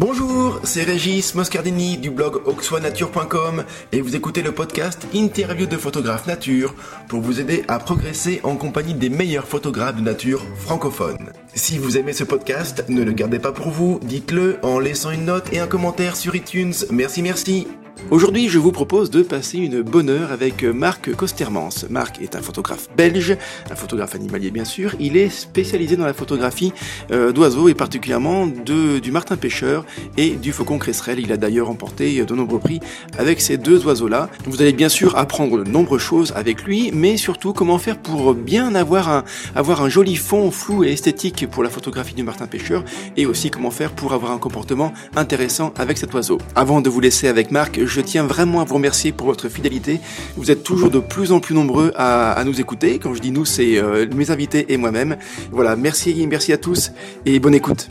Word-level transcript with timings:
Bonjour, 0.00 0.60
c'est 0.62 0.84
Régis 0.84 1.34
Moscardini 1.34 1.98
du 1.98 2.10
blog 2.10 2.36
oxoanature.com 2.46 3.64
et 3.90 4.00
vous 4.00 4.14
écoutez 4.14 4.42
le 4.42 4.52
podcast 4.52 5.08
Interview 5.12 5.66
de 5.66 5.76
photographes 5.76 6.28
nature 6.28 6.72
pour 7.08 7.20
vous 7.20 7.40
aider 7.40 7.64
à 7.66 7.80
progresser 7.80 8.40
en 8.44 8.54
compagnie 8.54 8.94
des 8.94 9.08
meilleurs 9.08 9.48
photographes 9.48 9.96
de 9.96 10.02
nature 10.02 10.46
francophones. 10.54 11.32
Si 11.52 11.78
vous 11.78 11.98
aimez 11.98 12.12
ce 12.12 12.22
podcast, 12.22 12.84
ne 12.88 13.02
le 13.02 13.10
gardez 13.10 13.40
pas 13.40 13.50
pour 13.50 13.70
vous, 13.70 13.98
dites-le 14.00 14.58
en 14.62 14.78
laissant 14.78 15.10
une 15.10 15.24
note 15.24 15.52
et 15.52 15.58
un 15.58 15.66
commentaire 15.66 16.14
sur 16.14 16.36
iTunes. 16.36 16.74
Merci, 16.92 17.20
merci. 17.20 17.66
Aujourd'hui, 18.10 18.48
je 18.48 18.58
vous 18.58 18.72
propose 18.72 19.10
de 19.10 19.22
passer 19.22 19.58
une 19.58 19.82
bonne 19.82 20.08
heure 20.08 20.32
avec 20.32 20.64
Marc 20.64 21.14
Costermans. 21.14 21.84
Marc 21.90 22.22
est 22.22 22.36
un 22.36 22.40
photographe 22.40 22.88
belge, 22.96 23.36
un 23.70 23.74
photographe 23.74 24.14
animalier 24.14 24.50
bien 24.50 24.64
sûr. 24.64 24.94
Il 24.98 25.18
est 25.18 25.28
spécialisé 25.28 25.96
dans 25.96 26.06
la 26.06 26.14
photographie 26.14 26.72
euh, 27.10 27.32
d'oiseaux 27.32 27.68
et 27.68 27.74
particulièrement 27.74 28.46
de, 28.46 28.98
du 28.98 29.12
martin 29.12 29.36
pêcheur 29.36 29.84
et 30.16 30.30
du 30.30 30.52
faucon 30.52 30.78
cresserelle. 30.78 31.18
Il 31.20 31.32
a 31.32 31.36
d'ailleurs 31.36 31.66
remporté 31.66 32.24
de 32.24 32.34
nombreux 32.34 32.60
prix 32.60 32.80
avec 33.18 33.42
ces 33.42 33.58
deux 33.58 33.84
oiseaux-là. 33.84 34.30
Vous 34.46 34.62
allez 34.62 34.72
bien 34.72 34.88
sûr 34.88 35.18
apprendre 35.18 35.62
de 35.62 35.68
nombreuses 35.68 36.00
choses 36.00 36.32
avec 36.34 36.62
lui, 36.62 36.90
mais 36.94 37.18
surtout 37.18 37.52
comment 37.52 37.78
faire 37.78 37.98
pour 37.98 38.32
bien 38.32 38.74
avoir 38.74 39.10
un, 39.10 39.24
avoir 39.54 39.82
un 39.82 39.90
joli 39.90 40.16
fond 40.16 40.50
flou 40.50 40.82
et 40.82 40.92
esthétique 40.92 41.46
pour 41.50 41.62
la 41.62 41.68
photographie 41.68 42.14
du 42.14 42.22
martin 42.22 42.46
pêcheur 42.46 42.84
et 43.18 43.26
aussi 43.26 43.50
comment 43.50 43.70
faire 43.70 43.90
pour 43.90 44.14
avoir 44.14 44.32
un 44.32 44.38
comportement 44.38 44.94
intéressant 45.14 45.74
avec 45.76 45.98
cet 45.98 46.14
oiseau. 46.14 46.38
Avant 46.54 46.80
de 46.80 46.88
vous 46.88 47.00
laisser 47.00 47.28
avec 47.28 47.50
Marc, 47.50 47.78
je 47.88 48.00
tiens 48.00 48.24
vraiment 48.24 48.60
à 48.60 48.64
vous 48.64 48.74
remercier 48.74 49.12
pour 49.12 49.26
votre 49.26 49.48
fidélité. 49.48 50.00
Vous 50.36 50.50
êtes 50.50 50.62
toujours 50.62 50.90
de 50.90 51.00
plus 51.00 51.32
en 51.32 51.40
plus 51.40 51.54
nombreux 51.54 51.92
à, 51.96 52.42
nous 52.44 52.60
écouter. 52.60 52.98
Quand 52.98 53.14
je 53.14 53.20
dis 53.20 53.30
nous, 53.30 53.44
c'est 53.44 53.78
euh, 53.78 54.06
mes 54.14 54.30
invités 54.30 54.72
et 54.72 54.76
moi-même. 54.76 55.16
Voilà, 55.50 55.76
merci, 55.76 56.26
merci 56.28 56.52
à 56.52 56.58
tous 56.58 56.92
et 57.26 57.40
bonne 57.40 57.54
écoute. 57.54 57.88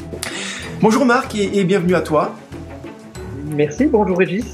Bonjour 0.82 1.06
Marc 1.06 1.36
et, 1.36 1.64
bienvenue 1.64 1.96
à 1.96 2.02
toi. 2.02 2.36
Merci, 3.56 3.88
bonjour 3.88 4.18
Régis. 4.18 4.46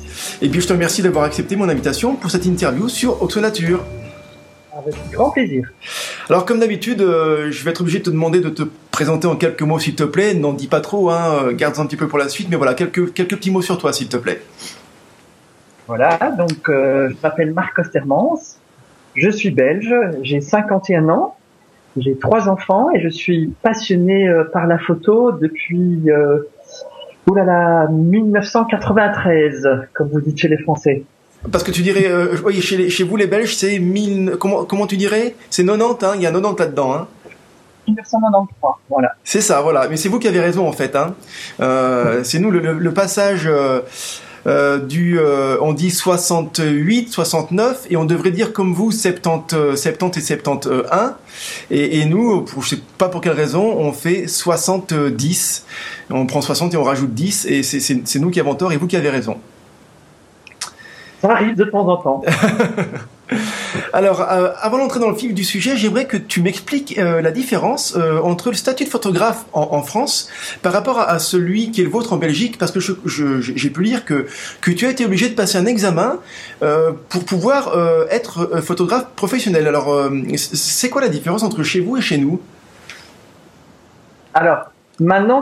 Et 0.41 0.47
puis 0.47 0.61
je 0.61 0.67
te 0.67 0.73
remercie 0.73 1.01
d'avoir 1.01 1.25
accepté 1.25 1.55
mon 1.55 1.67
invitation 1.67 2.15
pour 2.15 2.31
cette 2.31 2.45
interview 2.45 2.87
sur 2.87 3.21
Oxo 3.21 3.41
Nature. 3.41 3.83
Avec 4.75 4.95
grand 5.11 5.31
plaisir. 5.31 5.69
Alors 6.29 6.45
comme 6.45 6.59
d'habitude, 6.59 7.01
euh, 7.01 7.51
je 7.51 7.63
vais 7.63 7.71
être 7.71 7.81
obligé 7.81 7.99
de 7.99 8.05
te 8.05 8.09
demander 8.09 8.39
de 8.39 8.49
te 8.49 8.63
présenter 8.91 9.27
en 9.27 9.35
quelques 9.35 9.61
mots 9.61 9.79
s'il 9.79 9.95
te 9.95 10.03
plaît. 10.03 10.33
N'en 10.33 10.53
dis 10.53 10.67
pas 10.67 10.81
trop, 10.81 11.09
hein, 11.09 11.43
euh, 11.43 11.53
garde 11.53 11.77
un 11.79 11.85
petit 11.85 11.97
peu 11.97 12.07
pour 12.07 12.17
la 12.17 12.29
suite, 12.29 12.47
mais 12.49 12.55
voilà, 12.55 12.73
quelques, 12.73 13.13
quelques 13.13 13.35
petits 13.35 13.51
mots 13.51 13.61
sur 13.61 13.77
toi 13.77 13.93
s'il 13.93 14.07
te 14.07 14.17
plaît. 14.17 14.41
Voilà, 15.87 16.17
donc 16.37 16.69
euh, 16.69 17.09
je 17.09 17.15
m'appelle 17.21 17.53
Marc 17.53 17.77
Ostermans, 17.77 18.39
je 19.15 19.29
suis 19.29 19.51
belge, 19.51 19.93
j'ai 20.21 20.39
51 20.41 21.09
ans, 21.09 21.35
j'ai 21.97 22.17
trois 22.17 22.47
enfants 22.47 22.89
et 22.93 23.01
je 23.01 23.09
suis 23.09 23.53
passionné 23.61 24.27
euh, 24.27 24.45
par 24.45 24.65
la 24.65 24.77
photo 24.77 25.31
depuis 25.33 26.09
euh, 26.09 26.49
oulala, 27.29 27.87
1993, 27.89 29.67
comme 29.93 30.09
vous 30.09 30.21
dites 30.21 30.37
chez 30.37 30.47
les 30.47 30.57
Français. 30.57 31.03
Parce 31.51 31.63
que 31.63 31.71
tu 31.71 31.81
dirais, 31.81 32.05
euh, 32.05 32.35
oui, 32.45 32.61
chez, 32.61 32.89
chez 32.89 33.03
vous 33.03 33.17
les 33.17 33.27
Belges, 33.27 33.55
c'est 33.55 33.77
1000, 33.79 34.37
comment, 34.39 34.63
comment 34.63 34.87
tu 34.87 34.95
dirais? 34.95 35.35
C'est 35.49 35.65
90, 35.65 36.05
hein, 36.05 36.13
il 36.15 36.21
y 36.21 36.27
a 36.27 36.31
90 36.31 36.59
là-dedans. 36.59 36.93
Hein. 36.93 37.07
1993, 37.87 38.71
voilà. 38.89 39.11
C'est 39.25 39.41
ça, 39.41 39.61
voilà. 39.61 39.89
Mais 39.89 39.97
c'est 39.97 40.07
vous 40.07 40.19
qui 40.19 40.27
avez 40.29 40.39
raison 40.39 40.67
en 40.67 40.71
fait. 40.71 40.95
Hein. 40.95 41.15
Euh, 41.59 42.23
c'est 42.23 42.39
nous 42.39 42.49
le, 42.49 42.59
le, 42.59 42.93
passage 42.93 43.43
euh, 43.45 43.81
euh, 44.45 44.79
du, 44.79 45.19
euh, 45.19 45.57
on 45.61 45.73
dit 45.73 45.89
68, 45.89 47.11
69, 47.11 47.87
et 47.89 47.97
on 47.97 48.05
devrait 48.05 48.31
dire 48.31 48.51
comme 48.53 48.73
vous 48.73 48.91
70, 48.91 49.75
70 49.75 50.31
et 50.31 50.37
71. 50.37 50.89
Et, 51.71 51.99
et 51.99 52.05
nous, 52.05 52.45
je 52.59 52.67
sais 52.67 52.81
pas 52.97 53.09
pour 53.09 53.21
quelle 53.21 53.33
raison, 53.33 53.63
on 53.77 53.91
fait 53.93 54.27
70. 54.27 55.65
On 56.09 56.25
prend 56.25 56.41
60 56.41 56.73
et 56.73 56.77
on 56.77 56.83
rajoute 56.83 57.13
10, 57.13 57.45
et 57.45 57.63
c'est 57.63 58.19
nous 58.19 58.29
qui 58.29 58.39
avons 58.39 58.55
tort 58.55 58.73
et 58.73 58.77
vous 58.77 58.87
qui 58.87 58.97
avez 58.97 59.09
raison. 59.09 59.37
Ça 61.21 61.31
arrive 61.31 61.55
de 61.55 61.63
temps 61.63 61.87
en 61.87 61.97
temps. 61.97 62.21
Alors, 63.91 64.21
euh, 64.21 64.49
avant 64.59 64.77
d'entrer 64.77 64.99
dans 64.99 65.09
le 65.09 65.15
fil 65.15 65.33
du 65.33 65.43
sujet, 65.43 65.75
j'aimerais 65.77 66.05
que 66.05 66.17
tu 66.17 66.41
m'expliques 66.41 66.97
euh, 66.97 67.21
la 67.21 67.31
différence 67.31 67.95
euh, 67.95 68.19
entre 68.21 68.49
le 68.49 68.55
statut 68.55 68.85
de 68.85 68.89
photographe 68.89 69.45
en, 69.53 69.81
France 69.81 70.29
par 70.61 70.71
rapport 70.73 70.99
à, 70.99 71.19
celui 71.19 71.71
qui 71.71 71.81
est 71.81 71.83
le 71.83 71.89
vôtre 71.89 72.13
en 72.13 72.17
Belgique, 72.17 72.57
parce 72.57 72.71
que 72.71 72.79
j'ai 72.79 73.69
pu 73.69 73.83
lire 73.83 74.05
que, 74.05 74.27
que 74.61 74.71
tu 74.71 74.85
as 74.85 74.89
été 74.89 75.05
obligé 75.05 75.29
de 75.29 75.35
passer 75.35 75.57
un 75.57 75.65
examen 75.65 76.19
pour 77.09 77.25
pouvoir 77.25 77.75
être 78.09 78.61
photographe 78.61 79.07
professionnel. 79.15 79.67
Alors, 79.67 80.09
c'est 80.37 80.89
quoi 80.89 81.01
la 81.01 81.09
différence 81.09 81.43
entre 81.43 81.63
chez 81.63 81.81
vous 81.81 81.97
et 81.97 82.01
chez 82.01 82.17
nous? 82.17 82.39
Alors, 84.33 84.71
maintenant, 84.99 85.41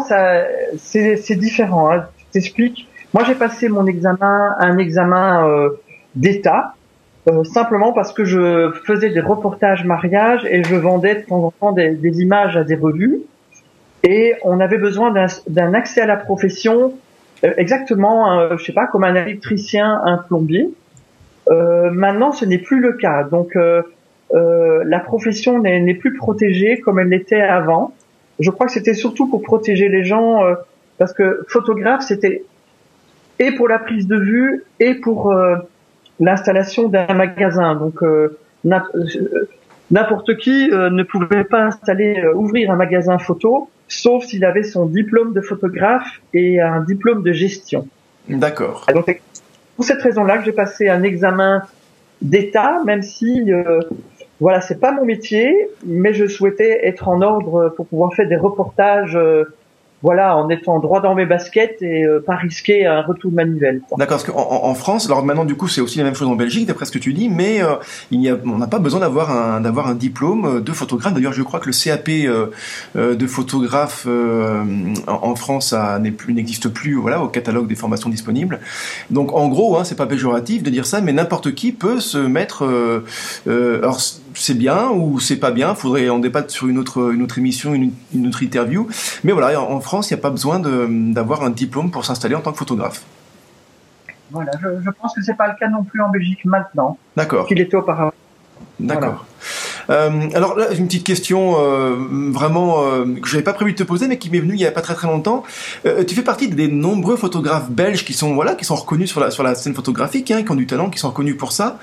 c'est 0.80 1.36
différent. 1.36 1.92
Hein. 1.92 2.06
Je 2.18 2.40
t'explique. 2.40 2.88
Moi, 3.14 3.24
j'ai 3.26 3.36
passé 3.36 3.70
mon 3.70 3.86
examen, 3.86 4.56
un 4.58 4.78
examen 4.78 5.70
d'État 6.16 6.74
euh, 7.30 7.44
simplement 7.44 7.94
parce 7.94 8.14
que 8.14 8.26
je 8.26 8.72
faisais 8.86 9.10
des 9.10 9.20
reportages 9.20 9.86
mariage 9.86 10.46
et 10.50 10.64
je 10.64 10.76
vendais 10.76 11.16
de 11.16 11.22
temps 11.22 11.44
en 11.44 11.52
temps 11.52 11.72
des, 11.72 11.92
des 11.92 12.22
images 12.22 12.58
à 12.58 12.64
des 12.64 12.76
revues 12.76 13.22
et 14.04 14.36
on 14.44 14.60
avait 14.60 14.80
besoin 14.80 15.14
d'un 15.48 15.74
accès 15.74 16.02
à 16.02 16.08
la 16.08 16.18
profession 16.18 16.94
euh, 17.44 17.54
exactement, 17.58 18.40
euh, 18.40 18.58
je 18.58 18.66
sais 18.66 18.74
pas, 18.74 18.88
comme 18.88 19.04
un 19.04 19.16
électricien, 19.16 20.02
un 20.06 20.18
plombier. 20.18 20.70
Euh, 21.50 21.90
maintenant, 21.92 22.32
ce 22.32 22.46
n'est 22.46 22.60
plus 22.60 22.80
le 22.80 22.94
cas. 22.94 23.24
Donc, 23.24 23.58
la 24.34 25.00
profession 25.00 25.60
n'est 25.60 25.94
plus 25.96 26.14
protégée 26.16 26.80
comme 26.80 27.00
elle 27.00 27.10
l'était 27.10 27.42
avant. 27.42 27.94
Je 28.40 28.50
crois 28.50 28.66
que 28.66 28.72
c'était 28.72 28.94
surtout 28.94 29.30
pour 29.30 29.42
protéger 29.42 29.90
les 29.90 30.04
gens 30.04 30.40
parce 30.98 31.14
que 31.14 31.46
photographe, 31.48 32.02
c'était 32.02 32.44
et 33.40 33.52
pour 33.52 33.68
la 33.68 33.80
prise 33.80 34.08
de 34.08 34.18
vue 34.18 34.64
et 34.80 34.96
pour 34.96 35.34
l'installation 36.22 36.88
d'un 36.88 37.14
magasin. 37.14 37.76
Donc 37.76 38.02
euh, 38.04 38.38
euh, 38.66 38.80
n'importe 39.90 40.38
qui 40.38 40.72
euh, 40.72 40.90
ne 40.90 41.04
pouvait 41.04 41.44
pas 41.44 41.64
installer, 41.64 42.24
ouvrir 42.36 42.72
un 42.72 42.76
magasin 42.76 43.18
photo, 43.18 43.70
sauf 43.90 44.24
s'il 44.24 44.46
avait 44.46 44.64
son 44.64 44.86
diplôme 44.86 45.34
de 45.34 45.42
photographe 45.42 46.22
et 46.34 46.62
un 46.62 46.82
diplôme 46.82 47.24
de 47.24 47.34
gestion. 47.34 47.88
D'accord. 48.30 48.86
Donc 48.94 49.22
pour 49.76 49.84
cette 49.84 50.02
raison-là 50.02 50.38
que 50.38 50.46
j'ai 50.46 50.54
passé 50.54 50.88
un 50.88 51.04
examen 51.04 51.64
d'État, 52.22 52.82
même 52.86 53.02
si 53.02 53.52
voilà, 54.40 54.62
c'est 54.62 54.80
pas 54.80 54.92
mon 54.92 55.06
métier, 55.06 55.70
mais 55.86 56.14
je 56.14 56.28
souhaitais 56.28 56.88
être 56.88 57.08
en 57.08 57.22
ordre 57.22 57.74
pour 57.76 57.88
pouvoir 57.88 58.14
faire 58.14 58.28
des 58.28 58.36
reportages 58.36 59.18
voilà, 60.04 60.36
en 60.36 60.50
étant 60.50 60.80
droit 60.80 61.00
dans 61.00 61.14
mes 61.14 61.26
baskets 61.26 61.82
et 61.82 62.04
euh, 62.04 62.20
pas 62.20 62.36
risquer 62.36 62.86
un 62.86 63.02
retour 63.02 63.32
manivelle. 63.32 63.82
D'accord, 63.98 64.18
parce 64.18 64.24
qu'en 64.24 64.64
en 64.64 64.74
France, 64.74 65.06
alors 65.06 65.24
maintenant 65.24 65.46
du 65.46 65.56
coup 65.56 65.68
c'est 65.68 65.82
aussi 65.82 66.00
la 66.00 66.04
même 66.04 66.16
chose 66.16 66.28
en 66.28 66.36
Belgique, 66.36 66.68
d'après 66.68 66.86
ce 66.86 66.92
que 66.92 67.00
tu 67.00 67.14
dis, 67.14 67.30
mais 67.30 67.62
euh, 67.62 67.76
il 68.10 68.22
y 68.22 68.30
a, 68.30 68.38
on 68.46 68.58
n'a 68.58 68.68
pas 68.68 68.80
besoin 68.80 69.00
d'avoir 69.00 69.32
un 69.32 69.62
d'avoir 69.62 69.88
un 69.88 69.96
diplôme 69.96 70.46
euh, 70.46 70.62
de 70.62 70.72
photographe. 70.72 71.14
D'ailleurs, 71.14 71.34
je 71.34 71.44
crois 71.44 71.60
que 71.60 71.68
le 71.68 71.74
CAP 71.74 72.10
de 72.96 73.28
photographe 73.28 74.08
en, 75.08 75.36
France 75.36 75.74
n'est 76.02 76.12
plus 76.12 76.34
n'existe 76.34 76.70
plus, 76.70 76.96
voilà, 76.96 77.22
au 77.22 77.28
catalogue 77.28 77.68
des 77.68 77.76
formations 77.76 78.10
disponibles. 78.10 78.60
Donc 79.10 79.34
en 79.34 79.48
gros, 79.48 79.78
hein, 79.78 79.84
c'est 79.84 79.96
pas 79.96 80.08
péjoratif 80.08 80.64
de 80.64 80.70
dire 80.70 80.86
ça, 80.86 81.02
mais 81.02 81.14
n'importe 81.14 81.54
qui 81.54 81.72
peut 81.72 82.00
se 82.00 82.18
mettre. 82.18 82.64
alors 83.48 84.00
c'est 84.36 84.58
bien 84.58 84.90
ou 84.90 85.20
c'est 85.20 85.38
pas 85.38 85.52
bien, 85.52 85.76
faudrait 85.76 86.10
en 86.10 86.20
débattre 86.20 86.52
sur 86.52 86.68
une 86.68 86.78
autre 86.78 87.12
une 87.14 87.22
autre 87.22 87.38
émission, 87.38 87.74
une, 87.74 87.92
une 88.14 88.28
autre 88.28 88.44
interview. 88.44 88.88
Mais 89.24 89.32
voilà, 89.32 89.62
en, 89.62 89.80
France, 89.82 90.10
il 90.10 90.14
n'y 90.14 90.20
a 90.20 90.22
pas 90.22 90.30
besoin 90.30 90.60
d'avoir 90.60 91.44
un 91.44 91.50
diplôme 91.50 91.92
pour 91.92 92.06
s'installer 92.06 92.36
en 92.36 92.42
tant 92.42 92.52
que 92.52 92.58
photographe. 92.58 93.04
Voilà, 94.32 94.52
je, 94.62 94.68
je 94.84 94.90
pense 94.90 95.14
que 95.14 95.22
c'est 95.22 95.36
pas 95.36 95.48
le 95.48 95.56
cas 95.60 95.68
non 95.68 95.84
plus 95.84 96.02
en 96.02 96.10
Belgique 96.10 96.46
maintenant. 96.46 96.98
D'accord. 97.18 97.48
Qu'il 97.48 97.60
était 97.60 97.76
auparavant. 97.76 98.14
D'accord. 98.80 99.26
Euh, 99.90 100.30
alors 100.34 100.58
là, 100.58 100.72
une 100.74 100.88
petite 100.88 101.04
question 101.04 101.56
euh, 101.60 101.96
vraiment 102.32 102.84
euh, 102.84 103.06
que 103.22 103.28
j'avais 103.28 103.44
pas 103.44 103.54
prévu 103.54 103.74
de 103.74 103.78
te 103.78 103.84
poser, 103.84 104.08
mais 104.08 104.18
qui 104.18 104.30
m'est 104.30 104.40
venue 104.40 104.54
il 104.54 104.60
y 104.60 104.66
a 104.66 104.72
pas 104.72 104.82
très 104.82 104.94
très 104.94 105.08
longtemps. 105.08 105.44
Tu 106.08 106.16
fais 106.16 106.22
partie 106.22 106.48
des 106.48 106.68
nombreux 106.68 107.18
photographes 107.18 107.70
belges 107.70 108.06
qui 108.06 108.14
sont 108.14 108.34
voilà, 108.34 108.56
qui 108.56 108.66
sont 108.66 108.76
reconnus 108.76 109.10
sur 109.10 109.20
la 109.20 109.32
sur 109.32 109.44
la 109.44 109.56
scène 109.56 109.74
photographique, 109.74 110.32
hein, 110.32 110.44
qui 110.44 110.52
ont 110.52 110.56
du 110.56 110.68
talent, 110.68 110.90
qui 110.90 111.00
sont 111.00 111.10
reconnus 111.10 111.38
pour 111.38 111.52
ça. 111.52 111.80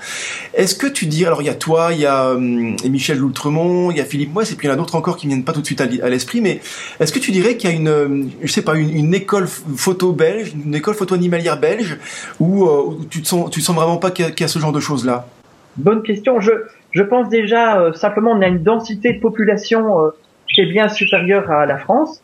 Est-ce 0.53 0.75
que 0.75 0.87
tu 0.87 1.05
dis, 1.05 1.25
alors 1.25 1.41
il 1.41 1.45
y 1.45 1.49
a 1.49 1.55
toi, 1.55 1.89
il 1.93 1.99
y 1.99 2.05
a 2.05 2.35
Michel 2.35 3.17
Loutremont, 3.17 3.91
il 3.91 3.97
y 3.97 4.01
a 4.01 4.05
Philippe 4.05 4.33
Moisse, 4.33 4.51
et 4.51 4.55
puis 4.55 4.67
il 4.67 4.69
y 4.69 4.71
en 4.71 4.75
a 4.75 4.77
d'autres 4.77 4.95
encore 4.95 5.17
qui 5.17 5.27
viennent 5.27 5.43
pas 5.43 5.53
tout 5.53 5.61
de 5.61 5.65
suite 5.65 5.81
à, 5.81 6.09
l'esprit, 6.09 6.41
mais 6.41 6.61
est-ce 6.99 7.11
que 7.11 7.19
tu 7.19 7.31
dirais 7.31 7.57
qu'il 7.57 7.69
y 7.69 7.73
a 7.73 7.75
une, 7.75 8.29
je 8.41 8.51
sais 8.51 8.61
pas, 8.61 8.75
une, 8.75 9.13
école 9.13 9.47
photo 9.47 10.13
belge, 10.13 10.53
une 10.65 10.75
école 10.75 10.93
photo 10.93 11.15
animalière 11.15 11.59
belge, 11.59 11.97
où, 12.39 12.67
tu 13.09 13.21
te 13.21 13.27
sens, 13.27 13.49
tu 13.49 13.61
sens 13.61 13.75
vraiment 13.75 13.97
pas 13.97 14.11
qu'il 14.11 14.25
y, 14.25 14.41
y, 14.41 14.43
a 14.43 14.47
ce 14.47 14.59
genre 14.59 14.71
de 14.71 14.79
choses 14.79 15.05
là 15.05 15.27
Bonne 15.77 16.03
question. 16.03 16.39
Je 16.41 16.51
je 16.91 17.03
pense 17.03 17.29
déjà 17.29 17.79
euh, 17.79 17.93
simplement 17.93 18.31
on 18.31 18.41
a 18.41 18.47
une 18.47 18.63
densité 18.63 19.13
de 19.13 19.19
population 19.19 20.05
euh, 20.05 20.09
qui 20.47 20.61
est 20.61 20.65
bien 20.65 20.89
supérieure 20.89 21.51
à 21.51 21.65
la 21.65 21.77
France. 21.77 22.21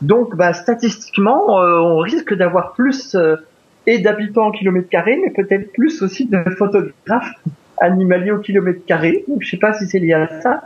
Donc 0.00 0.34
bah, 0.36 0.52
statistiquement, 0.52 1.60
euh, 1.60 1.78
on 1.78 1.98
risque 1.98 2.34
d'avoir 2.34 2.72
plus 2.72 3.16
et 3.86 3.98
d'habitants 3.98 4.48
au 4.48 4.52
kilomètre 4.52 4.88
carré, 4.88 5.20
mais 5.22 5.30
peut-être 5.30 5.72
plus 5.72 6.02
aussi 6.02 6.26
de 6.26 6.42
photographes 6.56 7.34
animaliers 7.80 8.32
au 8.32 8.38
kilomètre 8.38 8.84
carré. 8.86 9.24
Je 9.40 9.48
sais 9.48 9.56
pas 9.56 9.72
si 9.74 9.86
c'est 9.86 9.98
lié 9.98 10.14
à 10.14 10.40
ça. 10.40 10.62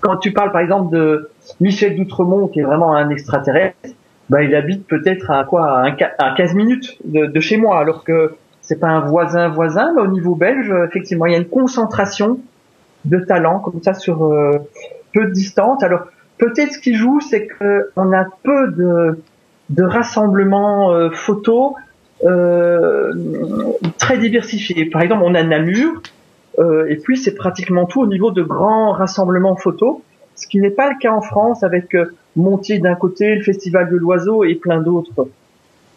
Quand 0.00 0.16
tu 0.16 0.32
parles 0.32 0.52
par 0.52 0.60
exemple 0.60 0.94
de 0.94 1.30
Michel 1.60 1.96
Doutremont, 1.96 2.48
qui 2.48 2.60
est 2.60 2.64
vraiment 2.64 2.94
un 2.94 3.10
extraterrestre, 3.10 3.76
bah, 4.30 4.42
il 4.42 4.54
habite 4.54 4.86
peut-être 4.86 5.30
à 5.30 5.44
quoi 5.44 5.84
à, 5.84 6.34
15 6.36 6.54
minutes 6.54 6.96
de, 7.04 7.40
chez 7.40 7.56
moi, 7.56 7.80
alors 7.80 8.04
que 8.04 8.34
c'est 8.70 8.78
pas 8.78 8.86
un 8.86 9.00
voisin 9.00 9.48
voisin, 9.48 9.92
mais 9.96 10.02
au 10.02 10.06
niveau 10.06 10.36
belge, 10.36 10.72
effectivement, 10.86 11.26
il 11.26 11.32
y 11.32 11.34
a 11.34 11.38
une 11.38 11.48
concentration 11.48 12.38
de 13.04 13.18
talents 13.18 13.58
comme 13.58 13.82
ça 13.82 13.94
sur 13.94 14.24
euh, 14.26 14.58
peu 15.12 15.24
de 15.24 15.32
distance. 15.32 15.82
Alors 15.82 16.02
peut-être 16.38 16.74
ce 16.74 16.78
qui 16.78 16.94
joue, 16.94 17.20
c'est 17.20 17.48
que 17.48 17.90
on 17.96 18.12
a 18.12 18.26
peu 18.44 18.68
de, 18.70 19.82
rassemblements 19.82 20.92
euh, 20.92 21.10
photos 21.10 21.72
euh, 22.22 23.12
très 23.98 24.18
diversifiés. 24.18 24.84
Par 24.84 25.02
exemple, 25.02 25.24
on 25.24 25.34
a 25.34 25.42
Namur, 25.42 26.00
euh, 26.60 26.86
et 26.88 26.94
puis 26.94 27.16
c'est 27.16 27.34
pratiquement 27.34 27.86
tout 27.86 28.00
au 28.00 28.06
niveau 28.06 28.30
de 28.30 28.42
grands 28.42 28.92
rassemblements 28.92 29.56
photos, 29.56 29.96
ce 30.36 30.46
qui 30.46 30.60
n'est 30.60 30.70
pas 30.70 30.90
le 30.90 30.96
cas 31.00 31.10
en 31.10 31.22
France 31.22 31.64
avec 31.64 31.96
Montier 32.36 32.78
d'un 32.78 32.94
côté, 32.94 33.34
le 33.34 33.42
Festival 33.42 33.90
de 33.90 33.96
l'Oiseau 33.96 34.44
et 34.44 34.54
plein 34.54 34.80
d'autres. 34.80 35.26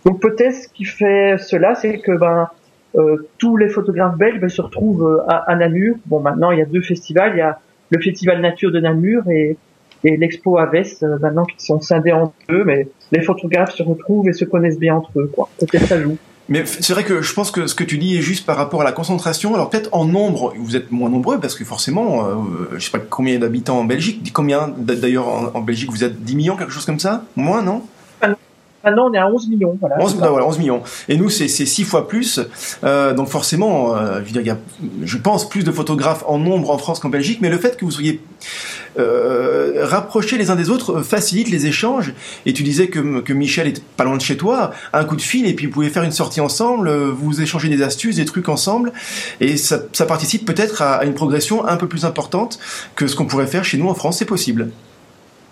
Donc 0.06 0.20
peut-être 0.20 0.56
ce 0.56 0.68
qui 0.70 0.86
fait 0.86 1.38
cela, 1.38 1.76
c'est 1.76 2.00
que 2.00 2.14
ben 2.14 2.50
euh, 2.96 3.28
tous 3.38 3.58
les 3.58 3.70
photographes 3.70 4.18
belges 4.18 4.40
ben, 4.40 4.50
se 4.50 4.62
retrouvent 4.62 5.24
à, 5.28 5.38
à, 5.52 5.56
Namur. 5.56 5.96
Bon, 6.06 6.20
maintenant 6.20 6.52
il 6.52 6.60
y 6.60 6.62
a 6.62 6.66
deux 6.66 6.82
festivals, 6.82 7.34
il 7.36 7.40
y 7.40 7.42
a 7.42 7.60
le 7.90 8.00
Festival 8.00 8.42
Nature 8.42 8.72
de 8.72 8.80
Namur 8.80 9.30
et, 9.30 9.58
et 10.04 10.18
l'Expo 10.18 10.58
Aves, 10.58 10.84
maintenant 11.22 11.46
qui 11.46 11.64
sont 11.64 11.80
scindés 11.80 12.12
en 12.12 12.34
deux, 12.50 12.64
mais 12.64 12.88
les 13.12 13.22
photographes 13.22 13.76
se 13.76 13.84
retrouvent 13.84 14.28
et 14.28 14.34
se 14.34 14.46
connaissent 14.46 14.80
bien 14.80 14.96
entre 14.96 15.12
eux. 15.20 15.32
Quoi. 15.34 15.50
Peut-être 15.60 15.86
ça 15.86 16.02
joue. 16.02 16.18
Mais 16.50 16.66
c'est 16.66 16.92
vrai 16.92 17.06
que 17.06 17.22
je 17.22 17.34
pense 17.34 17.52
que 17.52 17.68
ce 17.68 17.76
que 17.76 17.86
tu 17.86 17.98
dis 17.98 18.18
est 18.18 18.22
juste 18.22 18.46
par 18.46 18.58
rapport 18.58 18.82
à 18.82 18.84
la 18.84 18.92
concentration. 18.92 19.54
Alors 19.54 19.70
peut-être 19.70 19.90
en 19.94 20.06
nombre, 20.06 20.54
vous 20.58 20.76
êtes 20.76 20.92
moins 20.92 21.10
nombreux 21.10 21.40
parce 21.40 21.56
que 21.56 21.64
forcément, 21.64 22.26
euh, 22.26 22.36
je 22.74 22.80
sais 22.80 22.92
pas 22.92 23.00
combien 23.00 23.40
d'habitants 23.40 23.80
en 23.80 23.86
Belgique. 23.86 24.32
Combien 24.34 24.74
d'ailleurs 24.78 25.56
en, 25.56 25.62
Belgique 25.62 25.90
vous 25.90 26.04
êtes 26.04 26.22
10 26.22 26.36
millions, 26.36 26.58
quelque 26.58 26.74
chose 26.74 26.86
comme 26.86 27.00
ça? 27.00 27.24
Moins, 27.38 27.62
non? 27.62 27.84
Maintenant, 28.84 29.10
on 29.10 29.14
est 29.14 29.18
à 29.18 29.28
11 29.28 29.48
millions. 29.48 29.78
Voilà, 29.80 29.98
11, 30.00 30.16
voilà, 30.16 30.46
11 30.46 30.60
millions. 30.60 30.82
Et 31.08 31.16
nous, 31.16 31.30
c'est 31.30 31.48
6 31.48 31.84
fois 31.86 32.08
plus. 32.08 32.42
Euh, 32.84 33.14
donc 33.14 33.30
forcément, 33.30 33.96
euh, 33.96 34.20
je, 34.20 34.26
veux 34.26 34.32
dire, 34.32 34.42
il 34.42 34.48
y 34.48 34.50
a, 34.50 34.58
je 35.04 35.18
pense, 35.18 35.48
plus 35.48 35.64
de 35.64 35.72
photographes 35.72 36.24
en 36.28 36.38
nombre 36.38 36.70
en 36.70 36.78
France 36.78 37.00
qu'en 37.00 37.08
Belgique. 37.08 37.40
Mais 37.42 37.50
le 37.50 37.58
fait 37.58 37.78
que 37.78 37.86
vous 37.86 37.92
soyez 37.92 38.22
euh, 39.00 39.86
rapprochés 39.86 40.38
les 40.38 40.50
uns 40.50 40.58
des 40.58 40.70
autres 40.70 41.02
facilite 41.02 41.50
les 41.50 41.66
échanges. 41.66 42.14
Et 42.46 42.52
tu 42.52 42.64
disais 42.64 42.88
que, 42.88 43.22
que 43.22 43.32
Michel 43.32 43.68
est 43.68 43.82
pas 43.82 44.04
loin 44.04 44.18
de 44.18 44.22
chez 44.22 44.36
toi. 44.36 44.72
Un 44.92 45.06
coup 45.06 45.16
de 45.16 45.22
fil 45.22 45.48
et 45.48 45.54
puis 45.54 45.68
vous 45.68 45.72
pouvez 45.72 45.90
faire 45.90 46.04
une 46.04 46.12
sortie 46.12 46.42
ensemble, 46.42 46.92
vous 46.92 47.42
échangez 47.42 47.70
des 47.70 47.84
astuces, 47.84 48.18
des 48.18 48.26
trucs 48.26 48.50
ensemble. 48.50 48.92
Et 49.40 49.56
ça, 49.56 49.80
ça 49.94 50.06
participe 50.06 50.46
peut-être 50.46 50.82
à, 50.82 50.96
à 50.96 51.06
une 51.06 51.14
progression 51.14 51.66
un 51.66 51.78
peu 51.78 51.88
plus 51.88 52.04
importante 52.04 52.60
que 52.96 53.08
ce 53.08 53.16
qu'on 53.16 53.26
pourrait 53.26 53.48
faire 53.48 53.64
chez 53.64 53.78
nous 53.78 53.88
en 53.88 53.94
France. 53.94 54.18
C'est 54.18 54.26
possible. 54.26 54.72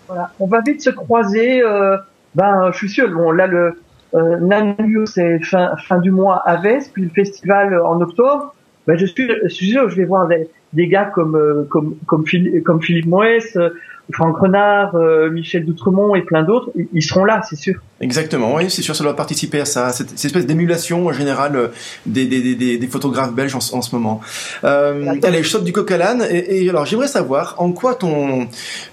Voilà. 0.07 0.31
On 0.42 0.48
va 0.48 0.60
vite 0.60 0.81
se 0.81 0.89
croiser. 0.89 1.63
Euh 1.63 1.95
ben, 2.36 2.72
je 2.72 2.78
suis 2.78 2.89
sûr. 2.89 3.10
Bon, 3.12 3.31
là, 3.31 3.48
le 3.48 3.75
euh, 4.13 5.06
c'est 5.06 5.39
fin, 5.44 5.75
fin 5.88 6.00
du 6.00 6.12
mois 6.12 6.38
à 6.45 6.57
Vest, 6.57 6.92
puis 6.94 7.04
le 7.04 7.10
festival 7.10 7.80
en 7.80 8.01
octobre. 8.01 8.54
Ben, 8.88 8.98
je 8.98 9.06
suis, 9.06 9.30
je 9.44 9.50
suis 9.50 9.69
sûr, 9.69 9.89
je 9.89 9.95
vais 9.95 10.06
voir 10.06 10.28
des, 10.28 10.50
des 10.74 10.88
gars 10.88 11.06
comme 11.06 11.36
euh, 11.36 11.63
comme 11.69 11.95
comme 12.07 12.25
Philippe, 12.25 12.63
comme 12.63 12.81
Philippe 12.81 13.06
Moès, 13.06 13.56
euh, 13.56 13.69
Franck 14.13 14.38
Renard, 14.38 14.95
euh, 14.95 15.30
Michel 15.30 15.65
Doutremont 15.65 16.15
et 16.15 16.21
plein 16.21 16.44
d'autres, 16.44 16.71
ils 16.94 17.03
seront 17.03 17.25
là, 17.25 17.42
c'est 17.50 17.56
sûr. 17.56 17.75
Exactement, 18.01 18.56
oui, 18.56 18.69
c'est 18.69 18.81
sûr, 18.81 18.95
ça 18.95 19.03
doit 19.03 19.15
participer 19.15 19.62
à 19.62 19.65
ça, 19.65 19.92
cette, 19.92 20.09
cette 20.09 20.25
espèce 20.25 20.45
d'émulation 20.45 21.12
générale 21.12 21.71
des, 22.06 22.25
des, 22.25 22.56
des, 22.56 22.77
des, 22.77 22.88
photographes 22.88 23.33
belges 23.33 23.56
en, 23.56 23.59
en 23.59 23.81
ce 23.81 23.95
moment. 23.95 24.21
Euh, 24.63 25.15
allez, 25.24 25.44
je 25.44 25.50
saute 25.50 25.63
du 25.63 25.71
coq 25.71 25.89
à 25.92 25.98
l'âne, 25.98 26.25
et, 26.30 26.65
et, 26.65 26.69
alors 26.69 26.86
j'aimerais 26.86 27.07
savoir 27.07 27.56
en 27.59 27.71
quoi 27.71 27.95
ton, 27.95 28.48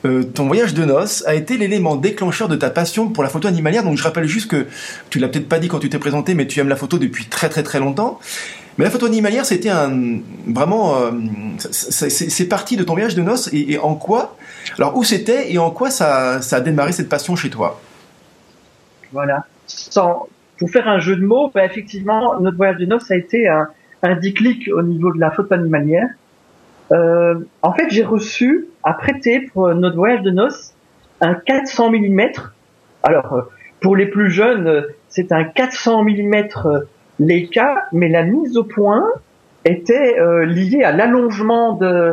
euh, 0.05 0.23
ton 0.23 0.47
voyage 0.47 0.75
de 0.75 0.85
noces 0.85 1.25
a 1.27 1.35
été 1.35 1.57
l'élément 1.57 1.97
déclencheur 1.97 2.49
de 2.49 2.57
ta 2.57 2.71
passion 2.71 3.09
pour 3.09 3.23
la 3.23 3.29
photo 3.29 3.49
animalière. 3.49 3.83
Donc 3.83 3.97
je 3.97 4.03
rappelle 4.03 4.27
juste 4.27 4.51
que 4.51 4.67
tu 5.11 5.19
l'as 5.19 5.29
peut-être 5.29 5.49
pas 5.49 5.59
dit 5.59 5.69
quand 5.69 5.79
tu 5.79 5.89
t'es 5.89 5.99
présenté, 5.99 6.35
mais 6.35 6.47
tu 6.47 6.61
aimes 6.61 6.69
la 6.69 6.77
photo 6.77 6.99
depuis 6.99 7.27
très 7.27 7.49
très 7.49 7.63
très 7.63 7.81
longtemps. 7.81 8.19
Mais 8.77 8.85
la 8.85 8.91
photo 8.91 9.07
animalière, 9.07 9.45
c'était 9.45 9.71
un 9.71 10.21
vraiment, 10.47 11.03
euh, 11.03 11.11
c'est 11.59 12.49
parti 12.49 12.77
de 12.77 12.85
ton 12.85 12.93
voyage 12.93 13.17
de 13.17 13.23
noces 13.23 13.49
et, 13.53 13.73
et 13.73 13.79
en 13.79 13.97
quoi? 13.97 14.37
Alors 14.79 14.97
où 14.99 15.05
c'était 15.05 15.53
et 15.53 15.59
en 15.59 15.71
quoi 15.71 15.91
ça, 15.91 16.41
a 16.51 16.61
démarré 16.61 16.91
cette 16.91 17.09
passion 17.09 17.37
chez 17.37 17.51
toi 17.51 17.81
Voilà. 19.13 19.45
Sans, 19.67 20.29
pour 20.59 20.71
faire 20.71 20.89
un 20.89 20.99
jeu 20.99 21.15
de 21.15 21.25
mots, 21.25 21.53
bah, 21.55 21.65
effectivement, 21.65 22.41
notre 22.41 22.57
voyage 22.57 22.79
de 22.79 22.87
noces 22.87 23.09
a 23.13 23.17
été 23.17 23.47
un, 23.47 23.69
déclic 24.21 24.69
au 24.73 24.83
niveau 24.83 25.13
de 25.13 25.21
la 25.21 25.31
photo 25.31 25.55
animalière. 25.55 26.09
Euh, 26.91 27.37
en 27.63 27.73
fait, 27.73 27.87
j'ai 27.91 28.03
reçu 28.03 28.67
à 28.83 28.93
prêter 28.95 29.41
pour 29.41 29.73
notre 29.75 29.97
voyage 29.97 30.23
de 30.23 30.31
noces 30.31 30.73
un 31.21 31.35
400 31.35 31.93
mm. 31.93 32.21
Alors, 33.05 33.33
euh, 33.33 33.43
pour 33.81 33.95
les 33.95 34.07
plus 34.07 34.31
jeunes, 34.31 34.85
c'est 35.09 35.31
un 35.31 35.45
400 35.45 36.05
mm 36.05 36.49
Leica, 37.21 37.87
mais 37.93 38.09
la 38.09 38.25
mise 38.25 38.57
au 38.57 38.65
point 38.65 39.05
était 39.65 40.19
euh, 40.19 40.45
liée 40.45 40.83
à 40.83 40.91
l'allongement 40.91 41.75
de, 41.75 41.87
euh, 41.87 42.13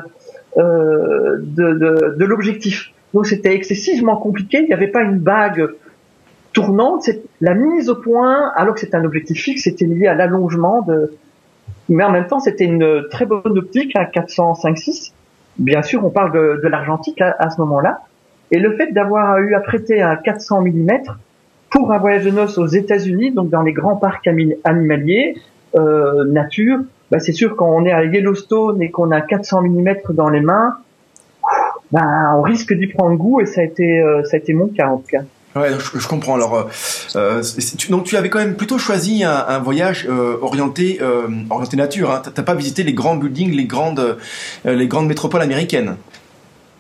de, 0.58 2.14
de, 2.18 2.26
l'objectif. 2.26 2.92
Donc 3.14 3.28
c'était 3.28 3.54
excessivement 3.54 4.18
compliqué, 4.18 4.60
il 4.60 4.68
n'y 4.68 4.74
avait 4.74 4.88
pas 4.88 5.02
une 5.02 5.20
bague 5.20 5.70
tournante, 6.54 7.10
la 7.42 7.54
mise 7.54 7.90
au 7.90 7.96
point, 7.96 8.52
alors 8.56 8.76
que 8.76 8.80
c'est 8.80 8.96
un 8.96 9.04
objectif 9.04 9.42
fixe, 9.42 9.64
c'était 9.64 9.86
lié 9.86 10.08
à 10.08 10.14
l'allongement 10.14 10.82
de... 10.82 11.14
Mais 11.90 12.04
en 12.04 12.12
même 12.12 12.28
temps, 12.28 12.40
c'était 12.40 12.66
une 12.66 13.04
très 13.12 13.26
bonne 13.26 13.58
optique, 13.58 13.96
un 13.96 14.06
405-6. 14.06 15.12
Bien 15.60 15.82
sûr, 15.82 16.06
on 16.06 16.10
parle 16.10 16.32
de, 16.32 16.62
de 16.64 16.68
l'argentique 16.68 17.22
à, 17.22 17.36
à, 17.38 17.50
ce 17.50 17.60
moment-là. 17.62 18.00
Et 18.52 18.60
le 18.60 18.76
fait 18.76 18.92
d'avoir 18.94 19.38
eu 19.40 19.54
à 19.54 19.60
prêter 19.60 20.02
un 20.02 20.16
400 20.16 20.62
mm, 20.62 20.90
pour 21.70 21.92
un 21.92 21.98
voyage 21.98 22.24
de 22.24 22.32
noces 22.32 22.58
aux 22.58 22.68
États-Unis, 22.68 23.32
donc 23.32 23.50
dans 23.50 23.62
les 23.62 23.74
grands 23.74 23.98
parcs 23.98 24.28
animaliers, 24.64 25.36
euh, 25.76 26.24
nature, 26.26 26.80
bah 27.12 27.20
c'est 27.20 27.32
sûr 27.32 27.56
quand 27.56 27.70
on 27.70 27.86
est 27.86 27.92
à 27.92 28.04
Yellowstone 28.04 28.82
et 28.82 28.92
qu'on 28.92 29.12
a 29.12 29.22
400 29.22 29.62
mm 29.62 29.96
dans 30.10 30.30
les 30.30 30.42
mains, 30.42 30.78
bah 31.92 32.34
on 32.36 32.42
risque 32.42 32.74
d'y 32.74 32.88
prendre 32.88 33.16
goût 33.16 33.42
et 33.42 33.46
ça 33.46 33.62
a 33.62 33.64
été 33.64 34.02
euh, 34.02 34.24
ça 34.24 34.38
a 34.38 34.40
été 34.40 34.54
mon 34.54 34.68
cas 34.68 34.88
en 34.88 34.98
tout 34.98 35.08
cas. 35.08 35.22
Ouais, 35.56 35.70
je, 35.72 36.00
je 36.00 36.08
comprends. 36.08 36.36
Alors, 36.36 36.56
euh, 36.56 36.64
euh 37.16 37.42
tu, 37.78 37.90
donc 37.90 38.04
tu 38.04 38.18
avais 38.18 38.30
quand 38.30 38.40
même 38.40 38.56
plutôt 38.56 38.78
choisi 38.78 39.24
un, 39.24 39.46
un 39.48 39.60
voyage 39.60 40.06
euh, 40.10 40.38
orienté 40.42 41.00
euh, 41.02 41.28
orienté 41.50 41.78
nature. 41.78 42.12
Hein. 42.12 42.22
T'as 42.34 42.44
pas 42.44 42.56
visité 42.56 42.84
les 42.84 42.94
grands 42.94 43.16
buildings, 43.16 43.52
les 43.52 43.66
grandes 43.66 44.18
les 44.66 44.88
grandes 44.88 45.08
métropoles 45.08 45.42
américaines? 45.42 45.96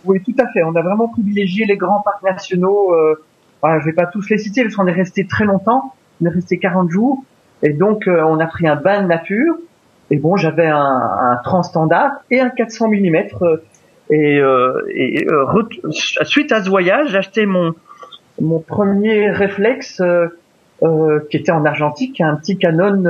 Oui, 0.03 0.21
tout 0.23 0.35
à 0.39 0.47
fait. 0.51 0.63
On 0.63 0.75
a 0.75 0.81
vraiment 0.81 1.07
privilégié 1.07 1.65
les 1.65 1.77
grands 1.77 2.01
parcs 2.01 2.21
nationaux 2.23 2.93
voilà, 3.65 3.79
je 3.79 3.85
vais 3.85 3.93
pas 3.93 4.05
tous 4.05 4.29
les 4.29 4.37
citer 4.37 4.61
parce 4.61 4.75
qu'on 4.75 4.85
est 4.85 4.91
resté 4.91 5.25
très 5.25 5.43
longtemps. 5.43 5.95
On 6.21 6.27
est 6.27 6.29
resté 6.29 6.59
40 6.59 6.91
jours. 6.91 7.23
Et 7.63 7.73
donc, 7.73 8.07
euh, 8.07 8.23
on 8.23 8.39
a 8.39 8.45
pris 8.45 8.67
un 8.67 8.75
bain 8.75 9.01
de 9.01 9.07
nature. 9.07 9.55
Et 10.11 10.17
bon, 10.17 10.37
j'avais 10.37 10.67
un, 10.67 10.77
un 10.77 11.37
transstandard 11.43 12.11
et 12.29 12.39
un 12.39 12.49
400 12.49 12.89
mm. 12.89 13.15
Et, 14.11 14.39
euh, 14.39 14.81
et 14.93 15.25
euh, 15.27 15.63
suite 16.25 16.51
à 16.51 16.63
ce 16.63 16.69
voyage, 16.69 17.09
j'ai 17.09 17.17
acheté 17.17 17.45
mon 17.45 17.73
mon 18.39 18.59
premier 18.59 19.31
réflexe 19.31 19.99
euh, 20.01 20.27
euh, 20.83 21.25
qui 21.31 21.37
était 21.37 21.51
en 21.51 21.65
argentique, 21.65 22.21
un 22.21 22.35
petit 22.35 22.57
Canon 22.57 23.03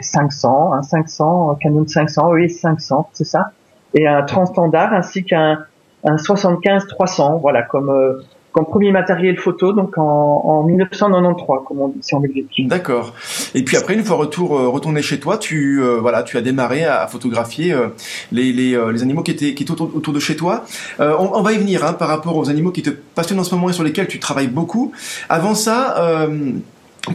500, 0.00 0.72
un 0.72 0.82
500, 0.82 1.56
Canon 1.60 1.86
500, 1.86 2.30
oui 2.30 2.50
500, 2.50 3.10
c'est 3.12 3.24
ça, 3.24 3.52
et 3.94 4.08
un 4.08 4.22
transstandard 4.22 4.92
ainsi 4.92 5.22
qu'un 5.24 5.58
un 6.04 6.16
75 6.16 6.88
300, 6.88 7.38
voilà 7.38 7.62
comme 7.62 8.22
comme 8.52 8.66
premier 8.66 8.92
matériel 8.92 9.38
photo, 9.38 9.72
donc 9.72 9.96
en, 9.96 10.02
en 10.02 10.62
1993, 10.64 11.60
comme 11.66 11.80
on 11.80 11.88
dit 11.88 11.98
ici 12.00 12.14
en 12.14 12.20
Belgique. 12.20 12.68
D'accord. 12.68 13.14
Et 13.54 13.62
puis 13.64 13.76
après, 13.76 13.94
une 13.94 14.04
fois 14.04 14.16
retour 14.16 14.56
euh, 14.56 14.68
retourné 14.68 15.00
chez 15.00 15.18
toi, 15.18 15.38
tu 15.38 15.82
euh, 15.82 15.98
voilà, 16.00 16.22
tu 16.22 16.36
as 16.36 16.42
démarré 16.42 16.84
à, 16.84 17.06
photographier 17.06 17.72
euh, 17.72 17.88
les, 18.30 18.52
les, 18.52 18.76
animaux 19.02 19.22
qui 19.22 19.30
étaient 19.30 19.54
qui 19.54 19.62
étaient 19.62 19.72
autour, 19.72 20.12
de 20.12 20.20
chez 20.20 20.36
toi. 20.36 20.64
On, 20.98 21.30
on, 21.32 21.42
va 21.42 21.52
y 21.52 21.58
venir 21.58 21.84
hein, 21.84 21.94
par 21.94 22.08
rapport 22.08 22.36
aux 22.36 22.50
animaux 22.50 22.70
qui 22.70 22.82
te 22.82 22.90
passionnent 22.90 23.40
en 23.40 23.44
ce 23.44 23.54
moment 23.54 23.70
et 23.70 23.72
sur 23.72 23.84
lesquels 23.84 24.06
tu 24.06 24.18
travailles 24.18 24.48
beaucoup. 24.48 24.92
Avant 25.28 25.54
ça. 25.54 26.28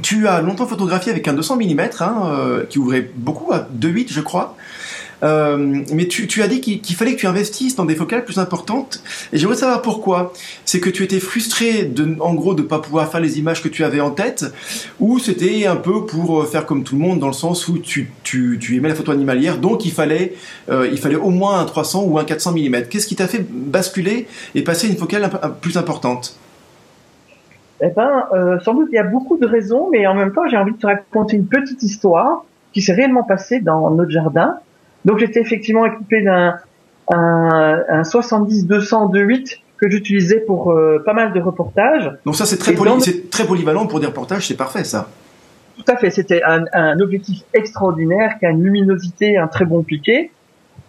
tu 0.01 0.27
as 0.27 0.41
longtemps 0.41 0.65
photographié 0.65 1.11
avec 1.11 1.27
un 1.27 1.33
200 1.33 1.57
mm 1.57 1.81
hein, 1.99 2.63
qui 2.69 2.79
ouvrait 2.79 3.09
beaucoup 3.15 3.53
à 3.53 3.59
2.8 3.59 4.11
je 4.11 4.21
crois. 4.21 4.55
Euh, 5.23 5.83
mais 5.93 6.07
tu, 6.07 6.27
tu, 6.27 6.41
as 6.41 6.47
dit 6.47 6.61
qu'il 6.61 6.95
fallait 6.95 7.15
que 7.15 7.19
tu 7.19 7.27
investisses 7.27 7.75
dans 7.75 7.85
des 7.85 7.95
focales 7.95 8.23
plus 8.23 8.37
importantes. 8.39 9.01
Et 9.33 9.37
j'aimerais 9.37 9.55
savoir 9.55 9.81
pourquoi. 9.81 10.33
C'est 10.65 10.79
que 10.79 10.89
tu 10.89 11.03
étais 11.03 11.19
frustré, 11.19 11.83
de, 11.83 12.15
en 12.19 12.33
gros, 12.33 12.53
de 12.53 12.61
pas 12.61 12.79
pouvoir 12.79 13.09
faire 13.11 13.19
les 13.19 13.39
images 13.39 13.63
que 13.63 13.67
tu 13.67 13.83
avais 13.83 13.99
en 13.99 14.11
tête, 14.11 14.45
ou 14.99 15.19
c'était 15.19 15.65
un 15.65 15.75
peu 15.75 16.05
pour 16.05 16.41
euh, 16.41 16.45
faire 16.45 16.65
comme 16.65 16.83
tout 16.83 16.95
le 16.95 17.01
monde, 17.01 17.19
dans 17.19 17.27
le 17.27 17.33
sens 17.33 17.67
où 17.67 17.79
tu, 17.79 18.11
tu, 18.23 18.57
tu 18.59 18.75
aimais 18.75 18.89
la 18.89 18.95
photo 18.95 19.11
animalière, 19.11 19.57
donc 19.57 19.85
il 19.85 19.91
fallait, 19.91 20.33
euh, 20.69 20.87
il 20.91 20.97
fallait 20.97 21.15
au 21.15 21.29
moins 21.29 21.59
un 21.59 21.65
300 21.65 22.03
ou 22.05 22.19
un 22.19 22.23
400 22.23 22.53
mm. 22.53 22.87
Qu'est-ce 22.89 23.07
qui 23.07 23.15
t'a 23.15 23.27
fait 23.27 23.45
basculer 23.49 24.27
et 24.55 24.63
passer 24.63 24.87
une 24.87 24.97
focale 24.97 25.29
plus 25.61 25.77
importante? 25.77 26.37
Eh 27.81 27.89
ben, 27.89 28.23
euh, 28.33 28.59
sans 28.61 28.73
doute 28.73 28.89
il 28.91 28.95
y 28.95 28.99
a 28.99 29.03
beaucoup 29.03 29.37
de 29.37 29.45
raisons, 29.45 29.89
mais 29.91 30.07
en 30.07 30.15
même 30.15 30.33
temps 30.33 30.47
j'ai 30.49 30.57
envie 30.57 30.71
de 30.71 30.77
te 30.77 30.87
raconter 30.87 31.35
une 31.35 31.45
petite 31.45 31.83
histoire 31.83 32.43
qui 32.73 32.81
s'est 32.81 32.93
réellement 32.93 33.23
passée 33.23 33.59
dans 33.59 33.91
notre 33.91 34.09
jardin. 34.09 34.57
Donc 35.07 35.17
j'étais 35.17 35.39
effectivement 35.39 35.87
équipé 35.87 36.21
d'un 36.21 36.57
un, 37.09 37.79
un 37.89 38.01
70-200 38.01 39.11
de 39.11 39.19
8 39.21 39.59
que 39.77 39.89
j'utilisais 39.89 40.41
pour 40.41 40.77
pas 41.05 41.13
mal 41.13 41.33
de 41.33 41.39
reportages. 41.39 42.11
Donc 42.25 42.35
ça 42.35 42.45
c'est 42.45 42.57
très, 42.57 42.73
polyvalent 42.73 43.87
pour 43.87 43.99
des 43.99 44.07
reportages, 44.07 44.47
c'est 44.47 44.57
parfait 44.57 44.83
ça. 44.83 45.09
Tout 45.77 45.91
à 45.91 45.95
fait, 45.95 46.09
c'était 46.09 46.41
un, 46.43 46.65
un, 46.73 46.99
objectif 46.99 47.43
extraordinaire 47.53 48.37
qui 48.39 48.45
a 48.45 48.49
une 48.49 48.63
luminosité, 48.63 49.37
un 49.37 49.47
très 49.47 49.65
bon 49.65 49.83
piqué. 49.83 50.31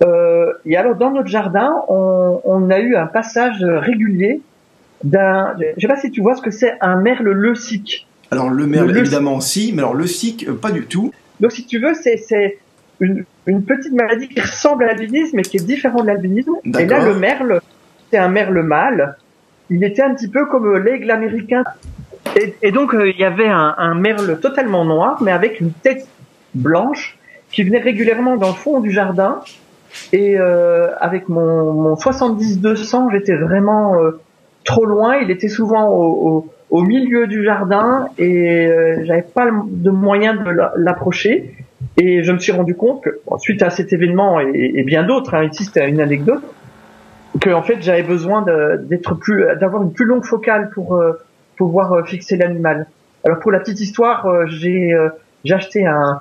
Euh, 0.03 0.53
et 0.65 0.77
alors 0.77 0.97
dans 0.97 1.11
notre 1.11 1.29
jardin, 1.29 1.73
on, 1.89 2.41
on, 2.45 2.71
a 2.71 2.79
eu 2.79 2.97
un 2.97 3.07
passage 3.07 3.63
régulier 3.63 4.41
d'un, 5.05 5.55
je 5.77 5.81
sais 5.81 5.89
pas 5.89 6.01
si 6.01 6.11
tu 6.11 6.21
vois 6.21 6.37
ce 6.37 6.43
que 6.43 6.51
c'est 6.51 6.75
un 6.81 6.97
merle 6.97 7.31
leucique. 7.31 8.07
Alors 8.31 8.51
le 8.51 8.67
merle 8.67 8.97
évidemment 8.97 9.41
si, 9.41 9.73
mais 9.73 9.81
alors 9.81 9.95
le 9.95 10.05
euh, 10.05 10.55
pas 10.55 10.71
du 10.71 10.87
tout. 10.87 11.13
Donc 11.41 11.53
si 11.53 11.67
tu 11.67 11.79
veux, 11.79 11.95
c'est 11.95 12.59
une, 13.01 13.25
une, 13.49 13.65
petite 13.65 13.93
maladie 13.93 14.29
qui 14.29 14.41
ressemble 14.41 14.85
à 14.85 14.87
l'albinisme 14.89 15.37
mais 15.37 15.43
qui 15.43 15.57
est 15.57 15.67
différente 15.67 16.03
de 16.03 16.09
l'albinisme. 16.09 16.53
Et 16.79 16.87
là 16.87 17.05
le 17.05 17.15
merle, 17.15 17.61
c'est 18.11 18.19
un 18.19 18.29
merle 18.29 18.63
mâle. 18.63 19.17
Il 19.71 19.83
était 19.85 20.03
un 20.03 20.15
petit 20.15 20.29
peu 20.29 20.47
comme 20.47 20.79
l'aigle 20.79 21.11
américain. 21.11 21.65
Et, 22.37 22.55
et 22.63 22.73
donc 22.73 22.95
euh, 22.95 23.11
il 23.11 23.19
y 23.19 23.25
avait 23.25 23.49
un, 23.49 23.75
un 23.77 23.95
merle 23.95 24.39
totalement 24.41 24.85
noir, 24.85 25.23
mais 25.23 25.33
avec 25.33 25.61
une 25.61 25.73
tête 25.73 26.07
blanche 26.55 27.19
qui 27.51 27.63
venait 27.63 27.81
régulièrement 27.81 28.37
dans 28.37 28.49
le 28.49 28.55
fond 28.55 28.81
du 28.81 28.91
jardin 28.91 29.41
et 30.13 30.39
euh, 30.39 30.89
avec 31.01 31.29
mon, 31.29 31.73
mon 31.73 31.95
70-200, 31.95 33.11
j'étais 33.13 33.37
vraiment 33.37 33.95
euh, 33.97 34.21
trop 34.65 34.85
loin. 34.85 35.17
Il 35.17 35.31
était 35.31 35.49
souvent 35.49 35.89
au, 35.89 36.29
au, 36.29 36.55
milieu 36.73 37.27
du 37.27 37.45
jardin 37.45 38.09
et 38.19 38.67
euh, 38.67 39.05
j'avais 39.05 39.23
pas 39.23 39.47
de 39.67 39.91
moyen 39.91 40.35
de 40.35 40.51
l'approcher. 40.77 41.55
Et 41.97 42.23
je 42.23 42.33
me 42.33 42.39
suis 42.39 42.53
rendu 42.53 42.75
compte 42.75 43.03
que, 43.03 43.21
suite 43.39 43.63
à 43.63 43.71
cet 43.71 43.93
événement 43.93 44.41
et, 44.41 44.83
bien 44.83 45.05
d'autres, 45.05 45.35
hein, 45.35 45.45
ici 45.45 45.65
c'était 45.65 45.89
une 45.89 46.01
anecdote, 46.01 46.43
que 47.41 47.51
en 47.51 47.63
fait 47.63 47.81
j'avais 47.81 48.03
besoin 48.03 48.45
d'être 48.83 49.15
plus, 49.15 49.45
d'avoir 49.61 49.83
une 49.83 49.93
plus 49.93 50.05
longue 50.05 50.25
focale 50.25 50.71
pour 50.71 50.97
euh, 50.97 51.13
pouvoir 51.57 52.07
fixer 52.07 52.37
l'animal. 52.37 52.87
Alors 53.25 53.39
pour 53.41 53.51
la 53.51 53.61
petite 53.61 53.81
histoire, 53.81 54.47
j'ai 54.47 54.95
j'ai 55.45 55.55
acheté 55.55 55.87
un, 55.87 56.21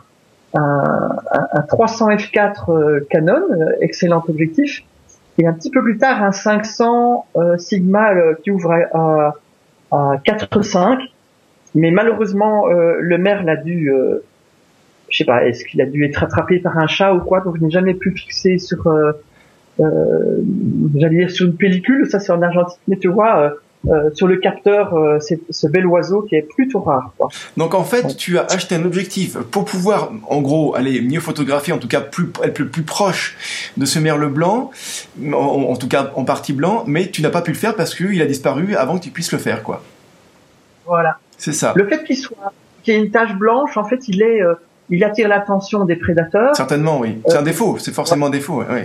un, 0.53 1.17
un 1.53 1.61
300 1.61 2.09
f4 2.11 2.71
euh, 2.71 3.07
Canon, 3.09 3.41
euh, 3.51 3.71
excellent 3.81 4.23
objectif, 4.27 4.83
et 5.37 5.47
un 5.47 5.53
petit 5.53 5.69
peu 5.69 5.81
plus 5.83 5.97
tard 5.97 6.23
un 6.23 6.31
500 6.31 7.25
euh, 7.35 7.57
Sigma 7.57 8.13
qui 8.43 8.51
ouvre 8.51 8.71
à 8.71 9.35
4.5, 9.91 10.99
mais 11.75 11.91
malheureusement 11.91 12.67
le 12.67 13.17
maire 13.17 13.43
l'a 13.43 13.55
dû, 13.55 13.91
je 15.09 15.17
sais 15.17 15.25
pas, 15.25 15.45
est-ce 15.45 15.63
qu'il 15.65 15.81
a 15.81 15.85
dû 15.85 16.03
être 16.05 16.23
attrapé 16.23 16.59
par 16.59 16.77
un 16.77 16.87
chat 16.87 17.13
ou 17.13 17.19
quoi, 17.19 17.41
donc 17.41 17.57
je 17.57 17.63
n'ai 17.63 17.69
jamais 17.69 17.93
pu 17.93 18.11
fixer 18.11 18.57
sur, 18.57 18.87
j'allais 19.79 21.17
dire 21.17 21.31
sur 21.31 21.47
une 21.47 21.55
pellicule, 21.55 22.05
ça 22.07 22.19
c'est 22.19 22.31
en 22.31 22.41
argentique, 22.41 22.79
mais 22.87 22.97
tu 22.97 23.07
vois 23.07 23.53
euh, 23.85 24.09
sur 24.15 24.27
le 24.27 24.37
capteur 24.37 24.95
euh, 24.95 25.19
c'est 25.19 25.39
ce 25.51 25.67
bel 25.67 25.85
oiseau 25.85 26.23
qui 26.23 26.35
est 26.35 26.41
plutôt 26.41 26.79
rare. 26.79 27.11
Quoi. 27.17 27.29
Donc 27.57 27.73
en 27.75 27.83
fait, 27.83 28.17
tu 28.17 28.37
as 28.37 28.45
acheté 28.45 28.75
un 28.75 28.83
objectif 28.83 29.37
pour 29.37 29.65
pouvoir, 29.65 30.11
en 30.27 30.41
gros, 30.41 30.75
aller 30.75 30.99
mieux 31.01 31.19
photographier, 31.19 31.73
en 31.73 31.77
tout 31.77 31.87
cas 31.87 32.01
plus, 32.01 32.31
être 32.43 32.59
le 32.59 32.67
plus 32.67 32.81
proche 32.81 33.37
de 33.77 33.85
ce 33.85 33.99
merle 33.99 34.27
blanc, 34.29 34.71
en, 35.31 35.75
tout 35.75 35.87
cas 35.87 36.11
en 36.15 36.25
partie 36.25 36.53
blanc, 36.53 36.83
mais 36.87 37.11
tu 37.11 37.21
n'as 37.21 37.29
pas 37.29 37.41
pu 37.41 37.51
le 37.51 37.57
faire 37.57 37.75
parce 37.75 37.93
qu'il 37.93 38.21
a 38.21 38.25
disparu 38.25 38.75
avant 38.75 38.97
que 38.97 39.03
tu 39.03 39.11
puisses 39.11 39.31
le 39.31 39.37
faire, 39.37 39.63
quoi. 39.63 39.83
Voilà. 40.85 41.19
C'est 41.37 41.53
ça. 41.53 41.73
Le 41.75 41.87
fait 41.87 42.03
qu'il 42.03 42.17
soit, 42.17 42.53
qu'il 42.83 42.95
y 42.95 42.97
ait 42.97 42.99
une 42.99 43.11
tache 43.11 43.35
blanche, 43.35 43.77
en 43.77 43.83
fait, 43.83 44.07
il 44.07 44.23
est, 44.23 44.41
euh, 44.41 44.55
il 44.89 45.03
attire 45.03 45.27
l'attention 45.27 45.85
des 45.85 45.97
prédateurs. 45.97 46.55
Certainement, 46.55 46.99
oui. 46.99 47.19
C'est 47.27 47.37
un 47.37 47.43
défaut. 47.43 47.77
C'est 47.77 47.93
forcément 47.93 48.25
un 48.25 48.31
défaut, 48.31 48.63
oui 48.69 48.81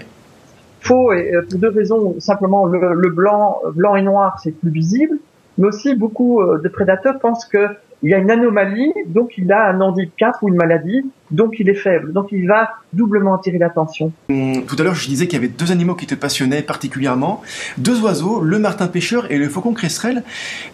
faux 0.83 1.13
et 1.13 1.35
euh, 1.35 1.43
pour 1.49 1.59
deux 1.59 1.69
raisons. 1.69 2.17
Simplement, 2.19 2.67
le, 2.67 3.11
blanc, 3.11 3.61
blanc 3.75 3.97
et 3.97 4.03
noir, 4.03 4.39
c'est 4.43 4.53
plus 4.53 4.71
visible, 4.71 5.19
mais 5.59 5.69
aussi 5.69 5.95
beaucoup 5.95 6.41
euh, 6.41 6.59
de 6.59 6.69
prédateurs 6.69 7.19
pensent 7.19 7.47
que 7.47 7.67
il 8.05 8.11
y 8.11 8.15
a 8.15 8.19
une 8.19 8.33
anomalie, 8.33 8.93
donc 9.07 9.39
il 9.39 9.53
a 9.53 9.69
un 9.69 9.81
handicap 9.81 10.35
ou 10.43 10.49
une 10.49 10.57
maladie, 10.57 11.03
donc 11.31 11.61
il 11.61 11.69
est 11.69 11.75
faible, 11.75 12.13
donc 12.13 12.33
il 12.33 12.49
va 12.49 12.71
doublement 12.93 13.37
attirer 13.37 13.59
l'attention. 13.59 14.11
Hum, 14.29 14.65
tout 14.67 14.75
à 14.77 14.83
l'heure, 14.83 14.97
je 14.97 15.07
disais 15.07 15.29
qu'il 15.29 15.41
y 15.41 15.45
avait 15.45 15.53
deux 15.53 15.71
animaux 15.71 15.95
qui 15.95 16.07
te 16.07 16.17
passionnaient 16.17 16.63
particulièrement, 16.63 17.43
deux 17.79 18.03
oiseaux, 18.03 18.41
le 18.41 18.59
martin 18.59 18.89
pêcheur 18.89 19.31
et 19.31 19.39
le 19.39 19.49
faucon 19.49 19.73
cresserelle, 19.73 20.25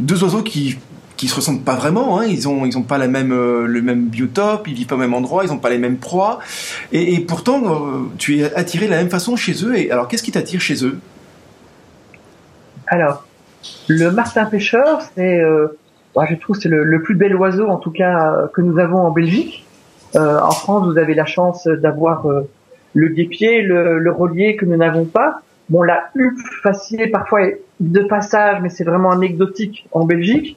deux 0.00 0.25
oiseaux 0.25 0.43
qui 0.43 0.79
qui 1.19 1.29
se 1.29 1.35
ressemblent 1.35 1.65
pas 1.65 1.75
vraiment. 1.75 2.19
Hein. 2.19 2.25
Ils 2.27 2.49
ont 2.49 2.65
ils 2.65 2.79
ont 2.79 2.83
pas 2.83 2.97
la 2.97 3.09
même 3.09 3.33
euh, 3.33 3.67
le 3.67 3.83
même 3.83 4.07
biotope, 4.07 4.69
ils 4.69 4.75
vivent 4.75 4.87
pas 4.87 4.95
au 4.95 4.99
même 4.99 5.13
endroit, 5.13 5.45
ils 5.45 5.53
ont 5.53 5.59
pas 5.59 5.69
les 5.69 5.79
mêmes 5.79 5.99
proies. 5.99 6.39
Et, 6.93 7.21
pourtant, 7.21 7.61
euh, 7.67 8.07
tu 8.17 8.39
es 8.39 8.55
attiré 8.55 8.87
de 8.87 8.93
la 8.93 8.99
même 8.99 9.11
façon 9.11 9.37
chez 9.37 9.65
eux. 9.65 9.77
Et 9.77 9.91
alors, 9.91 10.09
qu'est-ce 10.09 10.23
qui 10.23 10.31
t'attire 10.31 10.61
chez 10.61 10.85
eux? 10.87 10.99
Alors, 12.87 13.27
le 13.89 14.11
martin 14.11 14.47
pêcheur, 14.47 15.03
c'est 15.15 15.41
euh, 15.41 15.77
je 16.31 16.35
trouve 16.37 16.57
c'est 16.59 16.69
le, 16.69 17.03
plus 17.03 17.17
bel 17.17 17.35
oiseau 17.37 17.69
en 17.69 17.77
tout 17.77 17.91
cas 17.91 18.49
que 18.55 18.63
nous 18.63 18.79
avons 18.79 18.99
en 18.99 19.11
Belgique. 19.11 19.67
en 20.15 20.51
France, 20.53 20.87
vous 20.87 20.99
avez 20.99 21.15
la 21.15 21.27
chance 21.27 21.67
d'avoir 21.67 22.27
le 22.95 23.09
guépier, 23.09 23.63
le, 23.63 23.99
le 23.99 24.13
relier 24.13 24.57
que 24.57 24.65
nous 24.65 24.77
n'avons 24.77 25.05
pas. 25.05 25.43
Bon, 25.69 25.83
la 25.83 26.11
huppe 26.15 26.41
facile 26.63 27.11
parfois 27.11 27.41
de 27.81 28.01
passage, 28.05 28.59
mais 28.63 28.69
c'est 28.69 28.85
vraiment 28.85 29.11
anecdotique 29.11 29.87
en 29.93 30.05
Belgique. 30.07 30.57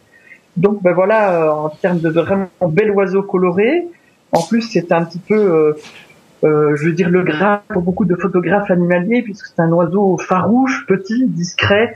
Donc 0.57 0.83
ben 0.83 0.93
voilà, 0.93 1.43
euh, 1.43 1.49
en 1.49 1.69
termes 1.69 1.99
de 1.99 2.09
vraiment 2.09 2.49
bel 2.67 2.91
oiseau 2.91 3.23
coloré. 3.23 3.87
En 4.33 4.41
plus, 4.41 4.61
c'est 4.61 4.91
un 4.91 5.03
petit 5.03 5.19
peu, 5.19 5.35
euh, 5.35 5.73
euh, 6.43 6.75
je 6.75 6.85
veux 6.85 6.93
dire, 6.93 7.09
le 7.09 7.23
grain 7.23 7.61
pour 7.69 7.81
beaucoup 7.81 8.05
de 8.05 8.15
photographes 8.15 8.71
animaliers, 8.71 9.21
puisque 9.21 9.47
c'est 9.47 9.61
un 9.61 9.71
oiseau 9.71 10.17
farouche, 10.17 10.85
petit, 10.87 11.25
discret. 11.27 11.95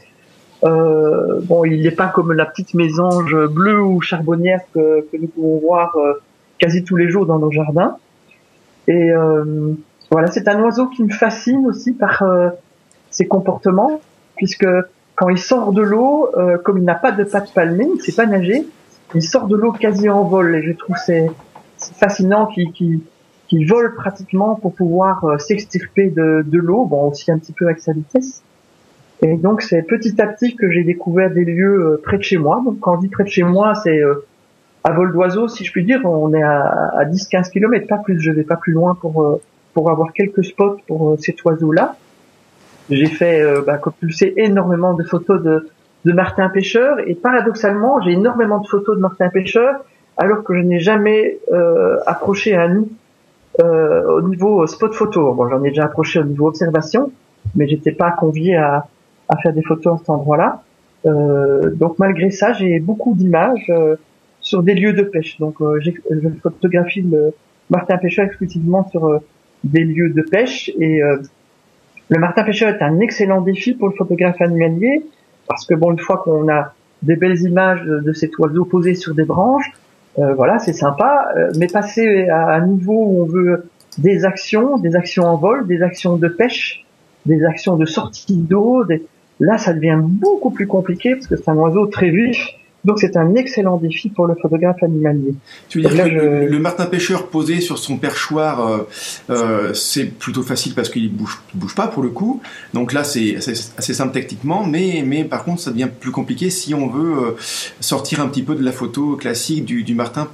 Euh, 0.64 1.42
bon, 1.44 1.66
il 1.66 1.82
n'est 1.82 1.92
pas 1.92 2.08
comme 2.08 2.34
la 2.34 2.46
petite 2.46 2.74
mésange 2.74 3.36
bleue 3.48 3.82
ou 3.82 4.02
charbonnière 4.02 4.62
que, 4.74 5.02
que 5.12 5.18
nous 5.18 5.28
pouvons 5.28 5.60
voir 5.60 5.96
euh, 5.98 6.14
quasi 6.58 6.84
tous 6.84 6.96
les 6.96 7.10
jours 7.10 7.26
dans 7.26 7.40
nos 7.40 7.52
jardins. 7.52 7.98
Et 8.88 9.12
voilà, 10.12 10.28
c'est 10.28 10.48
un 10.48 10.62
oiseau 10.62 10.86
qui 10.88 11.04
me 11.04 11.10
fascine 11.10 11.66
aussi 11.66 11.92
par 11.92 12.24
ses 13.10 13.26
comportements, 13.26 14.00
puisque 14.36 14.68
quand 15.16 15.30
il 15.30 15.38
sort 15.38 15.72
de 15.72 15.82
l'eau, 15.82 16.30
euh, 16.38 16.58
comme 16.58 16.78
il 16.78 16.84
n'a 16.84 16.96
pas 16.96 17.12
de 17.12 17.24
pattes 17.24 17.54
palmées, 17.54 17.88
il 17.96 18.02
sait 18.02 18.12
pas 18.12 18.26
nager, 18.26 18.68
il 19.14 19.24
sort 19.24 19.48
de 19.48 19.56
l'eau 19.56 19.72
quasi 19.72 20.10
en 20.10 20.24
vol. 20.24 20.56
Et 20.56 20.64
je 20.64 20.74
trouve 20.74 20.96
c'est 20.98 21.30
fascinant 21.78 22.48
qu'il 22.48 22.72
qu 22.74 23.66
vole 23.66 23.96
pratiquement 23.96 24.56
pour 24.56 24.74
pouvoir 24.74 25.24
euh, 25.24 25.38
s'extirper 25.38 26.10
de, 26.10 26.44
de 26.46 26.60
l'eau, 26.60 26.86
bon 26.86 27.10
aussi 27.10 27.32
un 27.32 27.40
petit 27.40 27.54
peu 27.54 27.66
avec 27.66 27.80
sa 27.80 27.94
vitesse. 27.94 28.44
Et 29.22 29.38
donc 29.38 29.62
c'est 29.62 29.84
petit 29.84 30.22
à 30.22 30.28
petit 30.28 30.56
que 30.56 30.70
j'ai 30.70 30.84
découvert 30.84 31.32
des 31.32 31.46
lieux 31.46 31.94
euh, 31.94 32.02
près 32.04 32.18
de 32.18 32.24
chez 32.24 32.38
moi. 32.38 32.62
Donc 32.66 32.80
quand 32.82 32.96
on 32.98 33.00
dit 33.00 33.08
près 33.08 33.24
de 33.24 33.30
chez 33.30 33.44
moi, 33.44 33.74
c'est 33.76 34.02
à 34.84 34.92
vol 34.92 35.14
d'oiseau, 35.14 35.48
si 35.48 35.64
je 35.64 35.72
puis 35.72 35.86
dire. 35.86 36.02
On 36.04 36.34
est 36.34 36.44
à, 36.44 36.92
à 36.98 37.06
10-15 37.06 37.52
km, 37.52 37.88
pas 37.88 37.98
plus. 38.00 38.20
Je 38.20 38.32
vais 38.32 38.44
pas 38.44 38.58
plus 38.58 38.74
loin 38.74 38.96
pour 38.96 39.40
pour 39.74 39.90
avoir 39.90 40.14
quelques 40.14 40.44
spots 40.44 40.78
pour 40.88 41.18
cet 41.20 41.44
oiseau-là. 41.44 41.96
J'ai 42.90 43.08
fait, 43.08 43.42
euh, 43.42 43.62
bah, 43.66 43.80
sais, 44.12 44.34
énormément 44.38 44.94
de 44.94 45.04
photos 45.04 45.42
de, 45.42 45.68
de 46.06 46.12
Martin 46.14 46.50
Pêcheur 46.50 46.98
et 47.06 47.16
paradoxalement, 47.16 48.00
j'ai 48.02 48.12
énormément 48.12 48.60
de 48.60 48.68
photos 48.68 48.96
de 48.96 49.02
Martin 49.02 49.30
Pêcheur 49.30 49.84
alors 50.18 50.44
que 50.44 50.54
je 50.56 50.62
n'ai 50.62 50.80
jamais 50.80 51.40
euh, 51.52 51.98
approché 52.06 52.56
un 52.56 52.70
nid 52.76 52.92
euh, 53.60 54.18
au 54.18 54.22
niveau 54.22 54.66
spot 54.68 54.94
photo. 54.94 55.34
Bon, 55.34 55.50
j'en 55.50 55.64
ai 55.64 55.70
déjà 55.70 55.86
approché 55.86 56.20
au 56.20 56.24
niveau 56.24 56.48
observation, 56.48 57.12
mais 57.56 57.68
j'étais 57.68 57.92
pas 57.92 58.12
convié 58.12 58.56
à, 58.56 58.88
à 59.30 59.38
faire 59.38 59.54
des 59.54 59.64
photos 59.64 59.96
à 59.96 59.98
cet 59.98 60.10
endroit-là. 60.10 60.62
Euh, 61.06 61.72
donc 61.72 62.00
malgré 62.00 62.32
ça, 62.32 62.54
j'ai 62.54 62.80
beaucoup 62.80 63.16
d'images 63.16 63.66
euh, 63.70 63.96
sur 64.42 64.62
des 64.62 64.76
lieux 64.76 64.94
de 64.94 65.04
pêche. 65.04 65.40
Donc 65.40 65.60
euh, 65.62 65.80
je 65.82 65.92
photographie 66.42 67.02
le 67.02 67.34
Martin 67.70 67.98
Pêcheur 67.98 68.26
exclusivement 68.26 68.88
sur 68.90 69.22
des 69.64 69.84
lieux 69.84 70.10
de 70.10 70.22
pêche 70.22 70.70
et 70.80 71.02
le 72.10 72.20
martin 72.20 72.44
pêcheur 72.44 72.70
est 72.70 72.82
un 72.84 73.00
excellent 73.00 73.42
défi 73.42 73.74
pour 73.74 73.90
le 73.90 73.96
photographe 73.96 74.40
animalier 74.42 75.04
parce 75.48 75.66
que 75.66 75.74
bon, 75.74 75.92
une 75.92 76.00
fois 76.00 76.18
qu'on 76.18 76.50
a 76.50 76.74
des 77.02 77.16
belles 77.16 77.42
images 77.42 77.84
de 77.84 78.14
cet 78.14 78.38
oiseau 78.40 78.66
posé 78.66 78.96
sur 78.96 79.14
des 79.14 79.26
branches, 79.26 79.72
euh, 80.18 80.34
voilà, 80.34 80.60
c'est 80.60 80.74
sympa. 80.74 81.28
Euh, 81.36 81.52
mais 81.58 81.68
passer 81.68 82.28
à 82.30 82.56
un 82.56 82.66
niveau 82.66 82.94
où 82.94 83.22
on 83.24 83.26
veut 83.26 83.70
des 83.98 84.26
actions, 84.26 84.78
des 84.78 84.96
actions 84.96 85.24
en 85.24 85.38
vol, 85.38 85.68
des 85.68 85.82
actions 85.82 86.18
de 86.18 86.28
pêche, 86.28 86.86
des 87.26 87.44
actions 87.44 87.76
de 87.76 87.86
sortie 87.86 88.38
d'eau, 88.38 88.84
là, 89.40 89.58
ça 89.58 89.74
devient 89.74 90.00
beaucoup 90.02 90.52
plus 90.52 90.68
compliqué 90.68 91.16
parce 91.16 91.28
que 91.28 91.36
c'est 91.36 91.50
un 91.50 91.56
oiseau 91.56 91.88
très 91.88 92.10
vif 92.10 92.38
Donc 92.86 93.00
c'est 93.00 93.18
un 93.18 93.34
excellent 93.34 93.78
défi 93.78 94.10
pour 94.10 94.28
le 94.28 94.36
photographe 94.36 94.82
animalier. 94.84 95.34
Tu 95.70 95.82
veux 95.82 95.90
dire 95.90 96.04
que 96.04 96.10
le, 96.10 96.60
martin 96.60 96.86
pêcheur 96.86 97.28
posé 97.28 97.60
sur 97.60 97.80
son 97.80 97.98
perchoir, 97.98 98.68
euh, 98.68 98.88
euh, 99.32 99.74
c'est 99.74 100.06
plutôt 100.06 100.44
facile 100.44 100.76
parce 100.76 100.90
qu'il 100.90 101.12
bouge, 101.12 101.42
bouge 101.56 101.74
pas 101.74 101.88
pour 101.88 102.04
le 102.04 102.10
coup. 102.10 102.42
Donc 102.76 102.94
là 102.94 103.04
c'est 103.04 103.38
assez 103.38 103.94
simple 103.96 104.14
techniquement, 104.14 104.64
mais 104.64 105.04
mais 105.04 105.24
par 105.24 105.44
contre 105.44 105.62
ça 105.62 105.72
devient 105.72 105.90
plus 106.00 106.12
compliqué 106.12 106.52
si 106.52 106.76
on 106.76 106.88
veut 106.88 107.24
euh, 107.24 107.32
sortir 107.80 108.22
un 108.22 108.28
petit 108.28 108.44
peu 108.44 108.54
de 108.54 108.64
la 108.64 108.72
photo 108.72 109.16
classique 109.16 109.66
du, 109.66 109.84
du 109.84 109.96
martin 109.96 110.28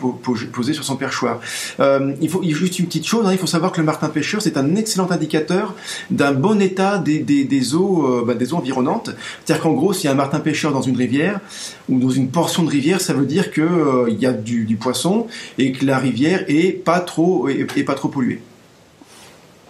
posé 0.51 0.73
sur 0.73 0.83
son 0.83 0.97
perchoir. 0.97 1.39
Euh, 1.79 2.13
il 2.19 2.29
faut 2.29 2.43
juste 2.43 2.79
une 2.79 2.87
petite 2.87 3.07
chose, 3.07 3.25
hein, 3.25 3.31
il 3.31 3.37
faut 3.37 3.47
savoir 3.47 3.71
que 3.71 3.79
le 3.79 3.85
martin 3.85 4.09
pêcheur 4.09 4.41
c'est 4.41 4.57
un 4.57 4.75
excellent 4.75 5.09
indicateur 5.09 5.73
d'un 6.09 6.33
bon 6.33 6.59
état 6.59 6.97
des, 6.97 7.19
des, 7.19 7.45
des 7.45 7.75
eaux 7.75 8.25
bah, 8.25 8.33
des 8.33 8.53
eaux 8.53 8.57
environnantes. 8.57 9.11
C'est-à-dire 9.45 9.63
qu'en 9.63 9.71
gros 9.71 9.93
s'il 9.93 10.05
y 10.05 10.07
a 10.09 10.11
un 10.11 10.15
martin 10.15 10.41
pêcheur 10.41 10.73
dans 10.73 10.81
une 10.81 10.97
rivière 10.97 11.39
ou 11.87 11.97
dans 11.97 12.09
une 12.09 12.27
portion 12.41 12.63
de 12.63 12.71
rivière, 12.71 12.99
ça 12.99 13.13
veut 13.13 13.27
dire 13.27 13.51
que 13.51 13.61
euh, 13.61 14.09
y 14.09 14.25
a 14.25 14.33
du, 14.33 14.75
poisson 14.75 15.27
et 15.59 15.73
que 15.73 15.85
la 15.85 15.99
rivière 15.99 16.43
est 16.47 16.71
pas 16.83 16.99
trop 16.99 17.47
pas 17.85 17.93
trop 17.93 18.07
polluée. 18.07 18.41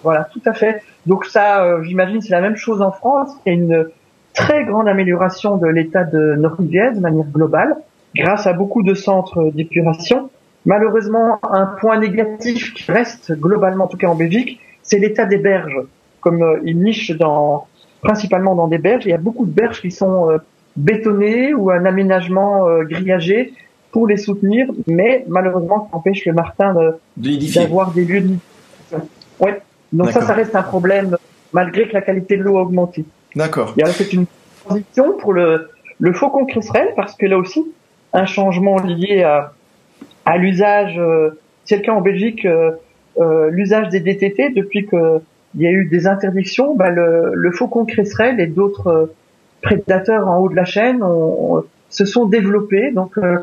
Voilà, 0.04 0.30
tout 0.32 0.42
à 0.46 0.54
fait. 0.54 0.82
Donc 1.06 1.26
ça, 1.26 1.66
euh, 1.66 1.84
j'imagine, 1.84 2.22
c'est 2.22 2.32
la 2.32 2.40
même 2.40 2.56
chose 2.56 2.82
en 2.82 2.94
France. 2.94 3.30
Il 3.46 3.50
y 3.50 3.56
a 3.56 3.60
une 3.60 3.88
très 4.34 4.64
grande 4.64 4.88
amélioration 4.88 5.58
de 5.58 5.68
l'état 5.68 6.06
de 6.06 6.36
nos 6.38 6.48
rivières 6.48 6.94
de 6.94 7.02
manière 7.02 7.26
globale, 7.26 7.76
grâce 8.16 8.48
à 8.48 8.54
beaucoup 8.54 8.84
de 8.84 8.94
centres 8.94 9.52
d'épuration. 9.54 10.30
Malheureusement, 10.66 11.40
un 11.44 11.66
point 11.66 12.00
négatif 12.00 12.74
qui 12.74 12.90
reste 12.90 13.34
globalement, 13.38 13.84
en 13.84 13.88
tout 13.88 13.98
cas 13.98 14.08
en 14.08 14.16
Belgique, 14.16 14.62
c'est 14.82 14.98
l'état 14.98 15.26
des 15.26 15.40
berges. 15.40 15.82
Comme 16.22 16.42
euh, 16.42 16.62
ils 16.64 16.80
nichent 16.80 17.18
dans, 17.18 17.68
principalement 18.02 18.56
dans 18.56 18.70
des 18.70 18.78
berges, 18.78 19.06
il 19.06 19.10
y 19.10 19.20
a 19.22 19.24
beaucoup 19.28 19.46
de 19.46 19.52
berges 19.52 19.82
qui 19.82 19.92
sont 19.92 20.40
bétonné 20.76 21.54
ou 21.54 21.70
un 21.72 21.86
aménagement 21.86 22.68
euh, 22.68 22.84
grillagé 22.84 23.54
pour 23.92 24.08
les 24.08 24.18
soutenir, 24.18 24.68
mais 24.88 25.26
malheureusement, 25.28 25.90
ça 25.92 25.98
empêche 25.98 26.26
le 26.26 26.34
Martin 26.34 26.76
d'avoir 27.18 27.92
des 27.92 28.06
lieux 28.06 28.22
de 28.22 28.36
Ouais. 29.40 29.62
Donc 29.92 30.12
ça, 30.12 30.22
ça 30.22 30.34
reste 30.34 30.56
un 30.56 30.62
problème 30.62 31.18
malgré 31.52 31.88
que 31.88 31.94
la 31.94 32.02
qualité 32.02 32.38
de 32.38 32.44
l'eau 32.44 32.58
a 32.58 32.62
augmenté. 32.62 33.04
D'accord. 33.36 33.76
C'est 33.88 34.14
une 34.14 34.26
transition 34.64 35.18
pour 35.18 35.34
le, 35.34 35.70
le 36.00 36.14
faucon 36.14 36.46
cresserelle 36.46 36.94
parce 36.96 37.16
que 37.16 37.26
là 37.26 37.38
aussi, 37.38 37.66
un 38.14 38.26
changement 38.26 38.78
lié 38.78 39.24
à, 39.24 39.54
à 40.26 40.38
l'usage, 40.38 40.98
euh, 40.98 41.32
c'est 41.66 41.78
le 41.78 41.82
cas 41.82 41.94
en 41.94 42.02
Belgique, 42.02 42.46
euh, 42.46 42.72
euh 43.20 43.50
l'usage 43.50 43.90
des 43.90 44.00
DTT 44.00 44.52
depuis 44.52 44.86
que 44.86 45.20
il 45.56 45.62
y 45.62 45.68
a 45.68 45.72
eu 45.72 45.86
des 45.86 46.08
interdictions, 46.08 46.76
bah 46.76 46.90
le, 46.90 47.32
le 47.34 47.52
faucon 47.52 47.84
cresserelle 47.84 48.40
et 48.40 48.48
d'autres 48.48 49.12
prédateurs 49.62 50.28
en 50.28 50.40
haut 50.40 50.50
de 50.50 50.56
la 50.56 50.66
chaîne 50.66 51.04
se 51.90 52.06
sont 52.06 52.26
développés. 52.26 52.92
Donc, 52.92 53.18
euh, 53.18 53.38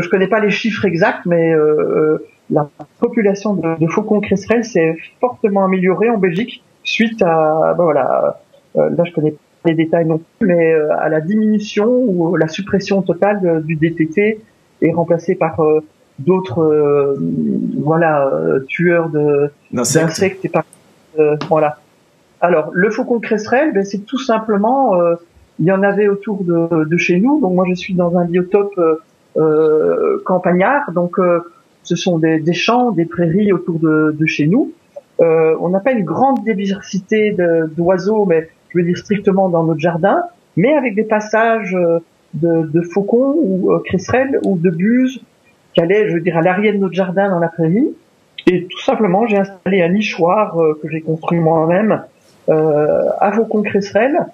je 0.00 0.08
connais 0.08 0.26
pas 0.26 0.40
les 0.40 0.50
chiffres 0.50 0.84
exacts, 0.84 1.26
mais 1.26 1.52
euh, 1.52 1.58
euh, 1.58 2.26
la 2.50 2.68
population 2.98 3.54
de, 3.54 3.78
de 3.78 3.86
faucons 3.86 4.20
cresserelles 4.20 4.64
s'est 4.64 4.96
fortement 5.20 5.64
améliorée 5.64 6.10
en 6.10 6.18
Belgique 6.18 6.62
suite 6.82 7.22
à, 7.22 7.74
ben 7.76 7.84
voilà, 7.84 8.40
euh, 8.76 8.90
là 8.90 9.04
je 9.04 9.12
connais 9.12 9.30
pas 9.30 9.70
les 9.70 9.74
détails 9.74 10.04
non 10.04 10.18
plus, 10.18 10.48
mais 10.48 10.74
à 10.74 11.08
la 11.08 11.20
diminution 11.20 11.86
ou 11.88 12.36
la 12.36 12.48
suppression 12.48 13.00
totale 13.00 13.62
du 13.64 13.76
DTT 13.76 14.40
est 14.82 14.92
remplacée 14.92 15.36
par 15.36 15.58
d'autres, 16.18 17.16
voilà, 17.78 18.30
tueurs 18.68 19.08
de 19.08 19.50
d'insectes 19.72 20.44
et 20.44 20.50
par, 20.50 20.64
voilà. 21.48 21.78
Alors, 22.42 22.68
le 22.74 22.90
faucon 22.90 23.20
cresserelle, 23.20 23.72
ben, 23.72 23.86
c'est 23.86 24.04
tout 24.04 24.18
simplement 24.18 24.92
il 25.58 25.66
y 25.66 25.72
en 25.72 25.82
avait 25.82 26.08
autour 26.08 26.44
de, 26.44 26.84
de, 26.84 26.96
chez 26.96 27.20
nous. 27.20 27.40
Donc 27.40 27.54
moi 27.54 27.64
je 27.68 27.74
suis 27.74 27.94
dans 27.94 28.16
un 28.16 28.24
biotope 28.24 28.78
euh, 28.78 28.96
euh 29.36 30.22
campagnard, 30.24 30.92
donc 30.92 31.18
euh, 31.18 31.40
ce 31.82 31.96
sont 31.96 32.18
des, 32.18 32.40
des, 32.40 32.52
champs, 32.52 32.92
des 32.92 33.04
prairies 33.04 33.52
autour 33.52 33.78
de, 33.78 34.16
de 34.18 34.26
chez 34.26 34.46
nous. 34.46 34.72
Euh, 35.20 35.54
on 35.60 35.68
n'a 35.68 35.80
pas 35.80 35.92
une 35.92 36.04
grande 36.04 36.42
diversité 36.44 37.36
d'oiseaux, 37.76 38.24
mais 38.24 38.48
je 38.70 38.78
veux 38.78 38.84
dire 38.84 38.96
strictement 38.96 39.48
dans 39.48 39.64
notre 39.64 39.80
jardin, 39.80 40.22
mais 40.56 40.74
avec 40.74 40.94
des 40.94 41.04
passages 41.04 41.76
de, 42.34 42.62
de 42.62 42.80
faucons 42.82 43.36
ou 43.38 43.72
euh, 43.72 43.80
cresserelles 43.84 44.40
ou 44.44 44.58
de 44.58 44.70
buses 44.70 45.22
qui 45.72 45.80
allaient, 45.80 46.08
je 46.08 46.14
veux 46.14 46.20
dire, 46.20 46.36
à 46.36 46.42
l'arrière 46.42 46.72
de 46.72 46.78
notre 46.78 46.94
jardin 46.94 47.28
dans 47.30 47.38
la 47.38 47.48
prairie. 47.48 47.94
Et 48.46 48.66
tout 48.66 48.80
simplement, 48.80 49.26
j'ai 49.26 49.38
installé 49.38 49.82
un 49.82 49.88
nichoir 49.88 50.56
que 50.82 50.88
j'ai 50.88 51.00
construit 51.00 51.38
moi-même 51.38 52.02
à 52.46 53.32
faucons 53.32 53.62
cresserelles 53.62 54.26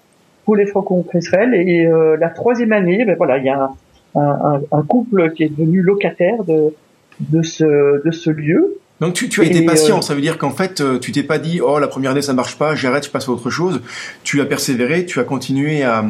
les 0.55 0.67
Franco 0.67 1.03
cresserelles. 1.03 1.55
Et 1.55 1.87
euh, 1.87 2.17
la 2.19 2.29
troisième 2.29 2.73
année, 2.73 3.05
ben 3.05 3.17
voilà, 3.17 3.39
il 3.39 3.45
y 3.45 3.49
a 3.49 3.71
un, 4.15 4.61
un, 4.73 4.83
couple 4.83 5.33
qui 5.33 5.45
est 5.45 5.49
devenu 5.49 5.83
locataire 5.83 6.45
de, 6.45 6.75
de, 7.21 7.43
ce, 7.43 8.05
de 8.05 8.11
ce 8.11 8.31
lieu. 8.31 8.79
Donc 9.01 9.15
tu, 9.15 9.31
tu 9.31 9.41
as 9.41 9.45
été 9.45 9.65
patient, 9.65 9.99
euh, 9.99 10.03
ça 10.03 10.15
veut 10.15 10.21
dire 10.21 10.37
qu'en 10.37 10.51
fait 10.51 10.83
euh, 10.83 10.99
tu 10.99 11.11
t'es 11.11 11.23
pas 11.23 11.39
dit 11.39 11.63
oh 11.63 11.79
la 11.79 11.89
première 11.89 12.11
année 12.11 12.21
ça 12.21 12.35
marche 12.35 12.59
pas, 12.59 12.75
j'arrête, 12.75 13.07
je 13.07 13.11
passe 13.11 13.31
à 13.31 13.33
autre 13.33 13.49
chose. 13.49 13.81
Tu 14.25 14.43
as 14.43 14.45
persévéré, 14.45 15.07
tu 15.07 15.21
as 15.21 15.25
continué 15.25 15.83
à 15.83 16.05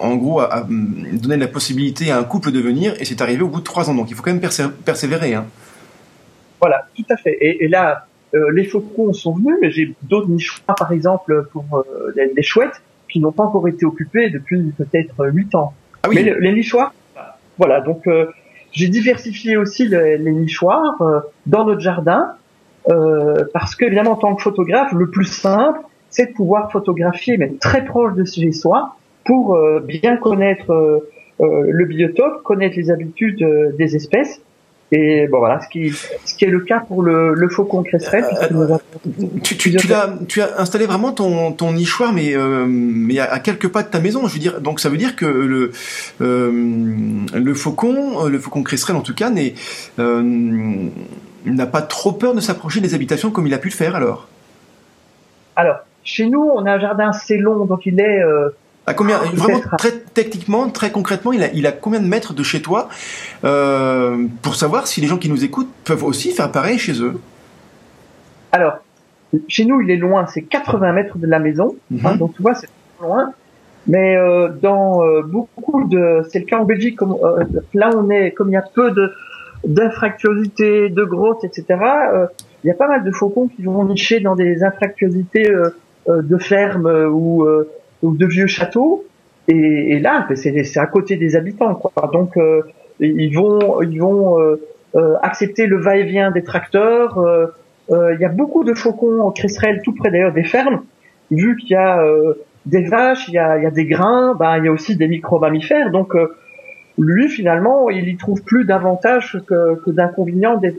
en 0.00 0.16
gros 0.16 0.40
à, 0.40 0.66
donner 0.68 1.36
la 1.36 1.46
possibilité 1.46 2.10
à 2.10 2.18
un 2.18 2.24
couple 2.24 2.50
de 2.50 2.58
venir 2.58 2.94
et 2.98 3.04
c'est 3.04 3.20
arrivé 3.20 3.42
au 3.42 3.48
bout 3.48 3.60
de 3.60 3.64
trois 3.64 3.88
ans. 3.90 3.94
Donc 3.94 4.10
il 4.10 4.16
faut 4.16 4.24
quand 4.24 4.32
même 4.32 4.42
persévérer. 4.84 5.34
Hein. 5.34 5.46
Voilà, 6.60 6.88
tout 6.96 7.04
à 7.10 7.16
fait. 7.16 7.36
Et, 7.40 7.64
et 7.64 7.68
là 7.68 8.06
les 8.52 8.64
faucons 8.64 9.12
sont 9.12 9.34
venus, 9.34 9.54
mais 9.60 9.70
j'ai 9.70 9.94
d'autres 10.02 10.28
nichoirs 10.28 10.74
par 10.74 10.90
exemple 10.90 11.46
pour 11.52 11.84
les 12.16 12.42
chouettes 12.42 12.82
qui 13.12 13.20
n'ont 13.20 13.32
pas 13.32 13.44
encore 13.44 13.68
été 13.68 13.84
occupés 13.84 14.30
depuis 14.30 14.72
peut-être 14.76 15.26
huit 15.26 15.54
ans. 15.54 15.74
Ah 16.02 16.08
oui. 16.08 16.16
Mais 16.16 16.34
les 16.40 16.52
nichoirs, 16.52 16.94
voilà. 17.58 17.80
Donc 17.80 18.06
euh, 18.06 18.26
j'ai 18.72 18.88
diversifié 18.88 19.56
aussi 19.56 19.86
les, 19.86 20.18
nichoirs 20.18 21.00
euh, 21.02 21.20
dans 21.46 21.64
notre 21.64 21.80
jardin 21.80 22.32
euh, 22.88 23.44
parce 23.52 23.76
que 23.76 23.84
évidemment 23.84 24.12
en 24.12 24.16
tant 24.16 24.34
que 24.34 24.42
photographe, 24.42 24.92
le 24.92 25.10
plus 25.10 25.26
simple, 25.26 25.80
c'est 26.08 26.30
de 26.30 26.32
pouvoir 26.32 26.72
photographier 26.72 27.36
mais 27.36 27.52
très 27.60 27.84
proche 27.84 28.14
de 28.14 28.24
chez 28.24 28.52
soi 28.52 28.96
pour 29.24 29.56
bien 29.84 30.16
connaître 30.16 31.00
le 31.38 31.84
biotope, 31.84 32.42
connaître 32.42 32.76
les 32.76 32.90
habitudes 32.90 33.46
des 33.78 33.94
espèces 33.94 34.42
et 34.92 35.26
bon 35.26 35.38
voilà, 35.38 35.58
ce 35.62 35.68
qui, 35.68 35.90
ce 35.90 36.34
qui 36.34 36.44
est 36.44 36.50
le 36.50 36.60
cas 36.60 36.80
pour 36.80 37.02
le, 37.02 37.32
le 37.32 37.48
faucon 37.48 37.82
cresserelle. 37.82 38.26
Euh, 38.52 38.76
tu, 39.42 39.56
tu, 39.56 39.74
tu, 39.74 39.92
as, 39.94 40.14
tu 40.28 40.42
as 40.42 40.60
installé 40.60 40.84
vraiment 40.84 41.12
ton, 41.12 41.52
ton 41.52 41.72
nichoir, 41.72 42.12
mais, 42.12 42.36
euh, 42.36 42.66
mais 42.68 43.18
à, 43.18 43.38
quelques 43.38 43.68
pas 43.68 43.82
de 43.82 43.88
ta 43.88 44.00
maison. 44.00 44.28
Je 44.28 44.34
veux 44.34 44.38
dire, 44.38 44.60
donc 44.60 44.80
ça 44.80 44.90
veut 44.90 44.98
dire 44.98 45.16
que 45.16 45.24
le, 45.24 45.72
euh, 46.20 46.50
le 47.34 47.54
faucon, 47.54 48.26
le 48.26 48.38
faucon 48.38 48.62
cresserelle 48.62 48.96
en 48.96 49.00
tout 49.00 49.14
cas, 49.14 49.30
n'est, 49.30 49.54
n'a 49.98 51.66
pas 51.66 51.82
trop 51.82 52.12
peur 52.12 52.34
de 52.34 52.40
s'approcher 52.40 52.80
des 52.80 52.94
habitations 52.94 53.30
comme 53.30 53.46
il 53.46 53.54
a 53.54 53.58
pu 53.58 53.68
le 53.68 53.74
faire 53.74 53.96
alors? 53.96 54.28
Alors, 55.56 55.78
chez 56.04 56.26
nous, 56.26 56.50
on 56.54 56.66
a 56.66 56.72
un 56.72 56.78
jardin 56.78 57.08
assez 57.08 57.38
long, 57.38 57.64
donc 57.64 57.86
il 57.86 57.98
est 57.98 58.20
à 58.86 58.94
combien 58.94 59.20
ah, 59.22 59.28
Vraiment 59.34 59.60
très 59.78 59.92
techniquement, 59.92 60.68
très 60.68 60.90
concrètement, 60.90 61.32
il 61.32 61.42
a, 61.42 61.52
il 61.52 61.66
a 61.66 61.72
combien 61.72 62.00
de 62.00 62.06
mètres 62.06 62.34
de 62.34 62.42
chez 62.42 62.62
toi 62.62 62.88
euh, 63.44 64.26
pour 64.42 64.56
savoir 64.56 64.86
si 64.86 65.00
les 65.00 65.06
gens 65.06 65.18
qui 65.18 65.28
nous 65.28 65.44
écoutent 65.44 65.72
peuvent 65.84 66.04
aussi 66.04 66.32
faire 66.32 66.50
pareil 66.50 66.78
chez 66.78 67.00
eux? 67.00 67.20
Alors, 68.50 68.78
chez 69.48 69.64
nous, 69.64 69.80
il 69.80 69.90
est 69.90 69.96
loin, 69.96 70.26
c'est 70.26 70.42
80 70.42 70.92
mètres 70.92 71.18
de 71.18 71.26
la 71.26 71.38
maison, 71.38 71.76
hein, 72.04 72.12
mhm. 72.12 72.18
donc 72.18 72.34
tu 72.34 72.42
vois, 72.42 72.54
c'est 72.54 72.68
loin. 73.00 73.32
Mais 73.86 74.16
euh, 74.16 74.48
dans 74.48 75.02
euh, 75.02 75.22
beaucoup 75.22 75.84
de, 75.88 76.22
c'est 76.30 76.38
le 76.38 76.44
cas 76.44 76.58
en 76.58 76.64
Belgique, 76.64 76.96
comme, 76.96 77.16
euh, 77.22 77.44
là 77.74 77.90
on 77.96 78.10
est, 78.10 78.30
comme 78.30 78.50
il 78.50 78.52
y 78.52 78.56
a 78.56 78.62
peu 78.62 78.90
de 78.90 79.12
d'infractuosité, 79.64 80.88
de 80.88 81.04
grottes, 81.04 81.44
etc. 81.44 81.64
Euh, 82.12 82.26
il 82.64 82.68
y 82.68 82.70
a 82.70 82.74
pas 82.74 82.88
mal 82.88 83.04
de 83.04 83.12
faucons 83.12 83.46
qui 83.46 83.62
vont 83.62 83.84
nicher 83.84 84.18
dans 84.18 84.34
des 84.34 84.64
infractuosités 84.64 85.48
de 86.08 86.38
ferme 86.38 86.86
ou 87.12 87.46
ou 88.02 88.14
de 88.14 88.26
vieux 88.26 88.46
châteaux. 88.46 89.04
Et, 89.48 89.94
et 89.94 89.98
là, 89.98 90.26
c'est 90.34 90.78
à 90.78 90.86
côté 90.86 91.16
des 91.16 91.34
habitants, 91.34 91.74
quoi. 91.74 91.92
Donc 92.12 92.36
euh, 92.36 92.62
ils 93.00 93.34
vont, 93.34 93.82
ils 93.82 93.98
vont 93.98 94.40
euh, 94.40 94.60
euh, 94.94 95.14
accepter 95.22 95.66
le 95.66 95.80
va-et-vient 95.80 96.30
des 96.30 96.44
tracteurs. 96.44 97.18
Il 97.90 98.18
y 98.20 98.24
a 98.24 98.28
beaucoup 98.28 98.64
de 98.64 98.74
faucons 98.74 99.30
cresserelles 99.32 99.82
tout 99.84 99.94
près 99.94 100.10
d'ailleurs 100.10 100.32
des 100.32 100.44
fermes. 100.44 100.82
Vu 101.30 101.56
qu'il 101.56 101.70
y 101.70 101.74
a 101.74 102.02
des 102.66 102.84
vaches, 102.84 103.28
il 103.28 103.34
y 103.34 103.38
a, 103.38 103.58
il 103.58 103.64
y 103.64 103.66
a 103.66 103.70
des 103.70 103.86
grains, 103.86 104.34
bah, 104.38 104.58
il 104.58 104.64
y 104.64 104.68
a 104.68 104.72
aussi 104.72 104.96
des 104.96 105.08
micro-mammifères. 105.08 105.90
Donc 105.90 106.14
lui, 106.96 107.28
finalement, 107.28 107.90
il 107.90 108.08
y 108.08 108.16
trouve 108.16 108.42
plus 108.42 108.64
d'avantages 108.64 109.38
que, 109.46 109.74
que 109.82 109.90
d'inconvénients 109.90 110.56
d'être 110.56 110.78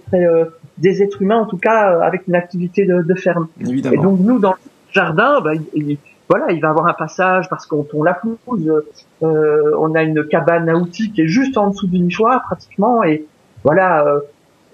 des 0.77 1.03
êtres 1.03 1.21
humains, 1.21 1.41
en 1.41 1.45
tout 1.45 1.57
cas 1.57 1.99
avec 2.01 2.27
une 2.27 2.35
activité 2.35 2.85
de, 2.85 3.01
de 3.01 3.15
ferme. 3.15 3.47
Évidemment. 3.61 3.93
Et 3.93 3.97
donc 3.97 4.19
nous, 4.19 4.39
dans 4.39 4.51
le 4.51 4.57
jardin, 4.91 5.41
bah, 5.41 5.51
il, 5.75 5.97
voilà, 6.33 6.51
il 6.51 6.59
va 6.61 6.69
avoir 6.69 6.87
un 6.87 6.93
passage 6.93 7.47
parce 7.47 7.67
qu'on 7.67 7.83
tourne 7.83 8.05
la 8.05 8.15
pelouse. 8.15 8.83
Euh, 9.21 9.71
on 9.77 9.93
a 9.93 10.01
une 10.01 10.25
cabane 10.25 10.67
à 10.67 10.75
outils 10.75 11.11
qui 11.11 11.21
est 11.21 11.27
juste 11.27 11.59
en 11.59 11.67
dessous 11.69 11.85
du 11.85 11.99
nichoir 11.99 12.41
pratiquement 12.41 13.03
et 13.03 13.27
voilà. 13.63 14.03
Euh, 14.07 14.19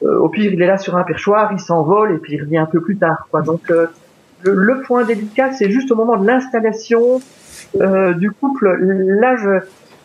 euh, 0.03 0.19
au 0.19 0.29
pire, 0.29 0.53
il 0.53 0.61
est 0.61 0.67
là 0.67 0.77
sur 0.77 0.95
un 0.95 1.03
perchoir, 1.03 1.51
il 1.51 1.59
s'envole 1.59 2.15
et 2.15 2.17
puis 2.19 2.35
il 2.35 2.41
revient 2.41 2.59
un 2.59 2.65
peu 2.65 2.79
plus 2.79 2.95
tard. 2.95 3.27
Quoi. 3.29 3.41
Donc 3.41 3.69
euh, 3.71 3.87
le, 4.43 4.81
point 4.83 5.03
délicat, 5.03 5.51
c'est 5.51 5.69
juste 5.69 5.91
au 5.91 5.95
moment 5.95 6.15
de 6.15 6.25
l'installation 6.25 7.19
du 7.73 8.31
couple. 8.31 8.77
Là, 9.19 9.35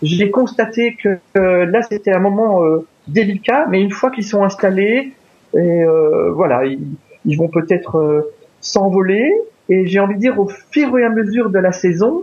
j'ai 0.03 0.33
constaté 0.33 0.97
que 1.01 1.21
là 1.37 1.83
c'était 1.83 2.12
un 2.12 2.19
moment 2.19 2.62
délicat, 3.07 3.67
mais 3.71 3.81
une 3.81 3.93
fois 3.93 4.11
qu'ils 4.11 4.27
sont 4.27 4.43
installés, 4.43 5.12
et 5.57 5.85
voilà, 6.33 6.64
ils, 6.64 6.97
ils 7.25 7.38
vont 7.38 7.47
peut-être 7.47 8.33
s'envoler. 8.61 9.33
Et 9.68 9.87
j'ai 9.87 10.00
envie 10.00 10.14
de 10.14 10.20
dire, 10.20 10.38
au 10.38 10.48
fur 10.70 10.98
et 10.98 11.05
à 11.05 11.11
mesure 11.11 11.50
de 11.50 11.59
la 11.59 11.72
saison, 11.72 12.22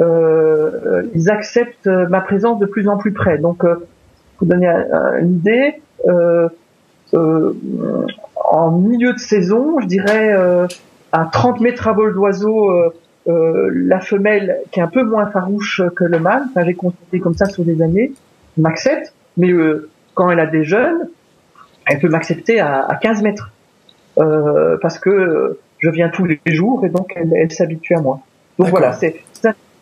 euh, 0.00 1.02
ils 1.14 1.30
acceptent 1.30 1.86
ma 1.86 2.20
présence 2.20 2.58
de 2.58 2.66
plus 2.66 2.88
en 2.88 2.96
plus 2.96 3.12
près. 3.12 3.38
Donc, 3.38 3.64
euh, 3.64 3.76
pour 4.38 4.46
donner 4.46 4.68
une 5.20 5.36
idée, 5.36 5.74
euh, 6.06 6.48
euh, 7.14 7.52
en 8.34 8.72
milieu 8.72 9.12
de 9.12 9.18
saison, 9.18 9.78
je 9.80 9.86
dirais 9.86 10.32
euh, 10.34 10.66
à 11.12 11.28
30 11.32 11.60
mètres 11.60 11.86
à 11.88 11.92
vol 11.92 12.14
d'oiseau, 12.14 12.70
la 13.26 14.00
femelle 14.00 14.58
qui 14.70 14.80
est 14.80 14.82
un 14.82 14.88
peu 14.88 15.02
moins 15.02 15.30
farouche 15.30 15.80
que 15.96 16.04
le 16.04 16.18
mâle, 16.18 16.42
enfin, 16.50 16.64
j'ai 16.66 16.74
constaté 16.74 17.20
comme 17.20 17.34
ça 17.34 17.46
sur 17.46 17.64
des 17.64 17.80
années, 17.80 18.12
m'accepte, 18.58 19.14
mais 19.36 19.50
quand 20.14 20.30
elle 20.30 20.40
a 20.40 20.46
des 20.46 20.64
jeunes, 20.64 21.08
elle 21.86 22.00
peut 22.00 22.08
m'accepter 22.08 22.60
à, 22.60 22.84
à 22.84 22.96
15 22.96 23.22
mètres. 23.22 23.50
parce 24.16 24.98
que 24.98 25.58
je 25.84 25.90
viens 25.90 26.08
tous 26.08 26.24
les 26.24 26.40
jours 26.46 26.84
et 26.86 26.88
donc 26.88 27.12
elle, 27.14 27.32
elle 27.34 27.52
s'habitue 27.52 27.94
à 27.94 28.00
moi. 28.00 28.20
Donc 28.58 28.68
voilà, 28.68 28.94
c'est 28.94 29.16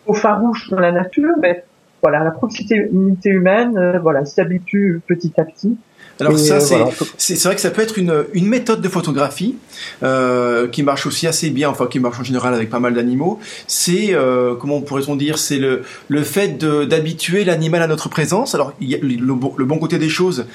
au 0.05 0.13
farouche 0.13 0.69
dans 0.69 0.79
la 0.79 0.91
nature, 0.91 1.31
mais 1.41 1.63
voilà, 2.01 2.23
la 2.25 2.31
proximité 2.31 3.29
humaine, 3.29 3.77
euh, 3.77 3.99
voilà, 3.99 4.25
s'habitue 4.25 5.01
petit 5.07 5.31
à 5.37 5.45
petit. 5.45 5.77
Alors 6.19 6.37
ça, 6.37 6.55
euh, 6.55 6.85
c'est 7.17 7.35
c'est 7.35 7.47
vrai 7.47 7.55
que 7.55 7.61
ça 7.61 7.71
peut 7.71 7.81
être 7.81 7.97
une, 7.97 8.25
une 8.33 8.47
méthode 8.47 8.81
de 8.81 8.89
photographie 8.89 9.55
euh, 10.03 10.67
qui 10.67 10.83
marche 10.83 11.05
aussi 11.07 11.25
assez 11.27 11.49
bien, 11.49 11.69
enfin 11.69 11.87
qui 11.87 11.99
marche 11.99 12.19
en 12.19 12.23
général 12.23 12.53
avec 12.53 12.69
pas 12.69 12.79
mal 12.79 12.93
d'animaux. 12.93 13.39
C'est 13.67 14.13
euh, 14.13 14.55
comment 14.55 14.81
pourrait-on 14.81 15.15
dire, 15.15 15.39
c'est 15.39 15.57
le 15.57 15.81
le 16.07 16.23
fait 16.23 16.57
d'habituer 16.57 17.43
l'animal 17.43 17.81
à 17.81 17.87
notre 17.87 18.09
présence. 18.09 18.53
Alors 18.53 18.73
il 18.79 18.89
y 18.89 18.95
a 18.95 18.99
le, 18.99 19.15
le, 19.17 19.65
bon 19.65 19.79
côté 19.79 19.97
des 19.97 20.09
choses, 20.09 20.45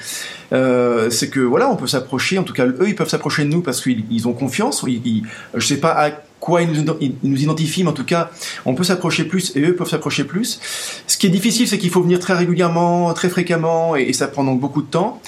euh, 0.53 1.09
c'est 1.09 1.29
que 1.29 1.41
voilà, 1.41 1.69
on 1.69 1.75
peut 1.75 1.87
s'approcher. 1.87 2.37
En 2.37 2.43
tout 2.43 2.53
cas, 2.53 2.65
eux, 2.65 2.87
ils 2.87 2.95
peuvent 2.95 3.09
s'approcher 3.09 3.43
de 3.43 3.49
nous 3.49 3.61
parce 3.61 3.81
qu'ils 3.81 4.05
ils 4.09 4.27
ont 4.27 4.33
confiance. 4.33 4.83
Ils, 4.87 5.01
ils, 5.05 5.23
je 5.55 5.65
sais 5.65 5.79
pas 5.79 5.91
à 5.91 6.11
quoi 6.39 6.61
ils 6.61 6.71
nous, 6.71 6.93
nous 7.23 7.41
identifient, 7.41 7.83
mais 7.83 7.89
en 7.89 7.93
tout 7.93 8.05
cas, 8.05 8.31
on 8.65 8.73
peut 8.73 8.83
s'approcher 8.83 9.25
plus 9.25 9.55
et 9.55 9.61
eux 9.61 9.75
peuvent 9.75 9.89
s'approcher 9.89 10.23
plus. 10.23 10.59
Ce 11.07 11.17
qui 11.17 11.27
est 11.27 11.29
difficile, 11.29 11.67
c'est 11.67 11.77
qu'il 11.77 11.89
faut 11.89 12.01
venir 12.01 12.19
très 12.19 12.33
régulièrement, 12.33 13.13
très 13.13 13.29
fréquemment, 13.29 13.95
et, 13.95 14.13
ça 14.13 14.27
prend 14.27 14.43
donc 14.43 14.59
beaucoup 14.59 14.81
de 14.81 14.87
temps. 14.87 15.21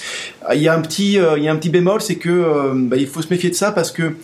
Il 0.54 0.62
y 0.62 0.68
a 0.68 0.74
un 0.74 0.82
petit, 0.82 1.20
euh, 1.20 1.38
il 1.38 1.44
y 1.44 1.48
a 1.48 1.52
un 1.52 1.56
petit 1.56 1.70
bémol, 1.70 2.02
c'est 2.02 2.16
que 2.16 2.30
euh, 2.30 2.74
bah, 2.76 2.98
il 2.98 3.08
faut 3.08 3.22
se 3.22 3.30
méfier 3.30 3.50
de 3.50 3.56
ça 3.56 3.72
parce 3.72 3.92
que 3.92 4.16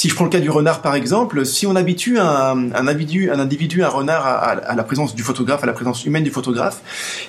si 0.00 0.08
je 0.08 0.14
prends 0.14 0.24
le 0.24 0.30
cas 0.30 0.40
du 0.40 0.48
renard 0.48 0.80
par 0.80 0.94
exemple, 0.94 1.44
si 1.44 1.66
on 1.66 1.76
habitue 1.76 2.18
un, 2.18 2.72
individu, 2.72 3.30
un 3.30 3.38
individu, 3.38 3.82
un 3.84 3.88
renard 3.88 4.26
à, 4.26 4.74
la 4.74 4.82
présence 4.82 5.14
du 5.14 5.22
photographe, 5.22 5.62
à 5.62 5.66
la 5.66 5.74
présence 5.74 6.06
humaine 6.06 6.24
du 6.24 6.30
photographe, 6.30 6.80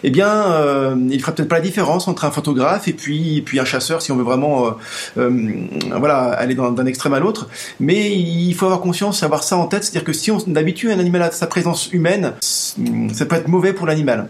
eh 0.04 0.10
bien, 0.10 0.30
euh, 0.54 0.96
il 1.10 1.20
fera 1.20 1.34
peut-être 1.34 1.50
pas 1.50 1.56
la 1.56 1.62
différence 1.62 2.08
entre 2.08 2.24
un 2.24 2.32
photographe 2.32 2.88
et 2.88 2.94
puis, 2.94 3.40
et 3.40 3.42
puis 3.42 3.60
un 3.60 3.66
chasseur 3.66 4.02
si 4.02 4.14
on 4.14 4.16
veut 4.16 4.24
vraiment, 4.24 4.68
euh, 4.68 4.72
euh, 5.18 5.68
voilà, 5.98 6.30
aller 6.30 6.56
d'un 6.56 6.86
extrême 6.86 7.14
à 7.14 7.20
l'autre. 7.20 7.50
Mais 7.82 8.10
il 8.10 8.54
faut 8.54 8.68
avoir 8.68 8.80
conscience, 8.80 9.22
avoir 9.22 9.44
ça 9.44 9.58
en 9.58 9.68
tête, 9.68 9.84
c'est-à-dire 9.84 10.06
que 10.06 10.14
si 10.14 10.32
on 10.32 10.40
habitue 10.56 10.94
un 10.94 11.00
animal 11.00 11.24
à 11.24 11.32
sa 11.32 11.48
présence 11.48 11.92
humaine, 11.92 12.36
ça 12.40 13.26
peut 13.26 13.36
être 13.36 13.50
mauvais 13.50 13.74
pour 13.74 13.86
l'animal. 13.86 14.30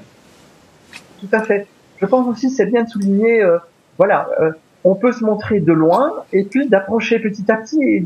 Tout 1.19 1.29
à 1.31 1.43
fait. 1.43 1.67
Je 2.01 2.07
pense 2.07 2.27
aussi 2.27 2.49
c'est 2.49 2.65
bien 2.65 2.85
de 2.85 2.89
souligner, 2.89 3.43
euh, 3.43 3.59
voilà 3.99 4.27
on 4.83 4.95
peut 4.95 5.11
se 5.11 5.23
montrer 5.23 5.59
de 5.59 5.73
loin 5.73 6.11
et 6.33 6.43
puis 6.43 6.67
d'approcher 6.67 7.19
petit 7.19 7.49
à 7.51 7.57
petit 7.57 7.81
et 7.83 8.03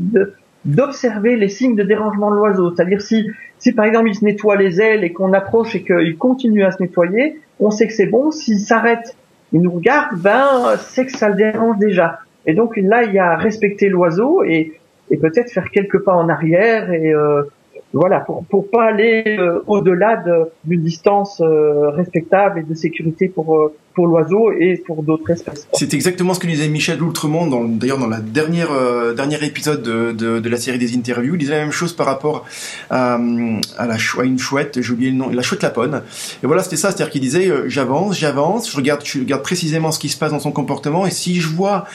d'observer 0.64 1.36
les 1.36 1.48
signes 1.48 1.76
de 1.76 1.82
dérangement 1.82 2.30
de 2.30 2.36
l'oiseau. 2.36 2.74
C'est-à-dire 2.74 3.00
si, 3.00 3.30
si 3.58 3.72
par 3.72 3.84
exemple 3.84 4.08
il 4.08 4.14
se 4.14 4.24
nettoie 4.24 4.56
les 4.56 4.80
ailes 4.80 5.04
et 5.04 5.12
qu'on 5.12 5.32
approche 5.32 5.74
et 5.74 5.82
qu'il 5.82 6.16
continue 6.18 6.64
à 6.64 6.72
se 6.72 6.82
nettoyer, 6.82 7.40
on 7.60 7.70
sait 7.70 7.86
que 7.86 7.92
c'est 7.92 8.06
bon. 8.06 8.30
S'il 8.30 8.58
s'arrête, 8.58 9.16
il 9.52 9.62
nous 9.62 9.70
regarde, 9.70 10.18
ben 10.18 10.76
c'est 10.78 11.06
que 11.06 11.12
ça 11.12 11.28
le 11.28 11.36
dérange 11.36 11.78
déjà. 11.78 12.18
Et 12.46 12.54
donc 12.54 12.76
là, 12.76 13.04
il 13.04 13.12
y 13.12 13.18
a 13.18 13.36
respecter 13.36 13.88
l'oiseau 13.88 14.42
et, 14.44 14.74
et 15.10 15.16
peut-être 15.16 15.50
faire 15.50 15.70
quelques 15.70 16.00
pas 16.00 16.14
en 16.14 16.28
arrière 16.28 16.92
et 16.92 17.12
euh, 17.12 17.42
voilà, 17.92 18.20
pour 18.20 18.44
pour 18.44 18.70
pas 18.70 18.84
aller 18.84 19.36
euh, 19.38 19.60
au-delà 19.66 20.22
d'une 20.64 20.82
distance 20.82 21.40
euh, 21.40 21.90
respectable 21.90 22.60
et 22.60 22.62
de 22.62 22.74
sécurité 22.74 23.28
pour 23.28 23.56
euh, 23.56 23.74
pour 23.96 24.06
l'oiseau 24.06 24.52
et 24.52 24.76
pour 24.76 25.02
d'autres 25.02 25.28
espèces. 25.30 25.66
C'est 25.72 25.92
exactement 25.94 26.34
ce 26.34 26.38
que 26.38 26.46
disait 26.46 26.68
Michel 26.68 26.98
Loutremont, 26.98 27.66
d'ailleurs 27.66 27.98
dans 27.98 28.06
la 28.06 28.20
dernière 28.20 28.70
dernier 29.16 29.44
épisode 29.44 29.82
de, 29.82 30.12
de, 30.12 30.48
la 30.48 30.56
série 30.58 30.78
des 30.78 30.94
interviews, 30.94 31.34
il 31.34 31.38
disait 31.38 31.54
la 31.54 31.62
même 31.62 31.72
chose 31.72 31.92
par 31.92 32.06
rapport 32.06 32.44
à, 32.90 33.18
à 33.78 33.86
la 33.86 33.98
chouette, 33.98 34.26
une 34.26 34.38
chouette, 34.38 34.80
j'ai 34.80 34.92
oublié 34.92 35.10
le 35.10 35.16
nom, 35.16 35.28
la 35.30 35.42
chouette 35.42 35.62
lapone. 35.62 36.02
Et 36.44 36.46
voilà, 36.46 36.62
c'était 36.62 36.76
ça, 36.76 36.90
c'est-à-dire 36.90 37.10
qu'il 37.10 37.20
disait 37.20 37.50
j'avance, 37.66 38.16
j'avance, 38.16 38.70
je 38.70 38.76
regarde, 38.76 39.02
je 39.04 39.18
regarde 39.18 39.42
précisément 39.42 39.90
ce 39.90 39.98
qui 39.98 40.08
se 40.08 40.16
passe 40.16 40.30
dans 40.30 40.40
son 40.40 40.52
comportement 40.52 41.06
et 41.06 41.10
si 41.10 41.40
je 41.40 41.48
vois 41.48 41.86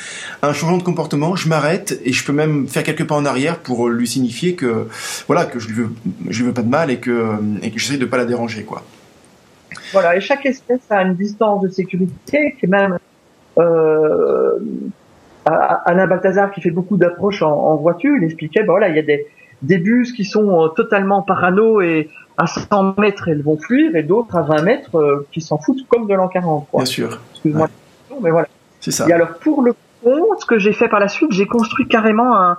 un 0.41 0.51
changement 0.51 0.77
de 0.77 0.83
comportement, 0.83 1.37
je 1.37 1.47
m'arrête 1.47 2.01
et 2.03 2.11
je 2.11 2.25
peux 2.25 2.33
même 2.33 2.67
faire 2.67 2.83
quelques 2.83 3.05
pas 3.05 3.15
en 3.15 3.25
arrière 3.25 3.59
pour 3.59 3.87
lui 3.87 4.07
signifier 4.07 4.55
que 4.55 4.87
voilà 5.27 5.45
que 5.45 5.59
je 5.59 5.67
lui 5.67 5.75
veux 5.75 5.89
je 6.29 6.43
veux 6.43 6.53
pas 6.53 6.61
de 6.63 6.69
mal 6.69 6.91
et 6.91 6.97
que, 6.97 7.35
et 7.61 7.71
que 7.71 7.79
j'essaie 7.79 7.97
de 7.97 8.05
pas 8.05 8.17
la 8.17 8.25
déranger, 8.25 8.63
quoi. 8.63 8.83
Voilà, 9.91 10.15
et 10.15 10.21
chaque 10.21 10.45
espèce 10.45 10.89
a 10.89 11.01
une 11.01 11.15
distance 11.15 11.61
de 11.61 11.69
sécurité 11.69 12.55
qui 12.59 12.65
est 12.65 12.69
même 12.69 12.97
euh, 13.57 14.59
Alain 15.45 16.07
Balthazar 16.07 16.51
qui 16.51 16.61
fait 16.61 16.71
beaucoup 16.71 16.97
d'approches 16.97 17.41
en, 17.41 17.75
voiture, 17.75 18.15
il 18.17 18.23
expliquait, 18.23 18.61
ben 18.61 18.71
voilà, 18.71 18.89
il 18.89 18.95
y 18.95 18.99
a 18.99 19.03
des, 19.03 19.27
des 19.61 19.77
bus 19.77 20.13
qui 20.13 20.25
sont 20.25 20.63
euh, 20.63 20.67
totalement 20.69 21.21
parano 21.21 21.81
et 21.81 22.09
à 22.37 22.47
100 22.47 22.95
mètres 22.99 23.27
elles 23.27 23.41
vont 23.41 23.57
fuir 23.57 23.95
et 23.95 24.03
d'autres 24.03 24.35
à 24.35 24.41
20 24.43 24.61
mètres 24.61 24.95
euh, 24.97 25.27
qui 25.31 25.41
s'en 25.41 25.57
foutent 25.57 25.87
comme 25.87 26.07
de 26.07 26.13
l'an 26.13 26.27
40. 26.27 26.67
Bien 26.73 26.85
sûr. 26.85 27.19
Excuse-moi, 27.31 27.67
mais 28.21 28.31
voilà. 28.31 28.47
C'est 28.79 28.91
ça. 28.91 29.07
Et 29.07 29.13
alors 29.13 29.35
pour 29.39 29.61
le 29.61 29.73
pont, 30.03 30.25
ce 30.39 30.45
que 30.45 30.57
j'ai 30.57 30.73
fait 30.73 30.87
par 30.87 30.99
la 30.99 31.07
suite, 31.07 31.31
j'ai 31.31 31.47
construit 31.47 31.87
carrément 31.87 32.35
un, 32.37 32.57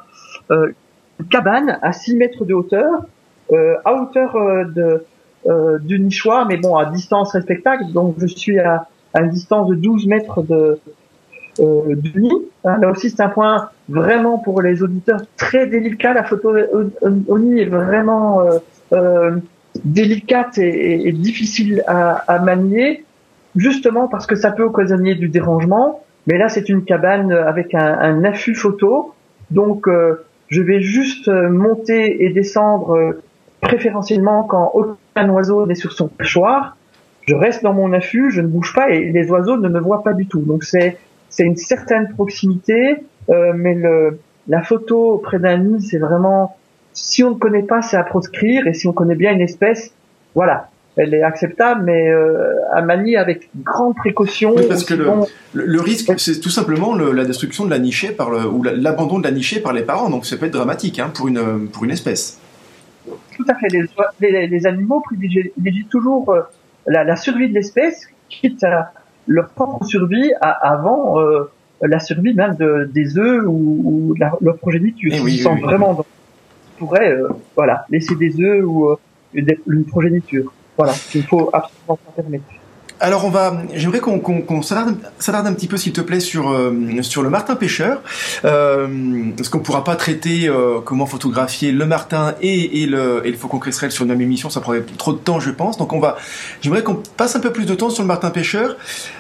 euh, 0.51 0.73
une 1.21 1.27
cabane 1.27 1.79
à 1.83 1.93
6 1.93 2.17
mètres 2.17 2.45
de 2.45 2.55
hauteur 2.55 3.07
euh, 3.53 3.75
à 3.85 3.93
hauteur 3.95 4.35
euh, 4.37 4.65
de 4.65 5.05
du 5.81 5.99
nichoir, 6.01 6.47
mais 6.47 6.57
bon 6.57 6.77
à 6.77 6.87
distance 6.87 7.33
respectable. 7.33 7.93
Donc 7.93 8.15
je 8.19 8.27
suis 8.27 8.59
à, 8.59 8.87
à 9.15 9.23
une 9.23 9.31
distance 9.31 9.69
de 9.69 9.75
12 9.75 10.07
mètres 10.07 10.43
de 10.43 10.79
euh, 11.61 11.95
du 11.95 12.19
nid. 12.19 12.31
Hein, 12.65 12.79
là 12.81 12.91
aussi, 12.91 13.11
c'est 13.11 13.23
un 13.23 13.29
point 13.29 13.69
vraiment 13.89 14.39
pour 14.39 14.63
les 14.63 14.83
auditeurs 14.83 15.21
très 15.37 15.67
délicat. 15.67 16.15
La 16.15 16.25
photo 16.25 16.55
au, 17.29 17.39
nid 17.39 17.61
est 17.61 17.67
vraiment 17.67 18.41
euh, 18.41 18.59
euh, 18.95 19.37
délicate 19.85 20.57
et, 20.57 21.09
et, 21.09 21.13
difficile 21.13 21.83
à, 21.87 22.13
à, 22.33 22.39
manier, 22.39 23.05
justement 23.55 24.09
parce 24.09 24.27
que 24.27 24.35
ça 24.35 24.51
peut 24.51 24.63
occasionner 24.63 25.15
du 25.15 25.29
dérangement. 25.29 26.03
Mais 26.27 26.39
là, 26.39 26.49
c'est 26.49 26.71
une 26.71 26.85
cabane 26.85 27.33
avec 27.33 27.75
un, 27.75 27.99
un 27.99 28.25
affût 28.25 28.55
photo, 28.55 29.13
donc 29.51 29.89
je 30.49 30.63
vais 30.63 30.81
juste 30.81 31.29
monter 31.29 32.25
et 32.25 32.31
descendre 32.31 33.17
préférentiellement 33.63 34.43
quand 34.43 34.73
aucun 34.75 35.29
oiseau 35.31 35.67
n'est 35.67 35.75
sur 35.75 35.93
son 35.93 36.09
perchoir, 36.09 36.77
je 37.27 37.35
reste 37.35 37.63
dans 37.63 37.73
mon 37.73 37.93
affût, 37.93 38.31
je 38.31 38.41
ne 38.41 38.49
bouge 38.49 38.75
pas 38.75 38.91
et 38.91 39.11
les 39.11 39.31
oiseaux 39.31 39.57
ne 39.57 39.69
me 39.69 39.81
voient 39.81 40.03
pas 40.03 40.13
du 40.13 40.27
tout. 40.27 40.41
Donc 40.41 40.65
c'est 40.65 40.99
c'est 41.31 41.45
une 41.45 41.57
certaine 41.57 42.13
proximité, 42.13 42.97
euh, 43.31 43.53
mais 43.55 43.75
le 43.75 44.19
la 44.49 44.63
photo 44.63 45.13
auprès 45.15 45.39
d'un 45.39 45.57
nid, 45.57 45.81
c'est 45.81 45.99
vraiment 45.99 46.57
si 46.93 47.23
on 47.23 47.31
ne 47.31 47.37
connaît 47.37 47.63
pas, 47.63 47.81
c'est 47.81 47.97
à 47.97 48.03
proscrire 48.03 48.67
et 48.67 48.75
si 48.75 48.87
on 48.87 48.93
connaît 48.93 49.15
bien 49.15 49.33
une 49.33 49.41
espèce, 49.41 49.93
voilà, 50.35 50.69
elle 50.97 51.15
est 51.15 51.23
acceptable, 51.23 51.85
mais 51.85 52.09
euh, 52.09 52.55
à 52.73 52.83
manier 52.83 53.17
avec 53.17 53.49
grande 53.63 53.95
précaution. 53.95 54.55
parce 54.69 54.85
que 54.85 54.95
le, 54.95 55.07
le, 55.55 55.81
risque, 55.81 56.13
c'est 56.19 56.41
tout 56.41 56.51
simplement 56.51 56.95
le, 56.95 57.13
la 57.13 57.25
destruction 57.25 57.65
de 57.65 57.71
la 57.71 57.79
nichée 57.79 58.11
par 58.11 58.31
le, 58.31 58.47
ou 58.47 58.63
l'abandon 58.63 59.21
de 59.21 59.25
la 59.25 59.31
nichée 59.31 59.61
par 59.61 59.73
les 59.73 59.83
parents. 59.83 60.11
Donc 60.11 60.27
ça 60.27 60.37
peut 60.37 60.47
être 60.47 60.53
dramatique 60.53 60.99
hein, 60.99 61.11
pour 61.15 61.29
une 61.29 61.69
pour 61.69 61.85
une 61.85 61.93
espèce. 61.93 62.42
Tout 63.07 63.45
à 63.49 63.55
fait. 63.55 63.69
Les, 64.21 64.47
les, 64.47 64.67
animaux 64.67 65.01
privilégient, 65.01 65.87
toujours 65.91 66.31
euh, 66.31 66.43
la, 66.87 67.05
la, 67.05 67.17
survie 67.17 67.49
de 67.49 67.55
l'espèce, 67.55 68.09
quitte 68.29 68.63
à 68.65 68.93
leur 69.27 69.49
propre 69.51 69.85
survie 69.85 70.33
à, 70.41 70.51
avant 70.51 71.21
euh, 71.21 71.51
la 71.81 71.99
survie 71.99 72.35
même 72.35 72.55
de, 72.57 72.91
des 72.93 73.19
œufs 73.19 73.45
ou, 73.47 73.81
ou 73.85 74.15
la, 74.15 74.33
leur 74.41 74.57
progéniture. 74.59 75.13
Eh 75.13 75.21
Ils 75.29 75.41
sont 75.41 75.57
vraiment 75.57 75.95
dans, 75.95 76.07
pourraient 76.79 77.13
euh, 77.13 77.29
voilà 77.57 77.87
laisser 77.91 78.15
des 78.15 78.41
œufs 78.41 78.65
ou 78.65 78.97
une, 79.35 79.49
une 79.69 79.85
progéniture. 79.85 80.53
Voilà, 80.77 80.93
il 81.15 81.25
faut 81.25 81.51
absolument 81.53 81.99
pas 82.05 82.13
permettre. 82.17 82.45
Alors 83.03 83.25
on 83.25 83.31
va, 83.31 83.65
j'aimerais 83.75 83.99
qu'on 83.99 84.21
qu'on 84.21 84.63
s'attarde 84.63 84.97
un 85.29 85.53
petit 85.53 85.67
peu, 85.67 85.77
s'il 85.77 85.93
te 85.93 86.01
plaît, 86.01 86.21
sur 86.21 86.53
euh, 86.53 87.03
sur 87.03 87.25
le 87.25 87.31
martin 87.31 87.57
pêcheur, 87.57 88.01
euh, 88.45 88.87
parce 89.37 89.49
qu'on 89.49 89.59
pourra 89.59 89.83
pas 89.83 89.97
traiter 89.97 90.49
euh, 90.49 90.79
comment 90.81 91.05
photographier 91.07 91.73
le 91.73 91.85
martin 91.85 92.35
et, 92.41 92.87
le 92.87 93.27
et 93.27 93.31
le 93.33 93.37
faucon 93.37 93.61
sur 93.71 94.05
une 94.05 94.09
même 94.09 94.21
émission, 94.21 94.51
ça 94.51 94.61
prendrait 94.61 94.85
trop 94.99 95.13
de 95.13 95.19
temps, 95.19 95.41
je 95.41 95.51
pense. 95.51 95.79
Donc 95.79 95.93
on 95.93 95.99
va, 95.99 96.17
j'aimerais 96.61 96.85
qu'on 96.85 97.03
passe 97.17 97.35
un 97.35 97.41
peu 97.41 97.51
plus 97.51 97.67
de 97.67 97.75
temps 97.75 97.91
sur 97.91 98.05
le 98.05 98.07
martin 98.07 98.31
pêcheur. 98.31 98.77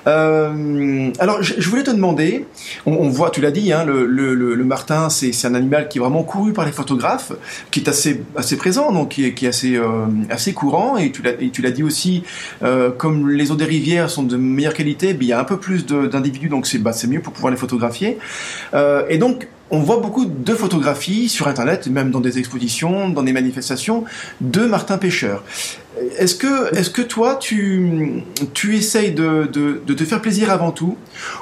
Euh, 0.06 1.10
alors 1.18 1.42
je, 1.42 1.68
voulais 1.68 1.82
te 1.82 1.90
demander, 1.90 2.46
on, 2.86 3.08
voit, 3.08 3.30
tu 3.30 3.40
l'as 3.40 3.50
dit, 3.50 3.72
hein, 3.72 3.84
le, 3.84 4.06
le, 4.06 4.34
le, 4.34 4.64
martin, 4.64 5.10
c'est 5.10 5.44
un 5.44 5.54
animal 5.56 5.88
qui 5.88 5.98
est 5.98 6.00
vraiment 6.00 6.22
couru 6.22 6.52
par 6.52 6.66
les 6.66 6.72
photographes, 6.72 7.32
qui 7.72 7.80
est 7.80 7.88
assez 7.88 8.22
assez 8.36 8.56
présent, 8.56 8.92
donc 8.92 9.08
qui 9.08 9.26
est 9.26 9.34
qui 9.34 9.46
est 9.46 9.48
assez 9.48 9.80
assez 10.30 10.52
courant, 10.52 10.96
et 10.98 11.10
tu 11.10 11.22
l'as 11.22 11.32
tu 11.32 11.62
l'as 11.62 11.72
dit 11.72 11.82
aussi, 11.82 12.22
comme 12.96 13.28
les 13.28 13.50
eaux 13.50 13.56
des 13.56 13.71
rivières 13.72 14.10
sont 14.10 14.22
de 14.22 14.36
meilleure 14.36 14.74
qualité, 14.74 15.16
il 15.18 15.26
y 15.26 15.32
a 15.32 15.40
un 15.40 15.44
peu 15.44 15.58
plus 15.58 15.86
d'individus, 15.86 16.48
donc 16.48 16.66
c'est 16.66 16.78
bah, 16.78 16.92
mieux 17.08 17.20
pour 17.20 17.32
pouvoir 17.32 17.50
les 17.50 17.56
photographier. 17.56 18.18
Euh, 18.74 19.04
et 19.08 19.18
donc, 19.18 19.48
on 19.70 19.80
voit 19.80 20.00
beaucoup 20.00 20.26
de 20.26 20.54
photographies 20.54 21.28
sur 21.30 21.48
Internet, 21.48 21.86
même 21.86 22.10
dans 22.10 22.20
des 22.20 22.38
expositions, 22.38 23.08
dans 23.08 23.22
des 23.22 23.32
manifestations, 23.32 24.04
de 24.40 24.66
Martin 24.66 24.98
Pêcheur. 24.98 25.42
Est-ce 26.18 26.34
que, 26.34 26.74
est 26.76 26.92
que 26.92 27.02
toi, 27.02 27.36
tu, 27.36 28.22
tu 28.52 28.76
essayes 28.76 29.12
de, 29.12 29.48
de, 29.50 29.94
te 29.94 30.04
faire 30.04 30.20
plaisir 30.20 30.50
avant 30.50 30.72
tout, 30.72 30.96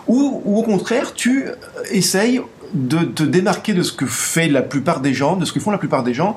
ou, 0.07 0.43
ou 0.45 0.59
au 0.59 0.63
contraire, 0.63 1.13
tu 1.15 1.47
essayes 1.91 2.41
de 2.73 2.99
te 2.99 3.25
démarquer 3.25 3.75
de 3.75 3.83
ce 3.83 3.93
que 3.93 4.07
fait 4.07 4.49
la 4.49 4.63
plupart 4.63 5.01
des 5.01 5.15
gens, 5.15 5.37
de 5.37 5.45
ce 5.45 5.53
que 5.53 5.61
font 5.61 5.73
la 5.73 5.79
plupart 5.79 6.05
des 6.05 6.15
gens. 6.15 6.37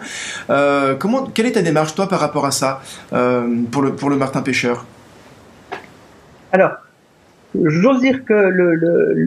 Euh, 0.50 0.96
comment, 0.96 1.28
quelle 1.34 1.46
est 1.46 1.54
ta 1.54 1.62
démarche, 1.62 1.94
toi, 1.94 2.08
par 2.08 2.20
rapport 2.20 2.46
à 2.46 2.52
ça, 2.52 2.82
euh, 3.14 3.48
pour, 3.72 3.82
le, 3.84 3.94
pour 3.94 4.10
le 4.10 4.18
Martin 4.18 4.42
Pêcheur? 4.42 4.86
Alors, 6.54 6.74
j'ose 7.60 8.00
dire 8.00 8.24
que 8.26 8.34
le, 8.34 9.26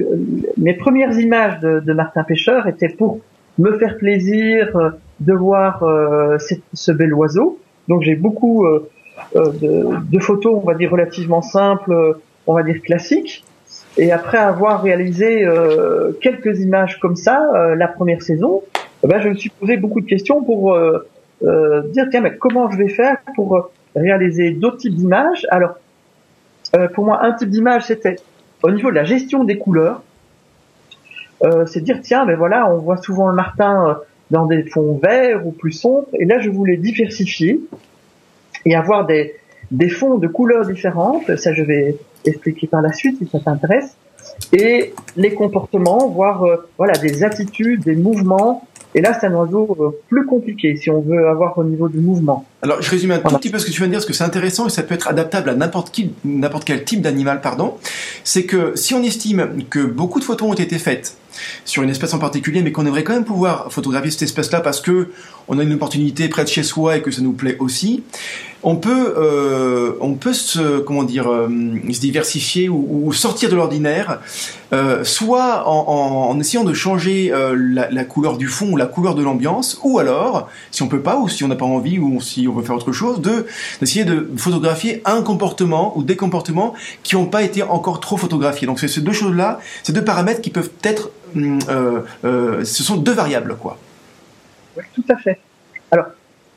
mes 0.56 0.74
premières 0.74 1.18
images 1.18 1.58
de, 1.58 1.92
Martin 1.92 2.22
Pêcheur 2.22 2.68
étaient 2.68 2.88
pour 2.88 3.18
me 3.58 3.76
faire 3.78 3.98
plaisir 3.98 4.76
euh, 4.76 4.90
de 5.18 5.32
voir 5.32 5.82
euh, 5.82 6.38
ce 6.72 6.92
bel 6.92 7.12
oiseau. 7.12 7.58
Donc 7.88 8.02
j'ai 8.02 8.14
beaucoup 8.14 8.64
euh, 8.64 8.88
de, 9.34 10.18
photos, 10.20 10.60
on 10.62 10.66
va 10.66 10.74
dire 10.74 10.92
relativement 10.92 11.42
simples, 11.42 12.16
on 12.46 12.54
va 12.54 12.62
dire 12.62 12.80
classiques. 12.80 13.44
Et 13.98 14.12
après 14.12 14.38
avoir 14.38 14.82
réalisé 14.82 15.44
quelques 16.20 16.60
images 16.60 17.00
comme 17.00 17.16
ça, 17.16 17.74
la 17.76 17.88
première 17.88 18.22
saison, 18.22 18.62
eh 19.02 19.08
ben, 19.08 19.20
je 19.20 19.30
me 19.30 19.34
suis 19.34 19.48
posé 19.48 19.78
beaucoup 19.78 20.02
de 20.02 20.06
questions 20.06 20.44
pour 20.44 20.78
dire 21.40 22.06
tiens 22.10 22.20
mais 22.20 22.36
comment 22.36 22.70
je 22.70 22.76
vais 22.76 22.88
faire 22.88 23.16
pour 23.34 23.70
réaliser 23.94 24.50
d'autres 24.50 24.76
types 24.76 24.94
d'images? 24.94 25.46
Alors 25.50 25.76
euh, 26.76 26.88
pour 26.88 27.04
moi, 27.04 27.24
un 27.24 27.32
type 27.32 27.50
d'image, 27.50 27.86
c'était 27.86 28.16
au 28.62 28.70
niveau 28.70 28.90
de 28.90 28.96
la 28.96 29.04
gestion 29.04 29.44
des 29.44 29.58
couleurs. 29.58 30.02
Euh, 31.42 31.66
c'est 31.66 31.80
dire 31.80 32.00
tiens, 32.02 32.24
ben 32.24 32.36
voilà, 32.36 32.70
on 32.70 32.78
voit 32.78 32.96
souvent 32.96 33.28
le 33.28 33.34
martin 33.34 33.88
euh, 33.88 33.94
dans 34.30 34.46
des 34.46 34.64
fonds 34.64 34.98
verts 35.02 35.46
ou 35.46 35.52
plus 35.52 35.72
sombres, 35.72 36.08
et 36.14 36.24
là 36.24 36.38
je 36.38 36.48
voulais 36.48 36.78
diversifier 36.78 37.60
et 38.64 38.74
avoir 38.74 39.06
des, 39.06 39.34
des 39.70 39.90
fonds 39.90 40.16
de 40.16 40.26
couleurs 40.28 40.66
différentes. 40.66 41.36
Ça, 41.36 41.52
je 41.52 41.62
vais 41.62 41.96
expliquer 42.24 42.66
par 42.66 42.80
la 42.80 42.92
suite 42.92 43.18
si 43.18 43.26
ça 43.26 43.38
t'intéresse. 43.38 43.96
Et 44.52 44.94
les 45.16 45.34
comportements, 45.34 46.08
voire 46.08 46.44
voilà 46.78 46.94
des 46.94 47.22
attitudes, 47.22 47.84
des 47.84 47.96
mouvements 47.96 48.66
et 48.96 49.02
là, 49.02 49.12
c'est 49.12 49.26
un 49.26 49.34
oiseau 49.34 49.94
plus 50.08 50.24
compliqué 50.24 50.74
si 50.76 50.90
on 50.90 51.02
veut 51.02 51.28
avoir 51.28 51.58
au 51.58 51.64
niveau 51.64 51.86
du 51.86 51.98
mouvement. 51.98 52.46
Alors, 52.66 52.82
je 52.82 52.90
résume 52.90 53.12
un 53.12 53.18
tout 53.20 53.36
petit 53.36 53.50
peu 53.50 53.60
ce 53.60 53.64
que 53.64 53.70
tu 53.70 53.76
viens 53.76 53.86
de 53.86 53.92
dire, 53.92 53.98
parce 53.98 54.06
que 54.06 54.12
c'est 54.12 54.24
intéressant 54.24 54.66
et 54.66 54.70
ça 54.70 54.82
peut 54.82 54.96
être 54.96 55.06
adaptable 55.06 55.50
à 55.50 55.54
n'importe 55.54 55.92
qui, 55.92 56.10
n'importe 56.24 56.64
quel 56.64 56.82
type 56.82 57.00
d'animal, 57.00 57.40
pardon. 57.40 57.74
C'est 58.24 58.44
que 58.44 58.72
si 58.74 58.92
on 58.92 59.04
estime 59.04 59.62
que 59.70 59.86
beaucoup 59.86 60.18
de 60.18 60.24
photos 60.24 60.50
ont 60.50 60.54
été 60.54 60.76
faites 60.80 61.16
sur 61.64 61.84
une 61.84 61.90
espèce 61.90 62.12
en 62.12 62.18
particulier, 62.18 62.62
mais 62.62 62.72
qu'on 62.72 62.84
aimerait 62.84 63.04
quand 63.04 63.12
même 63.12 63.24
pouvoir 63.24 63.72
photographier 63.72 64.10
cette 64.10 64.22
espèce-là 64.22 64.62
parce 64.62 64.80
que 64.80 65.10
on 65.46 65.60
a 65.60 65.62
une 65.62 65.74
opportunité 65.74 66.28
près 66.28 66.42
de 66.42 66.48
chez 66.48 66.64
soi 66.64 66.96
et 66.96 67.02
que 67.02 67.12
ça 67.12 67.22
nous 67.22 67.34
plaît 67.34 67.56
aussi, 67.60 68.02
on 68.62 68.74
peut, 68.74 69.14
euh, 69.16 69.92
on 70.00 70.14
peut 70.14 70.32
se, 70.32 70.80
comment 70.80 71.04
dire, 71.04 71.30
euh, 71.30 71.48
se 71.92 72.00
diversifier 72.00 72.68
ou, 72.68 73.12
sortir 73.12 73.48
de 73.48 73.54
l'ordinaire, 73.54 74.18
euh, 74.72 75.04
soit 75.04 75.68
en, 75.68 76.38
essayant 76.40 76.64
de 76.64 76.74
changer 76.74 77.32
la, 77.54 78.04
couleur 78.04 78.36
du 78.36 78.48
fond 78.48 78.72
ou 78.72 78.76
la 78.76 78.86
couleur 78.86 79.14
de 79.14 79.22
l'ambiance, 79.22 79.78
ou 79.84 80.00
alors, 80.00 80.48
si 80.72 80.82
on 80.82 80.88
peut 80.88 81.00
pas, 81.00 81.16
ou 81.16 81.28
si 81.28 81.44
on 81.44 81.48
n'a 81.48 81.54
pas 81.54 81.64
envie, 81.64 82.00
ou 82.00 82.20
si 82.20 82.48
on 82.48 82.52
veut 82.60 82.66
faire 82.66 82.76
autre 82.76 82.92
chose, 82.92 83.20
de 83.20 83.46
d'essayer 83.80 84.04
de 84.04 84.28
photographier 84.36 85.02
un 85.04 85.22
comportement 85.22 85.96
ou 85.96 86.02
des 86.02 86.16
comportements 86.16 86.74
qui 87.02 87.16
n'ont 87.16 87.26
pas 87.26 87.42
été 87.42 87.62
encore 87.62 88.00
trop 88.00 88.16
photographiés. 88.16 88.66
Donc 88.66 88.80
c'est 88.80 88.88
ces 88.88 89.00
deux 89.00 89.12
choses-là, 89.12 89.60
ces 89.82 89.92
deux 89.92 90.04
paramètres 90.04 90.40
qui 90.40 90.50
peuvent 90.50 90.70
être, 90.82 91.10
hum, 91.34 91.58
ce 92.22 92.82
sont 92.82 92.96
deux 92.96 93.12
variables, 93.12 93.56
quoi. 93.56 93.78
Tout 94.94 95.04
à 95.08 95.16
fait. 95.16 95.38
Alors, 95.90 96.06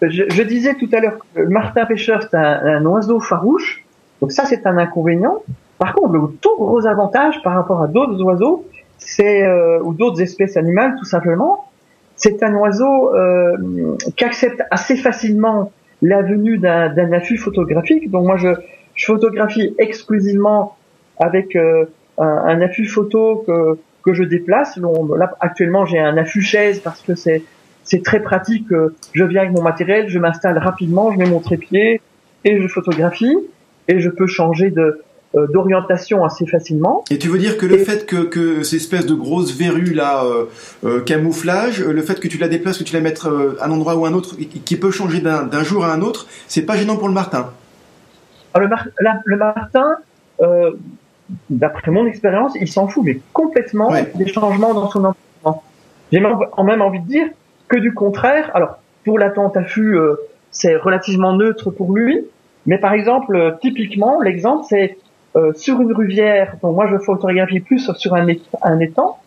je, 0.01 0.43
disais 0.43 0.75
tout 0.75 0.89
à 0.93 0.99
l'heure 0.99 1.17
martin 1.35 1.85
pêcheur, 1.85 2.23
c'est 2.23 2.38
un, 2.38 2.85
oiseau 2.85 3.19
farouche. 3.19 3.83
Donc 4.21 4.31
ça, 4.31 4.45
c'est 4.45 4.65
un 4.65 4.77
inconvénient. 4.77 5.43
Par 5.77 5.93
contre, 5.93 6.13
le 6.13 6.21
tout 6.41 6.55
gros 6.57 6.85
avantage 6.85 7.41
par 7.43 7.53
rapport 7.53 7.81
à 7.81 7.88
d'autres 7.88 8.21
oiseaux, 8.21 8.65
c'est 8.97 9.45
euh, 9.45 9.79
ou 9.81 9.93
d'autres 9.93 10.21
espèces 10.21 10.57
animales, 10.57 10.95
tout 10.97 11.05
simplement, 11.05 11.69
c'est 12.15 12.43
un 12.43 12.53
oiseau 12.55 13.15
euh, 13.15 13.95
qui 14.17 14.25
accepte 14.25 14.62
assez 14.71 14.97
facilement 14.97 15.71
la 16.01 16.21
venue 16.21 16.57
d'un 16.57 17.12
affût 17.13 17.38
photographique. 17.38 18.09
Donc 18.09 18.25
moi, 18.25 18.38
je, 18.38 18.49
je 18.95 19.05
photographie 19.05 19.75
exclusivement 19.77 20.77
avec 21.19 21.55
euh, 21.55 21.85
un, 22.17 22.25
un, 22.25 22.62
affût 22.62 22.85
photo 22.85 23.43
que, 23.45 23.79
que 24.03 24.13
je 24.13 24.23
déplace. 24.23 24.77
là, 24.77 25.31
actuellement, 25.39 25.85
j'ai 25.85 25.99
un 25.99 26.17
affût 26.17 26.41
chaise 26.41 26.79
parce 26.79 27.01
que 27.01 27.15
c'est 27.15 27.43
c'est 27.83 28.03
très 28.03 28.21
pratique. 28.21 28.67
Je 29.13 29.23
viens 29.23 29.41
avec 29.41 29.53
mon 29.53 29.63
matériel, 29.63 30.09
je 30.09 30.19
m'installe 30.19 30.59
rapidement, 30.59 31.12
je 31.12 31.17
mets 31.17 31.29
mon 31.29 31.39
trépied 31.39 32.01
et 32.45 32.62
je 32.62 32.67
photographie 32.67 33.35
et 33.88 33.99
je 33.99 34.09
peux 34.09 34.27
changer 34.27 34.69
de 34.69 34.81
euh, 34.81 35.03
d'orientation 35.34 36.24
assez 36.26 36.46
facilement. 36.48 37.04
Et 37.12 37.20
tu 37.20 37.28
veux 37.28 37.38
dire 37.38 37.58
que 37.58 37.65
le 37.65 37.78
fait 37.78 38.06
que, 38.06 38.24
que 38.24 38.63
ces 38.63 38.78
espèces 38.78 39.06
de 39.06 39.13
grosses 39.13 39.56
verrues 39.56 39.94
là 39.94 40.24
euh, 40.24 40.46
euh 40.84 41.02
camouflage, 41.02 41.84
le 41.84 42.02
fait 42.02 42.20
que 42.20 42.28
tu 42.28 42.38
la 42.38 42.48
déplaces, 42.48 42.80
que 42.80 42.84
tu 42.84 42.94
la 42.94 43.02
mettes 43.02 43.24
à 43.26 43.65
un 43.65 43.72
endroit 43.72 43.96
ou 43.96 44.06
à 44.06 44.10
un 44.10 44.13
autre, 44.13 44.36
qui 44.38 44.76
peut 44.76 44.92
changer 44.92 45.22
d'un 45.22 45.63
jour 45.63 45.86
à 45.86 45.94
un 45.94 46.02
autre, 46.02 46.28
c'est 46.48 46.63
pas 46.63 46.76
gênant 46.76 46.98
pour 46.98 47.08
le 47.08 47.13
martin. 47.13 47.52
le, 48.56 48.68
le, 49.26 49.38
martin, 49.38 49.98
d'après 51.50 51.92
mon 51.92 52.06
expérience, 52.08 52.54
il 52.60 52.68
s'en 52.68 52.88
fout 52.88 53.04
mais 53.06 53.20
complètement 53.34 53.92
des 54.15 54.28
changements 54.28 54.74
dans 54.74 54.89
son 54.89 55.00
environnement. 55.06 55.63
J'ai 56.12 56.20
même 56.20 56.82
envie 56.82 57.02
de 57.02 57.08
dire 57.08 57.28
que 57.68 57.78
du 57.78 57.94
contraire. 57.94 58.52
Alors, 58.54 58.80
pour 59.06 59.20
l'attente 59.20 59.56
affût, 59.56 59.98
euh, 59.98 60.15
c'est 60.52 60.76
relativement 60.76 61.34
neutre 61.34 61.70
pour 61.72 61.94
lui. 61.94 62.26
Mais 62.65 62.78
par 62.78 62.94
exemple, 62.94 63.36
euh, 63.36 63.52
typiquement, 63.62 64.22
l'exemple, 64.22 64.65
c'est 64.68 64.98
euh, 65.36 65.54
sur 65.54 65.82
une 65.82 65.94
rivière. 65.94 66.56
Donc 66.62 66.76
moi, 66.76 66.88
je 66.88 66.98
photographie 66.98 67.60
plus 67.60 67.92
sur 67.98 68.13
un, 68.13 68.28
étang. 68.80 69.18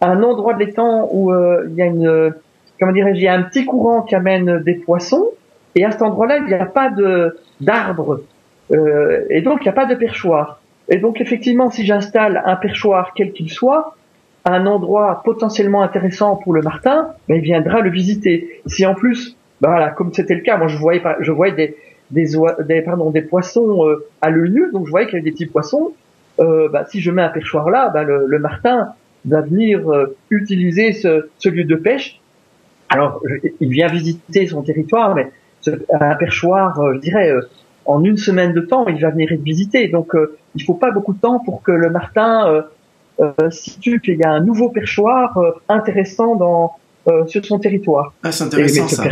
un 0.00 0.22
endroit 0.22 0.54
de 0.54 0.60
l'étang 0.60 1.08
où 1.12 1.32
il 1.32 1.74
y 1.74 1.82
a 1.82 1.86
une, 1.86 2.34
comment 2.78 2.92
dirais-je, 2.92 3.18
il 3.18 3.24
y 3.24 3.28
a 3.28 3.34
un 3.34 3.42
petit 3.42 3.64
courant 3.64 4.02
qui 4.02 4.14
amène 4.14 4.62
des 4.62 4.74
poissons. 4.74 5.30
Et 5.74 5.84
à 5.84 5.90
cet 5.90 6.02
endroit-là, 6.02 6.38
il 6.38 6.46
n'y 6.46 6.54
a 6.54 6.66
pas 6.66 6.90
de 6.90 7.38
d'arbres. 7.60 8.20
et 8.70 9.42
donc, 9.42 9.60
il 9.60 9.64
n'y 9.64 9.68
a 9.68 9.72
pas 9.72 9.86
de 9.86 9.94
perchoir. 9.94 10.60
Et 10.88 10.98
donc, 10.98 11.20
effectivement, 11.20 11.70
si 11.70 11.84
j'installe 11.84 12.42
un 12.44 12.56
perchoir, 12.56 13.12
quel 13.14 13.32
qu'il 13.32 13.50
soit, 13.50 13.94
un 14.44 14.66
endroit 14.66 15.22
potentiellement 15.24 15.82
intéressant 15.82 16.36
pour 16.36 16.54
le 16.54 16.62
martin, 16.62 17.08
ben, 17.28 17.36
il 17.36 17.42
viendra 17.42 17.80
le 17.80 17.90
visiter. 17.90 18.62
Si 18.66 18.86
en 18.86 18.94
plus, 18.94 19.36
ben 19.60 19.70
voilà, 19.70 19.90
comme 19.90 20.12
c'était 20.12 20.34
le 20.34 20.40
cas, 20.40 20.56
moi 20.56 20.68
je 20.68 20.78
voyais, 20.78 21.02
je 21.20 21.32
voyais 21.32 21.54
des, 21.54 21.76
des, 22.10 22.32
des, 22.66 22.82
pardon, 22.82 23.10
des 23.10 23.22
poissons 23.22 23.86
euh, 23.86 24.06
à 24.20 24.30
l'œil 24.30 24.50
nu, 24.50 24.70
donc 24.72 24.86
je 24.86 24.90
voyais 24.90 25.06
qu'il 25.06 25.16
y 25.16 25.20
avait 25.20 25.30
des 25.30 25.32
petits 25.32 25.46
poissons. 25.46 25.92
Euh, 26.40 26.68
ben, 26.68 26.84
si 26.88 27.00
je 27.00 27.10
mets 27.10 27.22
un 27.22 27.28
perchoir 27.28 27.68
là, 27.70 27.90
ben, 27.90 28.04
le, 28.04 28.26
le, 28.26 28.38
martin 28.38 28.90
va 29.24 29.40
venir 29.40 29.90
euh, 29.90 30.16
utiliser 30.30 30.92
ce, 30.92 31.28
ce, 31.38 31.48
lieu 31.48 31.64
de 31.64 31.74
pêche. 31.74 32.20
Alors, 32.88 33.22
il 33.60 33.68
vient 33.68 33.88
visiter 33.88 34.46
son 34.46 34.62
territoire, 34.62 35.14
mais 35.14 35.30
ce, 35.60 35.70
un 36.00 36.14
perchoir, 36.14 36.78
euh, 36.80 36.94
je 36.94 37.00
dirais, 37.00 37.32
en 37.84 38.04
une 38.04 38.16
semaine 38.16 38.52
de 38.52 38.60
temps, 38.60 38.86
il 38.86 39.00
va 39.00 39.10
venir 39.10 39.32
être 39.32 39.42
visité. 39.42 39.88
Donc, 39.88 40.12
il 40.54 40.62
faut 40.62 40.74
pas 40.74 40.90
beaucoup 40.90 41.14
de 41.14 41.20
temps 41.20 41.40
pour 41.40 41.62
que 41.62 41.72
le 41.72 41.90
martin 41.90 42.64
euh, 43.20 43.50
situe 43.50 44.00
qu'il 44.00 44.16
y 44.16 44.22
a 44.22 44.30
un 44.30 44.40
nouveau 44.40 44.68
perchoir 44.68 45.36
euh, 45.38 45.50
intéressant 45.68 46.36
dans 46.36 46.76
euh, 47.08 47.26
sur 47.26 47.44
son 47.44 47.58
territoire. 47.58 48.12
Ah, 48.22 48.30
c'est 48.30 48.44
intéressant 48.44 48.86
ça. 48.86 49.02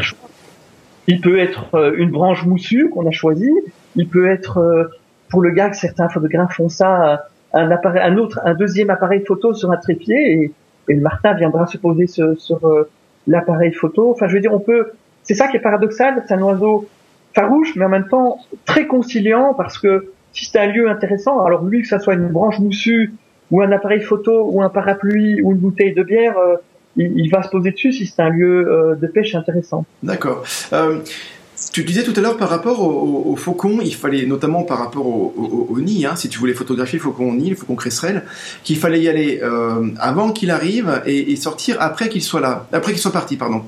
Il 1.09 1.21
peut 1.21 1.39
être 1.39 1.95
une 1.97 2.11
branche 2.11 2.45
moussue 2.45 2.91
qu'on 2.91 3.07
a 3.07 3.11
choisie. 3.11 3.53
Il 3.95 4.09
peut 4.09 4.29
être 4.29 4.91
pour 5.29 5.43
le 5.43 5.51
gars 5.51 5.71
que 5.71 5.77
certains 5.77 6.09
photographes 6.09 6.55
font 6.57 6.69
ça 6.69 7.27
un 7.53 7.71
appareil, 7.71 8.03
un 8.03 8.17
autre, 8.17 8.41
un 8.45 8.55
deuxième 8.55 8.91
appareil 8.91 9.25
photo 9.25 9.55
sur 9.55 9.71
un 9.71 9.77
trépied 9.77 10.17
et, 10.17 10.53
et 10.89 10.95
le 10.95 11.01
Martin 11.01 11.35
viendra 11.35 11.67
se 11.67 11.79
poser 11.79 12.07
sur, 12.07 12.39
sur 12.41 12.61
l'appareil 13.27 13.73
photo. 13.73 14.11
Enfin, 14.11 14.29
je 14.29 14.35
veux 14.35 14.41
dire, 14.41 14.53
on 14.53 14.61
peut. 14.61 14.93
C'est 15.23 15.35
ça 15.35 15.49
qui 15.49 15.57
est 15.57 15.61
paradoxal. 15.61 16.23
C'est 16.27 16.35
un 16.35 16.43
oiseau 16.43 16.89
farouche, 17.35 17.75
mais 17.77 17.85
en 17.85 17.89
même 17.89 18.09
temps 18.09 18.39
très 18.65 18.87
conciliant 18.87 19.55
parce 19.55 19.79
que 19.79 20.13
si 20.33 20.47
c'est 20.47 20.59
un 20.59 20.67
lieu 20.67 20.89
intéressant, 20.89 21.45
alors 21.45 21.65
lui 21.65 21.83
que 21.83 21.89
ça 21.89 21.99
soit 21.99 22.15
une 22.15 22.29
branche 22.29 22.59
moussue 22.59 23.15
ou 23.51 23.63
un 23.63 23.71
appareil 23.73 24.01
photo 24.01 24.49
ou 24.51 24.63
un 24.63 24.69
parapluie 24.69 25.41
ou 25.43 25.53
une 25.53 25.59
bouteille 25.59 25.95
de 25.95 26.03
bière, 26.03 26.35
il, 26.97 27.31
va 27.31 27.43
se 27.43 27.49
poser 27.49 27.73
dessus 27.73 27.93
si 27.93 28.07
c'est 28.07 28.23
un 28.23 28.31
lieu 28.31 28.71
euh, 28.71 28.95
de 28.95 29.07
pêche 29.07 29.35
intéressant. 29.35 29.85
D'accord. 30.03 30.45
Euh, 30.73 30.99
tu 31.73 31.85
disais 31.85 32.03
tout 32.03 32.13
à 32.17 32.21
l'heure 32.21 32.37
par 32.37 32.51
rapport 32.51 32.81
au, 32.81 33.33
au, 33.33 33.37
faucon, 33.37 33.79
il 33.83 33.95
fallait 33.95 34.27
notamment 34.27 34.63
par 34.63 34.79
rapport 34.79 35.07
au, 35.07 35.79
nid, 35.81 36.05
hein, 36.05 36.15
si 36.15 36.29
tu 36.29 36.39
voulais 36.39 36.53
photographier 36.53 36.99
le 36.99 37.03
faucon 37.03 37.31
au 37.31 37.35
nid, 37.35 37.49
le 37.49 37.57
faucon 37.57 37.75
cresserelle, 37.75 38.25
qu'il 38.63 38.77
fallait 38.77 39.01
y 39.01 39.09
aller 39.09 39.41
euh, 39.43 39.89
avant 39.99 40.33
qu'il 40.33 40.51
arrive 40.51 41.03
et, 41.07 41.35
sortir 41.37 41.77
après 41.81 42.11
qu'il 42.11 42.23
soit 42.23 42.41
là, 42.41 42.67
après 42.73 42.93
qu'il 42.93 43.01
soit 43.01 43.13
parti, 43.13 43.37
pardon. 43.37 43.63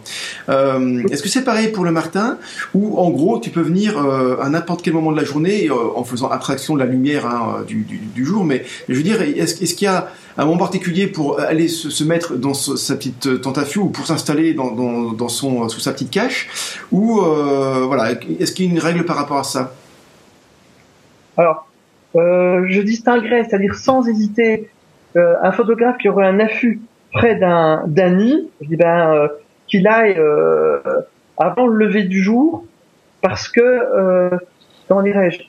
Est-ce 0.48 1.22
que 1.22 1.30
c'est 1.30 1.44
pareil 1.44 1.68
pour 1.68 1.84
le 1.84 1.90
martin 1.90 2.38
ou 2.74 2.98
en 2.98 3.10
gros 3.10 3.38
tu 3.40 3.50
peux 3.50 3.62
venir 3.62 3.98
à 3.98 4.48
n'importe 4.50 4.82
quel 4.82 4.92
moment 4.92 5.12
de 5.12 5.16
la 5.16 5.24
journée 5.24 5.70
en 5.70 6.04
faisant 6.04 6.28
abstraction 6.28 6.74
de 6.74 6.80
la 6.80 6.86
lumière 6.86 7.26
hein, 7.26 7.64
du, 7.66 8.24
jour, 8.24 8.44
mais 8.44 8.64
je 8.88 8.94
veux 8.94 9.02
dire, 9.02 9.22
est-ce 9.22 9.62
est 9.62 9.74
qu'il 9.74 9.86
y 9.86 9.88
a 9.88 10.10
un 10.38 10.44
moment 10.44 10.58
particulier 10.58 11.08
pour 11.08 11.40
aller 11.40 11.66
se, 11.66 11.90
se 11.90 12.04
mettre 12.04 12.36
dans 12.36 12.54
sa 12.54 12.94
petite 12.94 13.42
tente 13.42 13.58
à 13.58 13.64
ou 13.76 13.90
pour 13.90 14.06
s'installer 14.06 14.54
dans, 14.54 14.70
dans, 15.12 15.28
son 15.28 15.68
sous 15.68 15.80
sa 15.80 15.92
petite 15.92 16.10
cache 16.10 16.48
ou 16.92 17.20
euh, 17.20 17.84
voilà 17.86 18.12
est-ce 18.12 18.52
qu'il 18.52 18.66
y 18.66 18.68
a 18.68 18.72
une 18.72 18.78
règle 18.78 19.04
par 19.04 19.16
rapport 19.16 19.38
à 19.38 19.44
ça? 19.44 19.74
Alors 21.36 21.68
euh, 22.14 22.64
je 22.68 22.80
distinguerais 22.80 23.44
c'est-à-dire 23.44 23.74
sans 23.74 24.08
hésiter 24.08 24.70
euh, 25.16 25.34
un 25.42 25.50
photographe 25.50 25.98
qui 25.98 26.08
aurait 26.08 26.26
un 26.26 26.38
affût 26.38 26.80
près 27.12 27.34
d'un 27.34 28.10
nid 28.10 28.48
dis 28.62 28.76
ben 28.76 29.12
euh, 29.12 29.28
qu'il 29.66 29.88
aille 29.88 30.16
euh, 30.18 30.78
avant 31.36 31.66
le 31.66 31.84
lever 31.84 32.04
du 32.04 32.22
jour 32.22 32.64
parce 33.22 33.48
que 33.48 33.60
euh, 33.60 34.30
comment 34.88 35.02
dirais-je 35.02 35.42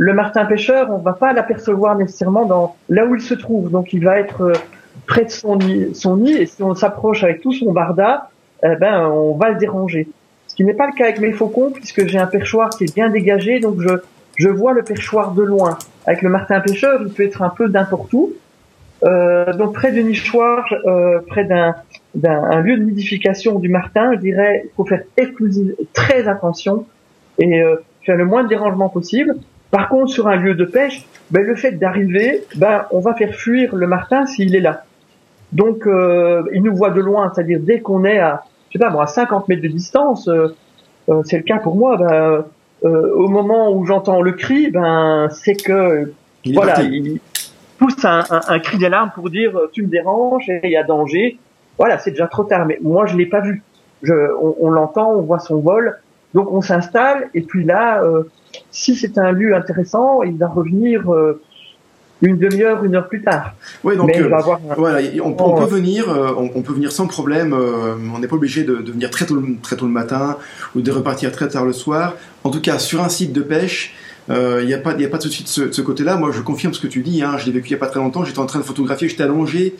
le 0.00 0.14
martin 0.14 0.46
pêcheur, 0.46 0.88
on 0.90 0.96
va 0.96 1.12
pas 1.12 1.34
l'apercevoir 1.34 1.94
nécessairement 1.94 2.46
dans 2.46 2.74
là 2.88 3.04
où 3.04 3.14
il 3.14 3.20
se 3.20 3.34
trouve. 3.34 3.70
Donc 3.70 3.92
il 3.92 4.02
va 4.02 4.18
être 4.18 4.40
euh, 4.40 4.52
près 5.06 5.26
de 5.26 5.30
son 5.30 5.56
nid, 5.56 5.94
son 5.94 6.16
nid 6.16 6.32
et 6.32 6.46
si 6.46 6.62
on 6.62 6.74
s'approche 6.74 7.22
avec 7.22 7.42
tout 7.42 7.52
son 7.52 7.70
barda, 7.70 8.30
eh 8.64 8.76
ben 8.76 9.06
on 9.08 9.34
va 9.34 9.50
le 9.50 9.56
déranger. 9.56 10.08
Ce 10.46 10.54
qui 10.54 10.64
n'est 10.64 10.72
pas 10.72 10.86
le 10.86 10.94
cas 10.94 11.04
avec 11.04 11.20
mes 11.20 11.32
faucons 11.32 11.70
puisque 11.70 12.06
j'ai 12.06 12.18
un 12.18 12.26
perchoir 12.26 12.70
qui 12.70 12.84
est 12.84 12.94
bien 12.94 13.10
dégagé, 13.10 13.60
donc 13.60 13.82
je 13.82 13.90
je 14.36 14.48
vois 14.48 14.72
le 14.72 14.82
perchoir 14.82 15.32
de 15.32 15.42
loin. 15.42 15.76
Avec 16.06 16.22
le 16.22 16.30
martin 16.30 16.60
pêcheur, 16.60 16.98
il 17.02 17.12
peut 17.12 17.24
être 17.24 17.42
un 17.42 17.50
peu 17.50 17.68
n'importe 17.68 18.10
où. 18.14 18.32
Euh, 19.04 19.52
donc 19.52 19.74
près 19.74 19.92
du 19.92 20.02
nichoir, 20.02 20.64
euh, 20.86 21.18
près 21.26 21.44
d'un 21.44 21.74
d'un 22.14 22.60
lieu 22.60 22.78
de 22.78 22.84
nidification 22.84 23.58
du 23.58 23.68
martin, 23.68 24.14
je 24.14 24.20
dirais, 24.20 24.62
il 24.64 24.70
faut 24.76 24.86
faire 24.86 25.02
exclusive, 25.18 25.74
très 25.92 26.26
attention 26.26 26.86
et 27.38 27.60
euh, 27.60 27.76
faire 28.04 28.16
le 28.16 28.24
moins 28.24 28.44
de 28.44 28.48
dérangement 28.48 28.88
possible. 28.88 29.36
Par 29.70 29.88
contre, 29.88 30.10
sur 30.10 30.26
un 30.26 30.36
lieu 30.36 30.54
de 30.54 30.64
pêche, 30.64 31.06
ben, 31.30 31.42
le 31.44 31.54
fait 31.54 31.72
d'arriver, 31.72 32.44
ben, 32.56 32.86
on 32.90 33.00
va 33.00 33.14
faire 33.14 33.34
fuir 33.34 33.74
le 33.74 33.86
martin 33.86 34.26
s'il 34.26 34.54
est 34.56 34.60
là. 34.60 34.84
Donc, 35.52 35.86
euh, 35.86 36.42
il 36.52 36.62
nous 36.62 36.74
voit 36.74 36.90
de 36.90 37.00
loin, 37.00 37.30
c'est-à-dire 37.34 37.58
dès 37.60 37.80
qu'on 37.80 38.04
est 38.04 38.18
à, 38.18 38.44
je 38.70 38.78
sais 38.78 38.84
pas 38.84 38.90
moi, 38.90 39.04
à 39.04 39.06
50 39.06 39.48
mètres 39.48 39.62
de 39.62 39.68
distance, 39.68 40.28
euh, 40.28 40.54
euh, 41.08 41.22
c'est 41.24 41.36
le 41.36 41.42
cas 41.42 41.58
pour 41.58 41.76
moi. 41.76 41.96
Ben, 41.96 42.44
euh, 42.84 43.12
au 43.14 43.28
moment 43.28 43.72
où 43.72 43.84
j'entends 43.84 44.22
le 44.22 44.32
cri, 44.32 44.70
ben, 44.70 45.28
c'est 45.30 45.54
que 45.54 46.12
il 46.44 46.54
voilà, 46.54 46.80
il 46.82 47.20
pousse 47.78 48.04
un, 48.04 48.24
un, 48.30 48.40
un 48.48 48.58
cri 48.58 48.78
d'alarme 48.78 49.10
pour 49.14 49.28
dire 49.28 49.58
tu 49.72 49.82
me 49.82 49.88
déranges 49.88 50.48
et 50.48 50.60
il 50.64 50.70
y 50.70 50.76
a 50.76 50.84
danger. 50.84 51.38
Voilà, 51.78 51.98
c'est 51.98 52.10
déjà 52.10 52.26
trop 52.26 52.44
tard. 52.44 52.66
Mais 52.66 52.78
moi, 52.82 53.06
je 53.06 53.16
l'ai 53.16 53.26
pas 53.26 53.40
vu. 53.40 53.62
Je, 54.02 54.14
on, 54.40 54.56
on 54.60 54.70
l'entend, 54.70 55.12
on 55.12 55.22
voit 55.22 55.38
son 55.38 55.60
vol. 55.60 55.98
Donc 56.34 56.52
on 56.52 56.62
s'installe 56.62 57.28
et 57.34 57.42
puis 57.42 57.64
là, 57.64 58.02
euh, 58.02 58.24
si 58.70 58.94
c'est 58.96 59.18
un 59.18 59.32
lieu 59.32 59.54
intéressant, 59.54 60.22
il 60.22 60.36
va 60.36 60.48
revenir 60.48 61.12
euh, 61.12 61.40
une 62.22 62.36
demi-heure, 62.38 62.84
une 62.84 62.94
heure 62.94 63.08
plus 63.08 63.22
tard. 63.22 63.54
Oui, 63.82 63.96
donc 63.96 64.14
euh, 64.14 64.28
voilà, 64.76 65.00
on, 65.22 65.34
on 65.38 65.54
peut 65.54 65.74
venir, 65.74 66.06
on, 66.08 66.50
on, 66.54 66.62
peut 66.62 66.74
venir 66.74 66.92
sans 66.92 67.06
problème. 67.06 67.54
On 67.54 68.18
n'est 68.18 68.28
pas 68.28 68.36
obligé 68.36 68.62
de, 68.62 68.76
de, 68.76 68.92
venir 68.92 69.10
très 69.10 69.24
tôt, 69.26 69.42
très 69.62 69.76
tôt 69.76 69.86
le 69.86 69.92
matin 69.92 70.36
ou 70.76 70.82
de 70.82 70.90
repartir 70.90 71.32
très 71.32 71.48
tard 71.48 71.64
le 71.64 71.72
soir. 71.72 72.14
En 72.44 72.50
tout 72.50 72.60
cas, 72.60 72.78
sur 72.78 73.02
un 73.02 73.08
site 73.08 73.32
de 73.32 73.40
pêche, 73.40 73.94
il 74.30 74.36
euh, 74.36 74.64
n'y 74.64 74.74
a 74.74 74.78
pas, 74.78 74.94
il 74.96 75.04
a 75.04 75.08
pas 75.08 75.18
de 75.18 75.24
souci 75.24 75.42
de 75.42 75.48
ce, 75.48 75.72
ce 75.72 75.82
côté-là. 75.82 76.16
Moi, 76.16 76.30
je 76.32 76.40
confirme 76.40 76.72
ce 76.72 76.78
que 76.78 76.86
tu 76.86 77.00
dis. 77.00 77.20
Hein. 77.20 77.36
Je 77.36 77.46
l'ai 77.46 77.52
vécu 77.52 77.70
il 77.70 77.72
y 77.72 77.74
a 77.74 77.78
pas 77.78 77.88
très 77.88 77.98
longtemps. 77.98 78.24
J'étais 78.24 78.38
en 78.38 78.46
train 78.46 78.60
de 78.60 78.64
photographier, 78.64 79.08
j'étais 79.08 79.24
allongé 79.24 79.74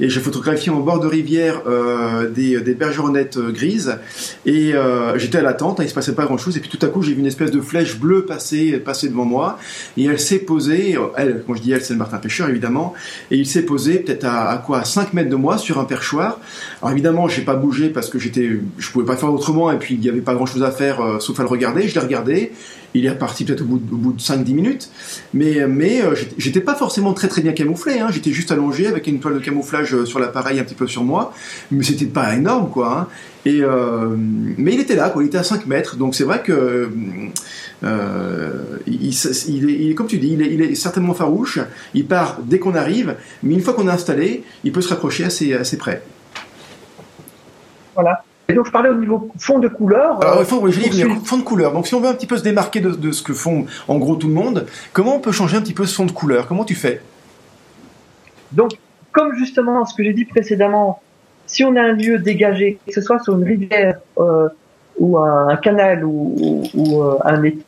et 0.00 0.08
j'ai 0.08 0.20
photographié 0.20 0.72
en 0.72 0.80
bord 0.80 1.00
de 1.00 1.06
rivière 1.06 1.62
euh, 1.66 2.30
des, 2.30 2.58
des 2.62 2.72
bergeronnettes 2.72 3.36
euh, 3.36 3.52
grises 3.52 3.98
et 4.46 4.72
j'étais 5.16 5.38
à 5.38 5.42
l'attente. 5.42 5.80
Hein, 5.80 5.82
il 5.84 5.90
se 5.90 5.94
passait 5.94 6.14
pas 6.14 6.24
grand-chose 6.24 6.56
et 6.56 6.60
puis 6.60 6.70
tout 6.70 6.84
à 6.84 6.88
coup, 6.88 7.02
j'ai 7.02 7.12
vu 7.12 7.20
une 7.20 7.26
espèce 7.26 7.50
de 7.50 7.60
flèche 7.60 7.98
bleue 7.98 8.24
passer, 8.24 8.78
passer 8.78 9.10
devant 9.10 9.26
moi 9.26 9.58
et 9.98 10.06
elle 10.06 10.18
s'est 10.18 10.38
posée. 10.38 10.96
Elle, 11.16 11.44
quand 11.46 11.54
je 11.54 11.60
dis 11.60 11.72
elle, 11.72 11.82
c'est 11.82 11.92
le 11.92 11.98
Martin 11.98 12.16
pêcheur 12.16 12.48
évidemment. 12.48 12.94
Et 13.30 13.36
il 13.36 13.46
s'est 13.46 13.64
posé 13.64 13.98
peut-être 13.98 14.24
à, 14.24 14.62
quoi, 14.64 14.78
à 14.78 14.84
5 14.84 15.12
mètres 15.12 15.28
de 15.30 15.36
moi 15.36 15.58
sur 15.58 15.78
un 15.78 15.84
perchoir. 15.84 16.40
Alors 16.80 16.92
évidemment, 16.92 17.28
j'ai 17.28 17.42
pas 17.42 17.54
bougé 17.54 17.90
parce 17.90 18.08
que 18.08 18.18
j'étais, 18.18 18.48
je 18.78 18.90
pouvais 18.90 19.04
pas 19.04 19.16
faire 19.16 19.30
autrement 19.30 19.70
et 19.70 19.78
puis 19.78 19.94
il 19.94 20.02
y 20.02 20.08
avait 20.08 20.20
pas 20.20 20.34
grand-chose 20.34 20.62
à 20.62 20.70
faire 20.70 21.20
sauf 21.20 21.38
à 21.38 21.42
le 21.42 21.48
regarder. 21.48 21.86
Je 21.86 21.94
l'ai 21.94 22.00
regardé 22.00 22.52
il 22.94 23.06
est 23.06 23.10
reparti 23.10 23.44
peut-être 23.44 23.62
au 23.62 23.64
bout, 23.64 24.12
de 24.12 24.20
5-10 24.20 24.54
minutes. 24.54 24.90
Mais, 25.32 25.60
euh, 25.60 26.14
j'étais 26.38 26.60
pas 26.60 26.74
forcément 26.74 27.12
très 27.12 27.28
très 27.28 27.42
bien 27.42 27.52
camouflé. 27.52 28.00
Hein. 28.00 28.08
J'étais 28.10 28.32
juste 28.32 28.50
allongé 28.50 28.86
avec 28.86 29.06
une 29.06 29.20
toile 29.20 29.34
de 29.34 29.38
camouflage 29.38 29.94
euh, 29.94 30.04
sur 30.04 30.18
l'appareil 30.18 30.58
un 30.58 30.64
petit 30.64 30.74
peu 30.74 30.86
sur 30.86 31.04
moi. 31.04 31.32
Mais 31.70 31.84
c'était 31.84 32.06
pas 32.06 32.34
énorme, 32.34 32.70
quoi. 32.70 32.98
Hein. 32.98 33.06
Euh, 33.46 34.14
mais 34.16 34.74
il 34.74 34.80
était 34.80 34.96
là. 34.96 35.12
Il 35.16 35.26
était 35.26 35.38
à 35.38 35.44
5 35.44 35.66
mètres. 35.66 35.96
Donc 35.96 36.14
c'est 36.14 36.24
vrai 36.24 36.42
que. 36.42 36.90
Est, 37.82 39.94
comme 39.94 40.06
tu 40.06 40.18
dis, 40.18 40.32
il 40.32 40.42
est, 40.42 40.52
il 40.52 40.62
est, 40.62 40.74
certainement 40.74 41.14
farouche. 41.14 41.60
Il 41.94 42.06
part 42.06 42.38
dès 42.42 42.58
qu'on 42.58 42.74
arrive. 42.74 43.16
Mais 43.42 43.54
une 43.54 43.60
fois 43.60 43.74
qu'on 43.74 43.88
est 43.88 43.92
installé, 43.92 44.44
il 44.64 44.72
peut 44.72 44.82
se 44.82 44.88
rapprocher 44.88 45.24
assez, 45.24 45.54
assez 45.54 45.78
près. 45.78 46.02
Voilà. 47.94 48.22
Et 48.50 48.54
donc 48.54 48.66
je 48.66 48.72
parlais 48.72 48.90
au 48.90 48.94
niveau 48.94 49.30
fond 49.38 49.58
de 49.58 49.68
couleur. 49.68 50.22
Alors, 50.22 50.42
fond, 50.44 50.60
oui, 50.62 50.72
je 50.72 50.80
venir. 50.80 51.16
Fond 51.24 51.38
de 51.38 51.42
couleur. 51.42 51.72
Donc 51.72 51.86
si 51.86 51.94
on 51.94 52.00
veut 52.00 52.08
un 52.08 52.14
petit 52.14 52.26
peu 52.26 52.36
se 52.36 52.42
démarquer 52.42 52.80
de, 52.80 52.90
de, 52.90 53.12
ce 53.12 53.22
que 53.22 53.32
font 53.32 53.66
en 53.88 53.98
gros 53.98 54.16
tout 54.16 54.28
le 54.28 54.34
monde, 54.34 54.66
comment 54.92 55.16
on 55.16 55.20
peut 55.20 55.32
changer 55.32 55.56
un 55.56 55.62
petit 55.62 55.74
peu 55.74 55.86
ce 55.86 55.94
fond 55.94 56.06
de 56.06 56.12
couleur? 56.12 56.46
Comment 56.46 56.64
tu 56.64 56.74
fais? 56.74 57.00
Donc 58.52 58.72
comme 59.12 59.34
justement 59.34 59.84
ce 59.84 59.94
que 59.94 60.02
j'ai 60.02 60.12
dit 60.12 60.24
précédemment, 60.24 61.00
si 61.46 61.64
on 61.64 61.74
a 61.76 61.82
un 61.82 61.92
lieu 61.92 62.18
dégagé, 62.18 62.78
que 62.86 62.92
ce 62.92 63.00
soit 63.00 63.18
sur 63.20 63.36
une 63.36 63.44
rivière 63.44 63.98
euh, 64.18 64.48
ou 64.98 65.18
un, 65.18 65.56
canal 65.56 66.04
ou, 66.04 66.62
euh, 66.76 67.16
un 67.24 67.42
étang, 67.42 67.64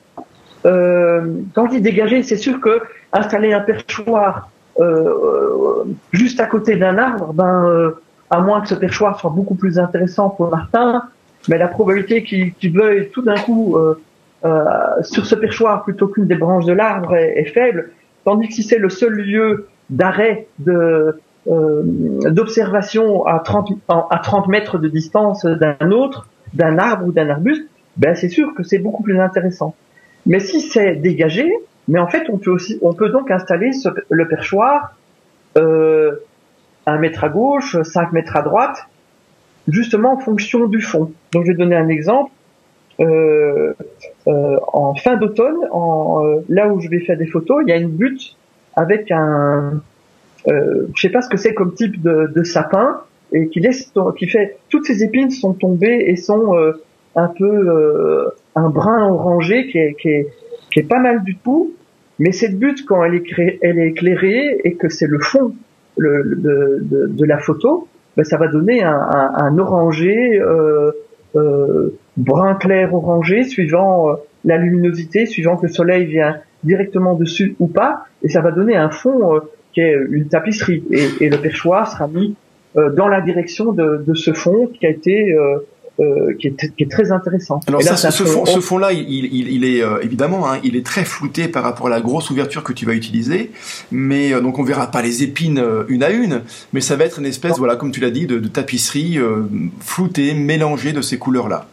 euh, 0.64 1.26
quand 1.54 1.66
je 1.66 1.72
dis 1.72 1.80
dégagé, 1.80 2.22
c'est 2.22 2.36
sûr 2.36 2.60
que 2.60 2.80
installer 3.12 3.52
un 3.52 3.60
perchoir 3.60 4.50
euh, 4.78 5.84
juste 6.12 6.38
à 6.40 6.46
côté 6.46 6.76
d'un 6.76 6.98
arbre, 6.98 7.32
ben 7.32 7.92
à 8.32 8.40
moins 8.40 8.62
que 8.62 8.68
ce 8.68 8.74
perchoir 8.74 9.20
soit 9.20 9.30
beaucoup 9.30 9.54
plus 9.54 9.78
intéressant 9.78 10.30
pour 10.30 10.50
Martin, 10.50 11.02
mais 11.48 11.58
la 11.58 11.68
probabilité 11.68 12.24
qu'il 12.24 12.54
qu 12.54 12.70
veuille 12.70 13.10
tout 13.10 13.20
d'un 13.20 13.36
coup 13.36 13.76
euh, 13.76 14.00
euh, 14.46 14.64
sur 15.02 15.26
ce 15.26 15.34
perchoir 15.34 15.84
plutôt 15.84 16.08
qu'une 16.08 16.26
des 16.26 16.34
branches 16.34 16.64
de 16.64 16.72
l'arbre 16.72 17.14
est, 17.14 17.44
faible, 17.52 17.90
tandis 18.24 18.48
que 18.48 18.54
si 18.54 18.62
c'est 18.62 18.78
le 18.78 18.88
seul 18.88 19.12
lieu 19.12 19.68
d'arrêt 19.90 20.46
de 20.58 21.20
euh, 21.48 21.82
d'observation 22.30 23.26
à 23.26 23.40
30 23.40 23.72
à 23.88 24.18
30 24.22 24.48
mètres 24.48 24.78
de 24.78 24.88
distance 24.88 25.44
d'un 25.44 25.90
autre, 25.90 26.26
d'un 26.54 26.78
arbre 26.78 27.06
ou 27.06 27.12
d'un 27.12 27.28
arbuste, 27.28 27.68
ben 27.98 28.14
c'est 28.14 28.30
sûr 28.30 28.54
que 28.54 28.62
c'est 28.62 28.78
beaucoup 28.78 29.02
plus 29.02 29.20
intéressant. 29.20 29.74
Mais 30.24 30.40
si 30.40 30.62
c'est 30.62 30.94
dégagé, 30.94 31.52
mais 31.86 31.98
en 31.98 32.06
fait 32.06 32.30
on 32.30 32.38
peut 32.38 32.50
aussi 32.50 32.78
on 32.80 32.94
peut 32.94 33.10
donc 33.10 33.30
installer 33.30 33.72
le 34.08 34.26
perchoir 34.26 34.94
un 36.86 36.98
mètre 36.98 37.24
à 37.24 37.28
gauche, 37.28 37.76
5 37.82 38.12
mètres 38.12 38.36
à 38.36 38.42
droite, 38.42 38.86
justement 39.68 40.14
en 40.14 40.18
fonction 40.18 40.66
du 40.66 40.80
fond. 40.80 41.12
Donc 41.32 41.44
je 41.44 41.52
vais 41.52 41.58
donner 41.58 41.76
un 41.76 41.88
exemple. 41.88 42.30
Euh, 43.00 43.72
euh, 44.28 44.56
en 44.72 44.94
fin 44.94 45.16
d'automne, 45.16 45.56
euh, 45.74 46.40
là 46.48 46.68
où 46.68 46.80
je 46.80 46.88
vais 46.88 47.00
faire 47.00 47.16
des 47.16 47.26
photos, 47.26 47.62
il 47.66 47.70
y 47.70 47.72
a 47.72 47.76
une 47.76 47.90
butte 47.90 48.36
avec 48.76 49.10
un, 49.10 49.80
je 50.46 51.00
sais 51.00 51.08
pas 51.08 51.22
ce 51.22 51.28
que 51.28 51.36
c'est 51.36 51.54
comme 51.54 51.74
type 51.74 52.00
de, 52.02 52.42
sapin, 52.44 53.00
et 53.32 53.48
qui 53.48 53.60
laisse, 53.60 53.92
qui 54.18 54.26
fait, 54.26 54.58
toutes 54.68 54.86
ces 54.86 55.02
épines 55.02 55.30
sont 55.30 55.54
tombées 55.54 56.04
et 56.06 56.16
sont 56.16 56.54
un 57.16 57.28
peu 57.28 58.32
un 58.54 58.68
brun 58.68 59.08
orangé 59.08 59.68
qui 59.68 59.78
est 59.78 60.88
pas 60.88 60.98
mal 60.98 61.22
du 61.22 61.36
tout. 61.36 61.74
Mais 62.18 62.32
cette 62.32 62.58
butte, 62.58 62.84
quand 62.86 63.02
elle 63.04 63.14
est, 63.14 63.22
créée, 63.22 63.58
elle 63.62 63.78
est 63.78 63.88
éclairée 63.88 64.60
et 64.64 64.74
que 64.74 64.88
c'est 64.88 65.06
le 65.06 65.18
fond 65.18 65.54
le, 65.96 66.36
de, 66.36 66.78
de, 66.82 67.06
de, 67.08 67.24
la 67.24 67.38
photo, 67.38 67.88
ben 68.16 68.24
ça 68.24 68.36
va 68.36 68.48
donner 68.48 68.82
un, 68.82 68.94
un, 68.94 69.30
un 69.36 69.58
orangé 69.58 70.40
euh, 70.40 70.92
euh, 71.34 71.90
brun 72.16 72.54
clair 72.54 72.94
orangé 72.94 73.44
suivant 73.44 74.10
euh, 74.10 74.14
la 74.44 74.58
luminosité, 74.58 75.26
suivant 75.26 75.56
que 75.56 75.66
le 75.66 75.72
soleil 75.72 76.06
vient 76.06 76.36
directement 76.64 77.14
dessus 77.14 77.56
ou 77.58 77.68
pas, 77.68 78.04
et 78.22 78.28
ça 78.28 78.40
va 78.40 78.50
donner 78.50 78.76
un 78.76 78.90
fond 78.90 79.34
euh, 79.34 79.40
qui 79.72 79.80
est 79.80 79.96
une 80.10 80.28
tapisserie. 80.28 80.84
Et, 80.90 81.24
et, 81.24 81.30
le 81.30 81.38
perchoir 81.38 81.90
sera 81.90 82.06
mis 82.08 82.36
euh, 82.76 82.90
dans 82.90 83.08
la 83.08 83.20
direction 83.20 83.72
de, 83.72 84.04
de, 84.06 84.14
ce 84.14 84.32
fond 84.32 84.66
qui 84.66 84.86
a 84.86 84.90
été 84.90 85.34
euh, 86.02 86.34
qui, 86.38 86.48
est, 86.48 86.74
qui, 86.74 86.82
est, 86.82 86.90
très 86.90 87.12
intéressant. 87.12 87.60
Alors 87.68 87.82
ça, 87.82 88.10
ce, 88.10 88.24
fond, 88.24 88.44
ce 88.44 88.60
fond-là, 88.60 88.92
il, 88.92 89.08
il, 89.08 89.48
il, 89.48 89.64
est 89.64 89.84
euh, 89.84 90.00
évidemment, 90.02 90.50
hein, 90.50 90.58
il 90.64 90.74
est 90.74 90.84
très 90.84 91.04
flouté 91.04 91.46
par 91.48 91.62
rapport 91.62 91.86
à 91.86 91.90
la 91.90 92.00
grosse 92.00 92.30
ouverture 92.30 92.64
que 92.64 92.72
tu 92.72 92.86
vas 92.86 92.94
utiliser, 92.94 93.52
mais 93.92 94.32
euh, 94.32 94.40
donc 94.40 94.58
on 94.58 94.64
verra 94.64 94.90
pas 94.90 95.00
les 95.00 95.22
épines 95.22 95.62
une 95.88 96.02
à 96.02 96.10
une, 96.10 96.42
mais 96.72 96.80
ça 96.80 96.96
va 96.96 97.04
être 97.04 97.20
une 97.20 97.26
espèce, 97.26 97.58
voilà, 97.58 97.76
comme 97.76 97.92
tu 97.92 98.00
l'as 98.00 98.10
dit, 98.10 98.26
de, 98.26 98.38
de 98.38 98.48
tapisserie 98.48 99.18
floutée, 99.80 100.34
mélangée 100.34 100.92
de 100.92 101.02
ces 101.02 101.18
couleurs-là. 101.18 101.66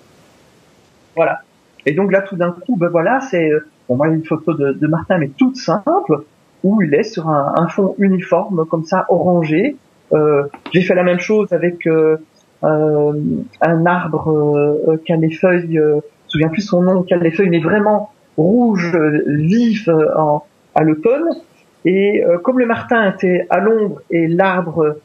Voilà. 1.16 1.40
Et 1.86 1.94
donc 1.94 2.12
là, 2.12 2.22
tout 2.22 2.36
d'un 2.36 2.52
coup, 2.52 2.76
ben 2.76 2.90
voilà, 2.90 3.22
c'est, 3.32 3.50
on 3.88 3.96
voit 3.96 4.10
une 4.10 4.26
photo 4.26 4.54
de, 4.54 4.74
de, 4.74 4.88
Martin, 4.88 5.18
mais 5.18 5.30
toute 5.38 5.56
simple, 5.56 6.24
où 6.64 6.82
il 6.84 6.94
est 6.94 7.04
sur 7.04 7.30
un, 7.30 7.54
un 7.58 7.68
fond 7.68 7.96
uniforme, 7.98 8.66
comme 8.66 8.84
ça, 8.84 9.06
orangé. 9.10 9.76
J'ai 10.72 10.82
fait 10.82 10.96
la 10.96 11.04
même 11.04 11.20
chose 11.20 11.52
avec 11.52 11.88
un 12.64 13.86
arbre 13.86 14.28
euh, 14.88 14.98
qui 15.06 15.14
a 15.14 15.16
les 15.16 15.32
feuilles, 15.32 15.78
euh, 15.78 15.92
je 15.92 15.96
me 15.96 16.28
souviens 16.28 16.50
plus 16.50 16.62
son 16.62 16.82
nom, 16.82 17.04
qui 17.04 17.14
a 17.14 17.18
les 17.18 17.32
feuilles, 17.32 17.50
mais 17.50 17.60
vraiment 17.60 18.10
rouge, 18.38 18.96
vif 19.28 19.90
en, 20.16 20.44
à 20.76 20.84
l'automne. 20.84 21.30
Et 21.86 22.24
comme 22.44 22.60
le 22.60 22.66
martin 22.66 23.10
était 23.10 23.48
à 23.50 23.60
l'ombre 23.60 24.02
et 24.12 24.28
l'arbre 24.28 24.98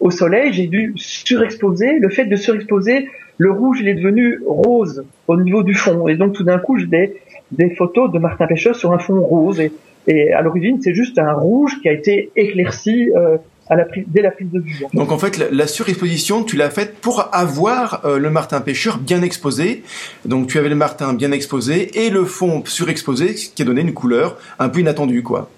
au 0.00 0.10
soleil, 0.10 0.52
j'ai 0.52 0.66
dû 0.66 0.92
surexposer. 0.96 1.98
Le 1.98 2.08
fait 2.08 2.24
de 2.24 2.36
surexposer, 2.36 3.08
le 3.38 3.50
rouge 3.52 3.80
il 3.80 3.88
est 3.88 3.94
devenu 3.94 4.40
rose 4.46 5.04
au 5.28 5.36
niveau 5.40 5.62
du 5.62 5.74
fond. 5.74 6.08
Et 6.08 6.16
donc 6.16 6.32
tout 6.32 6.44
d'un 6.44 6.58
coup, 6.58 6.78
j'ai 6.78 6.86
des, 6.86 7.16
des 7.52 7.70
photos 7.70 8.10
de 8.10 8.18
Martin 8.18 8.46
Pêcheur 8.46 8.74
sur 8.74 8.92
un 8.92 8.98
fond 8.98 9.20
rose. 9.20 9.60
Et, 9.60 9.72
et 10.08 10.32
à 10.32 10.40
l'origine, 10.40 10.80
c'est 10.80 10.94
juste 10.94 11.18
un 11.18 11.32
rouge 11.32 11.80
qui 11.82 11.88
a 11.88 11.92
été 11.92 12.30
éclairci 12.36 13.10
euh, 13.14 13.36
à 13.68 13.76
la 13.76 13.84
prise, 13.84 14.04
dès 14.06 14.22
la 14.22 14.30
prise 14.30 14.50
de 14.50 14.60
vue. 14.60 14.84
Donc 14.94 15.12
en 15.12 15.18
fait, 15.18 15.38
la, 15.50 15.66
surexposition, 15.66 16.44
tu 16.44 16.56
l'as 16.56 16.70
faite 16.70 16.98
pour 17.00 17.28
avoir 17.32 18.04
euh, 18.04 18.18
le 18.18 18.30
martin 18.30 18.60
pêcheur 18.60 18.98
bien 18.98 19.22
exposé. 19.22 19.82
Donc 20.24 20.48
tu 20.48 20.58
avais 20.58 20.68
le 20.68 20.74
martin 20.74 21.14
bien 21.14 21.32
exposé 21.32 22.06
et 22.06 22.10
le 22.10 22.24
fond 22.24 22.62
surexposé, 22.64 23.36
ce 23.36 23.50
qui 23.50 23.62
a 23.62 23.64
donné 23.64 23.80
une 23.80 23.94
couleur 23.94 24.38
un 24.58 24.68
peu 24.68 24.80
inattendue, 24.80 25.22
quoi. 25.22 25.50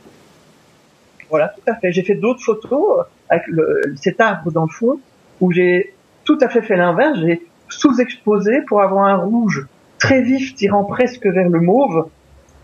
Voilà, 1.31 1.49
tout 1.49 1.71
à 1.71 1.75
fait. 1.75 1.93
J'ai 1.93 2.03
fait 2.03 2.15
d'autres 2.15 2.43
photos 2.43 3.05
avec 3.29 3.47
le, 3.49 3.95
cet 4.01 4.21
arbre 4.21 4.51
dans 4.51 4.65
le 4.65 4.71
fond 4.71 4.99
où 5.41 5.53
j'ai 5.53 5.93
tout 6.25 6.39
à 6.41 6.49
fait 6.49 6.63
fait 6.63 6.77
l'inverse. 6.77 7.19
J'ai 7.21 7.43
sous-exposé 7.69 8.63
pour 8.67 8.81
avoir 8.81 9.05
un 9.05 9.17
rouge 9.17 9.67
très 9.99 10.23
vif 10.23 10.55
tirant 10.55 10.85
presque 10.85 11.27
vers 11.27 11.51
le 11.51 11.61
mauve 11.61 12.07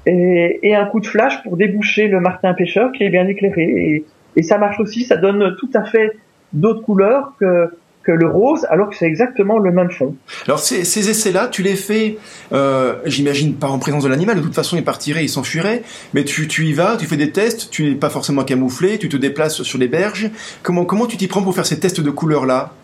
et, 0.06 0.60
et, 0.62 0.74
un 0.74 0.86
coup 0.86 1.00
de 1.00 1.06
flash 1.06 1.42
pour 1.42 1.56
déboucher 1.56 2.08
le 2.08 2.20
martin 2.20 2.54
pêcheur 2.54 2.92
qui 2.92 3.04
est 3.04 3.10
bien 3.10 3.26
éclairé. 3.26 3.62
Et 3.62 4.04
et 4.36 4.42
ça 4.42 4.58
marche 4.58 4.80
aussi, 4.80 5.04
ça 5.04 5.16
donne 5.16 5.56
tout 5.58 5.70
à 5.74 5.84
fait 5.84 6.16
d'autres 6.52 6.82
couleurs 6.82 7.32
que 7.38 7.70
que 8.04 8.12
le 8.12 8.28
rose, 8.28 8.66
alors 8.68 8.90
que 8.90 8.96
c'est 8.96 9.06
exactement 9.06 9.58
le 9.58 9.72
même 9.72 9.90
fond. 9.90 10.14
Alors 10.46 10.58
ces, 10.58 10.84
ces 10.84 11.08
essais-là, 11.08 11.48
tu 11.48 11.62
les 11.62 11.74
fais, 11.74 12.18
euh, 12.52 12.96
j'imagine 13.06 13.54
pas 13.54 13.68
en 13.68 13.78
présence 13.78 14.04
de 14.04 14.10
l'animal. 14.10 14.36
De 14.36 14.42
toute 14.42 14.54
façon, 14.54 14.76
il 14.76 14.84
partirait, 14.84 15.24
il 15.24 15.28
s'enfuirait. 15.28 15.82
Mais 16.12 16.22
tu, 16.24 16.46
tu 16.46 16.66
y 16.66 16.74
vas, 16.74 16.96
tu 16.98 17.06
fais 17.06 17.16
des 17.16 17.30
tests. 17.30 17.70
Tu 17.70 17.84
n'es 17.84 17.94
pas 17.94 18.10
forcément 18.10 18.44
camouflé. 18.44 18.98
Tu 18.98 19.08
te 19.08 19.16
déplaces 19.16 19.62
sur 19.62 19.78
les 19.78 19.88
berges. 19.88 20.30
Comment 20.62 20.84
comment 20.84 21.06
tu 21.06 21.16
t'y 21.16 21.28
prends 21.28 21.42
pour 21.42 21.54
faire 21.54 21.66
ces 21.66 21.80
tests 21.80 22.02
de 22.02 22.10
couleurs-là? 22.10 22.74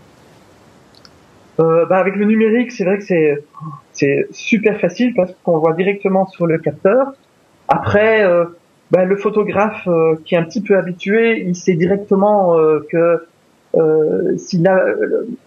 Euh, 1.60 1.84
bah 1.84 1.98
avec 1.98 2.16
le 2.16 2.24
numérique, 2.24 2.72
c'est 2.72 2.84
vrai 2.84 2.96
que 2.96 3.04
c'est 3.04 3.44
c'est 3.92 4.26
super 4.32 4.80
facile 4.80 5.12
parce 5.14 5.32
qu'on 5.44 5.58
voit 5.58 5.74
directement 5.74 6.26
sur 6.28 6.46
le 6.46 6.58
capteur. 6.58 7.12
Après, 7.68 8.24
euh, 8.24 8.46
ben, 8.90 9.04
le 9.04 9.16
photographe 9.16 9.86
euh, 9.86 10.16
qui 10.24 10.34
est 10.34 10.38
un 10.38 10.42
petit 10.42 10.60
peu 10.60 10.76
habitué, 10.76 11.44
il 11.46 11.54
sait 11.54 11.74
directement 11.74 12.58
euh, 12.58 12.80
que 12.90 13.24
euh, 13.76 14.36
si 14.36 14.62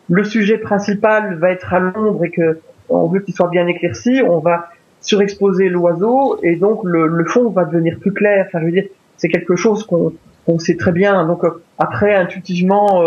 le 0.10 0.24
sujet 0.24 0.58
principal 0.58 1.38
va 1.40 1.52
être 1.52 1.74
à 1.74 1.80
l'ombre 1.80 2.24
et 2.24 2.30
que 2.30 2.60
on 2.88 3.08
veut 3.08 3.20
qu'il 3.20 3.34
soit 3.34 3.50
bien 3.50 3.68
éclairci, 3.68 4.22
on 4.26 4.40
va 4.40 4.70
surexposer 5.02 5.68
l'oiseau 5.68 6.40
et 6.42 6.56
donc 6.56 6.86
le, 6.86 7.08
le, 7.08 7.26
fond 7.26 7.50
va 7.50 7.66
devenir 7.66 8.00
plus 8.00 8.14
clair. 8.14 8.46
Enfin, 8.48 8.60
je 8.62 8.66
veux 8.66 8.72
dire, 8.72 8.86
c'est 9.18 9.28
quelque 9.28 9.56
chose 9.58 9.84
qu'on 9.86 10.14
qu'on 10.46 10.60
sait 10.60 10.78
très 10.78 10.92
bien. 10.92 11.26
Donc 11.26 11.44
après, 11.78 12.14
intuitivement, 12.16 13.04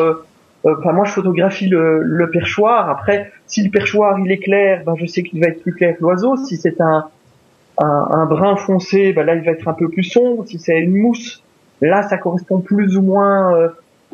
enfin 0.64 0.92
moi 0.92 1.04
je 1.04 1.12
photographie 1.12 1.68
le, 1.68 2.02
le, 2.02 2.30
perchoir. 2.30 2.90
Après, 2.90 3.32
si 3.46 3.62
le 3.62 3.70
perchoir 3.70 4.18
il 4.18 4.30
est 4.30 4.38
clair, 4.38 4.82
ben 4.84 4.94
je 4.98 5.06
sais 5.06 5.22
qu'il 5.22 5.40
va 5.40 5.48
être 5.48 5.62
plus 5.62 5.74
clair 5.74 5.96
que 5.96 6.02
l'oiseau. 6.02 6.36
Si 6.36 6.56
c'est 6.56 6.80
un 6.80 7.08
un, 7.78 8.08
un 8.10 8.26
brun 8.26 8.56
foncé, 8.56 9.12
bah 9.12 9.24
là 9.24 9.34
il 9.34 9.42
va 9.42 9.52
être 9.52 9.68
un 9.68 9.74
peu 9.74 9.88
plus 9.88 10.04
sombre. 10.04 10.44
Si 10.46 10.58
c'est 10.58 10.78
une 10.80 10.96
mousse, 10.96 11.42
là 11.80 12.02
ça 12.02 12.18
correspond 12.18 12.60
plus 12.60 12.96
ou 12.96 13.02
moins 13.02 13.54
euh, 13.54 13.68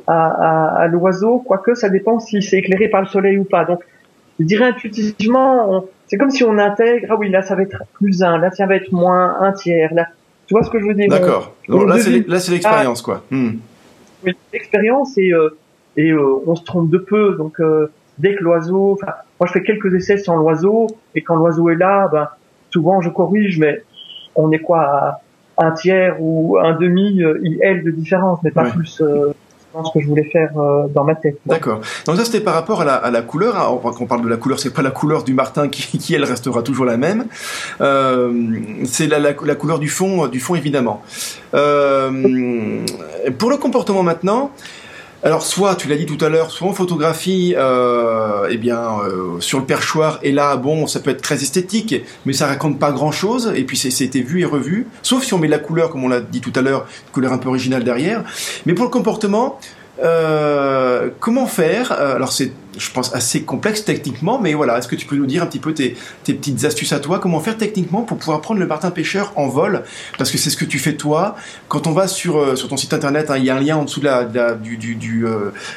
à, 0.06 0.26
à, 0.26 0.82
à 0.82 0.86
l'oiseau, 0.88 1.38
quoique 1.38 1.74
ça 1.74 1.88
dépend 1.88 2.18
si 2.18 2.42
c'est 2.42 2.58
éclairé 2.58 2.88
par 2.88 3.02
le 3.02 3.06
soleil 3.06 3.38
ou 3.38 3.44
pas. 3.44 3.64
Donc 3.64 3.82
je 4.40 4.44
dirais 4.44 4.64
intuitivement, 4.64 5.84
c'est 6.06 6.16
comme 6.16 6.30
si 6.30 6.42
on 6.44 6.58
intègre, 6.58 7.08
ah 7.10 7.16
oui 7.16 7.28
là 7.30 7.42
ça 7.42 7.54
va 7.54 7.62
être 7.62 7.82
plus 7.94 8.22
un, 8.22 8.38
là 8.38 8.50
ça 8.50 8.66
va 8.66 8.76
être 8.76 8.90
moins 8.92 9.36
un 9.40 9.52
tiers. 9.52 9.92
Là, 9.94 10.08
tu 10.46 10.54
vois 10.54 10.64
ce 10.64 10.70
que 10.70 10.80
je 10.80 10.86
veux 10.86 10.94
dire? 10.94 11.08
D'accord. 11.08 11.54
Là 11.68 11.98
c'est 11.98 12.52
l'expérience 12.52 13.02
quoi. 13.02 13.22
Hmm. 13.30 13.56
Oui, 14.24 14.32
l'expérience 14.52 15.16
et 15.18 15.32
euh, 15.32 15.56
et 15.96 16.10
euh, 16.10 16.42
on 16.46 16.56
se 16.56 16.64
trompe 16.64 16.90
de 16.90 16.98
peu. 16.98 17.36
Donc 17.36 17.60
dès 18.18 18.34
que 18.34 18.42
l'oiseau, 18.42 18.92
enfin 18.92 19.12
moi 19.38 19.46
je 19.46 19.52
fais 19.52 19.62
quelques 19.62 19.94
essais 19.94 20.16
sans 20.18 20.36
l'oiseau 20.36 20.88
et 21.14 21.22
quand 21.22 21.36
l'oiseau 21.36 21.70
est 21.70 21.76
là, 21.76 22.08
ben 22.10 22.28
souvent 22.72 23.00
je 23.00 23.10
corrige, 23.10 23.58
mais 23.58 23.82
on 24.34 24.50
est 24.52 24.60
quoi 24.60 24.80
à 24.80 25.20
un 25.58 25.70
tiers 25.72 26.16
ou 26.20 26.58
un 26.58 26.74
demi 26.76 27.22
euh, 27.22 27.40
IL 27.42 27.84
de 27.84 27.90
différence, 27.90 28.38
mais 28.42 28.50
pas 28.50 28.64
plus. 28.64 29.00
Euh, 29.00 29.32
ce 29.84 29.92
que 29.92 30.00
je 30.00 30.06
voulais 30.06 30.24
faire 30.24 30.50
euh, 30.58 30.86
dans 30.88 31.04
ma 31.04 31.14
tête. 31.14 31.38
D'accord. 31.46 31.80
Donc 32.06 32.16
ça 32.16 32.24
c'était 32.24 32.40
par 32.40 32.54
rapport 32.54 32.82
à 32.82 32.84
la, 32.84 32.94
à 32.94 33.10
la 33.10 33.22
couleur. 33.22 33.56
Hein. 33.56 33.78
Quand 33.82 34.00
on 34.00 34.06
parle 34.06 34.22
de 34.22 34.28
la 34.28 34.36
couleur, 34.36 34.58
c'est 34.58 34.72
pas 34.72 34.82
la 34.82 34.90
couleur 34.90 35.24
du 35.24 35.34
Martin 35.34 35.68
qui, 35.68 35.98
qui 35.98 36.14
elle 36.14 36.24
restera 36.24 36.62
toujours 36.62 36.84
la 36.84 36.96
même. 36.96 37.26
Euh, 37.80 38.32
c'est 38.84 39.06
la, 39.06 39.18
la, 39.18 39.32
la, 39.44 39.54
couleur 39.54 39.78
du 39.78 39.88
fond, 39.88 40.26
du 40.28 40.40
fond 40.40 40.54
évidemment. 40.54 41.02
Euh, 41.54 42.84
pour 43.38 43.50
le 43.50 43.56
comportement 43.56 44.02
maintenant, 44.02 44.50
alors 45.22 45.42
soit, 45.42 45.76
tu 45.76 45.86
l'as 45.88 45.96
dit 45.96 46.06
tout 46.06 46.22
à 46.24 46.28
l'heure, 46.28 46.50
soit 46.50 46.68
en 46.68 46.72
photographie, 46.72 47.54
euh, 47.56 48.48
eh 48.50 48.56
bien, 48.56 48.98
euh, 49.04 49.38
sur 49.40 49.60
le 49.60 49.64
perchoir, 49.64 50.18
et 50.22 50.32
là, 50.32 50.56
bon, 50.56 50.88
ça 50.88 50.98
peut 50.98 51.10
être 51.10 51.22
très 51.22 51.42
esthétique, 51.42 51.94
mais 52.26 52.32
ça 52.32 52.48
raconte 52.48 52.78
pas 52.80 52.90
grand-chose, 52.90 53.52
et 53.54 53.62
puis 53.62 53.76
c'était 53.76 54.20
vu 54.20 54.40
et 54.40 54.44
revu, 54.44 54.88
sauf 55.02 55.22
si 55.22 55.32
on 55.32 55.38
met 55.38 55.46
de 55.46 55.52
la 55.52 55.60
couleur, 55.60 55.90
comme 55.90 56.02
on 56.04 56.08
l'a 56.08 56.20
dit 56.20 56.40
tout 56.40 56.52
à 56.56 56.62
l'heure, 56.62 56.86
couleur 57.12 57.32
un 57.32 57.38
peu 57.38 57.48
originale 57.48 57.84
derrière. 57.84 58.24
Mais 58.66 58.74
pour 58.74 58.84
le 58.84 58.90
comportement, 58.90 59.60
euh, 60.02 61.10
comment 61.20 61.46
faire? 61.46 61.92
Euh, 61.92 62.16
Alors 62.16 62.32
c'est, 62.32 62.52
je 62.76 62.90
pense, 62.90 63.14
assez 63.14 63.42
complexe 63.42 63.84
techniquement, 63.84 64.40
mais 64.40 64.54
voilà, 64.54 64.78
est-ce 64.78 64.88
que 64.88 64.96
tu 64.96 65.06
peux 65.06 65.16
nous 65.16 65.26
dire 65.26 65.42
un 65.42 65.46
petit 65.46 65.60
peu 65.60 65.74
tes, 65.74 65.96
tes, 66.24 66.34
petites 66.34 66.64
astuces 66.64 66.92
à 66.92 66.98
toi? 66.98 67.20
Comment 67.20 67.38
faire 67.40 67.56
techniquement 67.56 68.02
pour 68.02 68.18
pouvoir 68.18 68.40
prendre 68.40 68.58
le 68.58 68.66
martin 68.66 68.90
pêcheur 68.90 69.32
en 69.36 69.46
vol? 69.46 69.82
Parce 70.18 70.30
que 70.30 70.38
c'est 70.38 70.50
ce 70.50 70.56
que 70.56 70.64
tu 70.64 70.78
fais 70.78 70.94
toi. 70.94 71.36
Quand 71.68 71.86
on 71.86 71.92
va 71.92 72.08
sur, 72.08 72.36
euh, 72.36 72.56
sur 72.56 72.68
ton 72.68 72.76
site 72.76 72.92
internet, 72.92 73.30
hein, 73.30 73.36
il 73.38 73.44
y 73.44 73.50
a 73.50 73.56
un 73.56 73.60
lien 73.60 73.76
en 73.76 73.84
dessous 73.84 74.00
de 74.00 74.06
la, 74.06 74.24
du, 74.54 74.76
du, 74.76 75.26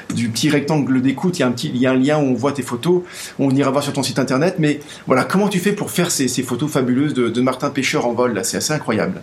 petit 0.10 0.50
rectangle 0.50 1.02
d'écoute, 1.02 1.38
il 1.38 1.42
y, 1.42 1.44
a 1.44 1.48
un 1.48 1.56
y 1.58 1.86
a 1.86 1.92
un 1.92 1.96
lien 1.96 2.18
où 2.18 2.24
on 2.24 2.34
voit 2.34 2.52
tes 2.52 2.64
photos, 2.64 3.04
on 3.38 3.52
ira 3.52 3.70
voir 3.70 3.84
sur 3.84 3.94
ton 3.94 4.04
site 4.04 4.18
internet, 4.18 4.56
mais 4.58 4.80
voilà, 5.06 5.24
comment 5.24 5.50
tu 5.50 5.60
fais 5.60 5.74
pour 5.74 5.92
faire 5.92 6.10
ces, 6.10 6.28
photos 6.42 6.72
fabuleuses 6.72 7.14
de, 7.14 7.30
de 7.30 7.42
martin 7.42 7.70
pêcheur 7.70 8.08
en 8.08 8.14
vol 8.14 8.34
là? 8.34 8.44
C'est 8.44 8.58
assez 8.58 8.74
incroyable. 8.74 9.22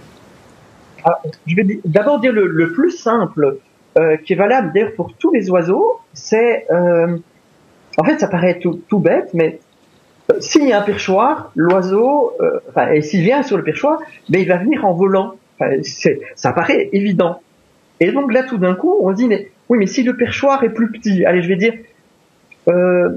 Ah, 1.04 1.20
je 1.46 1.56
vais 1.56 1.80
d'abord 1.84 2.20
dire 2.20 2.32
le, 2.32 2.46
le 2.46 2.72
plus 2.72 2.92
simple 2.92 3.58
euh, 3.98 4.16
qui 4.16 4.32
est 4.32 4.36
valable 4.36 4.72
d'ailleurs 4.72 4.94
pour 4.94 5.14
tous 5.14 5.32
les 5.32 5.50
oiseaux, 5.50 6.00
c'est, 6.14 6.66
euh, 6.70 7.16
en 7.98 8.04
fait, 8.04 8.18
ça 8.18 8.28
paraît 8.28 8.58
tout, 8.58 8.98
bête, 8.98 9.30
mais 9.34 9.60
euh, 10.30 10.40
s'il 10.40 10.66
y 10.66 10.72
a 10.72 10.80
un 10.80 10.82
perchoir, 10.82 11.52
l'oiseau, 11.54 12.32
euh, 12.40 12.60
enfin, 12.70 12.90
et 12.92 13.02
s'il 13.02 13.22
vient 13.22 13.42
sur 13.42 13.56
le 13.56 13.64
perchoir, 13.64 14.00
ben 14.28 14.40
il 14.40 14.48
va 14.48 14.56
venir 14.56 14.84
en 14.84 14.94
volant. 14.94 15.34
Enfin, 15.58 15.76
ça 16.36 16.52
paraît 16.52 16.88
évident. 16.92 17.40
Et 18.00 18.12
donc 18.12 18.32
là, 18.32 18.42
tout 18.42 18.58
d'un 18.58 18.74
coup, 18.74 18.96
on 19.00 19.10
se 19.10 19.16
dit, 19.16 19.28
mais 19.28 19.50
oui, 19.68 19.78
mais 19.78 19.86
si 19.86 20.02
le 20.02 20.16
perchoir 20.16 20.64
est 20.64 20.70
plus 20.70 20.90
petit, 20.90 21.24
allez, 21.24 21.42
je 21.42 21.48
vais 21.48 21.56
dire, 21.56 21.74
euh, 22.68 23.10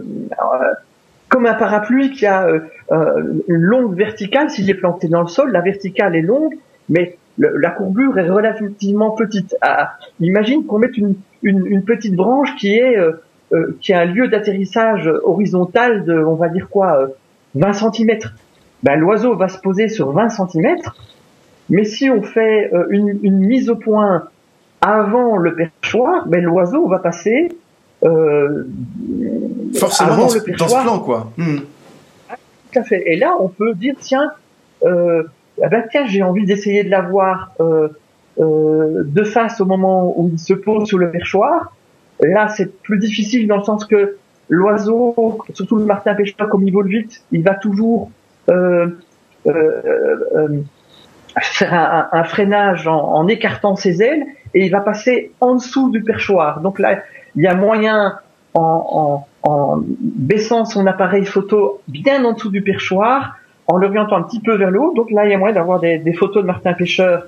comme 1.30 1.46
un 1.46 1.54
parapluie 1.54 2.12
qui 2.12 2.26
a 2.26 2.48
une 2.92 3.44
longue 3.48 3.96
verticale, 3.96 4.50
s'il 4.50 4.70
est 4.70 4.76
planté 4.76 5.08
dans 5.08 5.22
le 5.22 5.28
sol, 5.28 5.52
la 5.52 5.62
verticale 5.62 6.16
est 6.16 6.22
longue, 6.22 6.56
mais 6.90 7.18
la 7.38 7.70
courbure 7.72 8.18
est 8.18 8.30
relativement 8.30 9.12
petite. 9.12 9.56
Ah, 9.62 9.94
imagine 10.20 10.66
qu'on 10.66 10.80
mette 10.80 10.98
une, 10.98 11.16
une, 11.44 11.66
une, 11.66 11.84
petite 11.84 12.16
branche 12.16 12.56
qui 12.56 12.76
est 12.76 12.98
euh, 12.98 13.24
euh, 13.54 13.78
qui 13.82 13.94
a 13.94 14.02
un 14.02 14.06
lieu 14.06 14.28
d'atterrissage 14.28 15.10
horizontal 15.24 16.06
de, 16.06 16.18
on 16.18 16.36
va 16.36 16.50
dire 16.50 16.70
quoi, 16.70 17.10
20 17.56 17.70
euh, 17.70 17.92
cm. 17.92 18.20
Ben, 18.84 18.96
l'oiseau 18.96 19.36
va 19.36 19.48
se 19.48 19.60
poser 19.60 19.90
sur 19.90 20.12
20 20.12 20.30
cm, 20.30 20.78
mais 21.70 21.84
si 21.84 22.10
on 22.10 22.22
fait 22.22 22.72
une, 22.90 23.20
une, 23.24 23.40
mise 23.40 23.70
au 23.70 23.76
point 23.76 24.26
avant 24.82 25.38
le 25.38 25.56
perchoir, 25.56 26.28
ben, 26.28 26.44
l'oiseau 26.44 26.88
va 26.88 27.00
passer 27.00 27.50
forcément 29.74 30.12
avant 30.12 30.28
dans, 30.28 30.34
le 30.34 30.44
perchoir. 30.44 30.70
dans 30.70 30.78
ce 30.78 30.84
plan, 30.84 31.00
quoi. 31.00 31.32
Hmm. 31.38 31.58
Tout 32.72 32.80
à 32.80 32.84
fait. 32.84 33.04
Et 33.08 33.18
là, 33.18 33.36
on 33.40 33.48
peut 33.48 33.74
dire, 33.74 33.96
tiens, 34.00 34.32
euh, 34.84 35.24
ah 35.64 35.70
ben 35.70 35.84
tiens, 35.89 36.06
j'ai 36.06 36.24
envie 36.24 36.45
d'essayer 36.45 36.84
de 36.84 36.89
l'avoir 36.89 37.51
euh, 37.60 37.89
euh, 38.39 39.03
de 39.06 39.24
face 39.24 39.62
au 39.62 39.66
moment 39.66 40.14
où 40.18 40.30
il 40.32 40.39
se 40.39 40.53
pose 40.53 40.88
sous 40.89 40.97
le 40.97 41.12
perchoir. 41.12 41.74
Là, 42.22 42.47
c'est 42.49 42.82
plus 42.82 42.97
difficile 42.97 43.47
dans 43.47 43.58
le 43.58 43.64
sens 43.64 43.86
que 43.86 44.18
l'oiseau, 44.49 45.43
surtout 45.53 45.78
le 45.78 45.86
martin 45.86 46.16
pêcheur, 46.16 46.49
comme 46.49 46.68
il 46.68 46.74
vole 46.74 46.88
vite, 46.88 47.24
il 47.32 47.43
va 47.43 47.56
toujours 47.56 48.12
euh, 48.49 48.88
euh, 49.47 50.62
faire 51.41 51.74
un, 51.74 52.08
un 52.12 52.24
freinage 52.24 52.88
en, 52.88 53.14
en, 53.14 53.28
écartant 53.28 53.76
ses 53.76 54.01
ailes 54.01 54.26
et 54.53 54.66
il 54.66 54.72
va 54.72 54.82
passer 54.82 55.32
en 55.41 55.56
dessous 55.56 55.89
du 55.89 56.01
perchoir. 56.03 56.62
Donc 56.62 56.80
là, 56.80 56.99
il 57.36 57.43
y 57.43 57.47
a 57.47 57.56
moyen 57.56 58.20
en, 58.53 59.26
en, 59.43 59.49
en 59.49 59.82
baissant 59.99 60.66
son 60.66 60.88
appareil 60.88 61.26
photo 61.26 61.82
bien 61.88 62.24
en 62.24 62.34
dessous 62.34 62.49
du 62.49 62.62
perchoir, 62.62 63.38
en 63.68 63.78
l'orientant 63.78 64.18
un 64.18 64.24
petit 64.24 64.39
peu 64.39 64.55
vers 64.55 64.72
le 64.72 64.80
haut. 64.80 64.93
Donc 64.93 65.11
là, 65.11 65.26
il 65.26 65.32
y 65.32 65.34
a 65.34 65.38
moyen 65.38 65.55
d'avoir 65.55 65.80
des, 65.80 66.13
photos 66.13 66.43
de 66.43 66.47
martin 66.47 66.74
pêcheur 66.74 67.26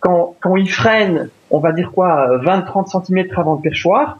quand, 0.00 0.36
quand 0.40 0.56
il 0.56 0.70
freine, 0.70 1.28
on 1.50 1.58
va 1.58 1.72
dire 1.72 1.90
quoi, 1.92 2.38
20-30 2.38 3.06
cm 3.06 3.26
avant 3.36 3.54
le 3.54 3.60
perchoir. 3.60 4.18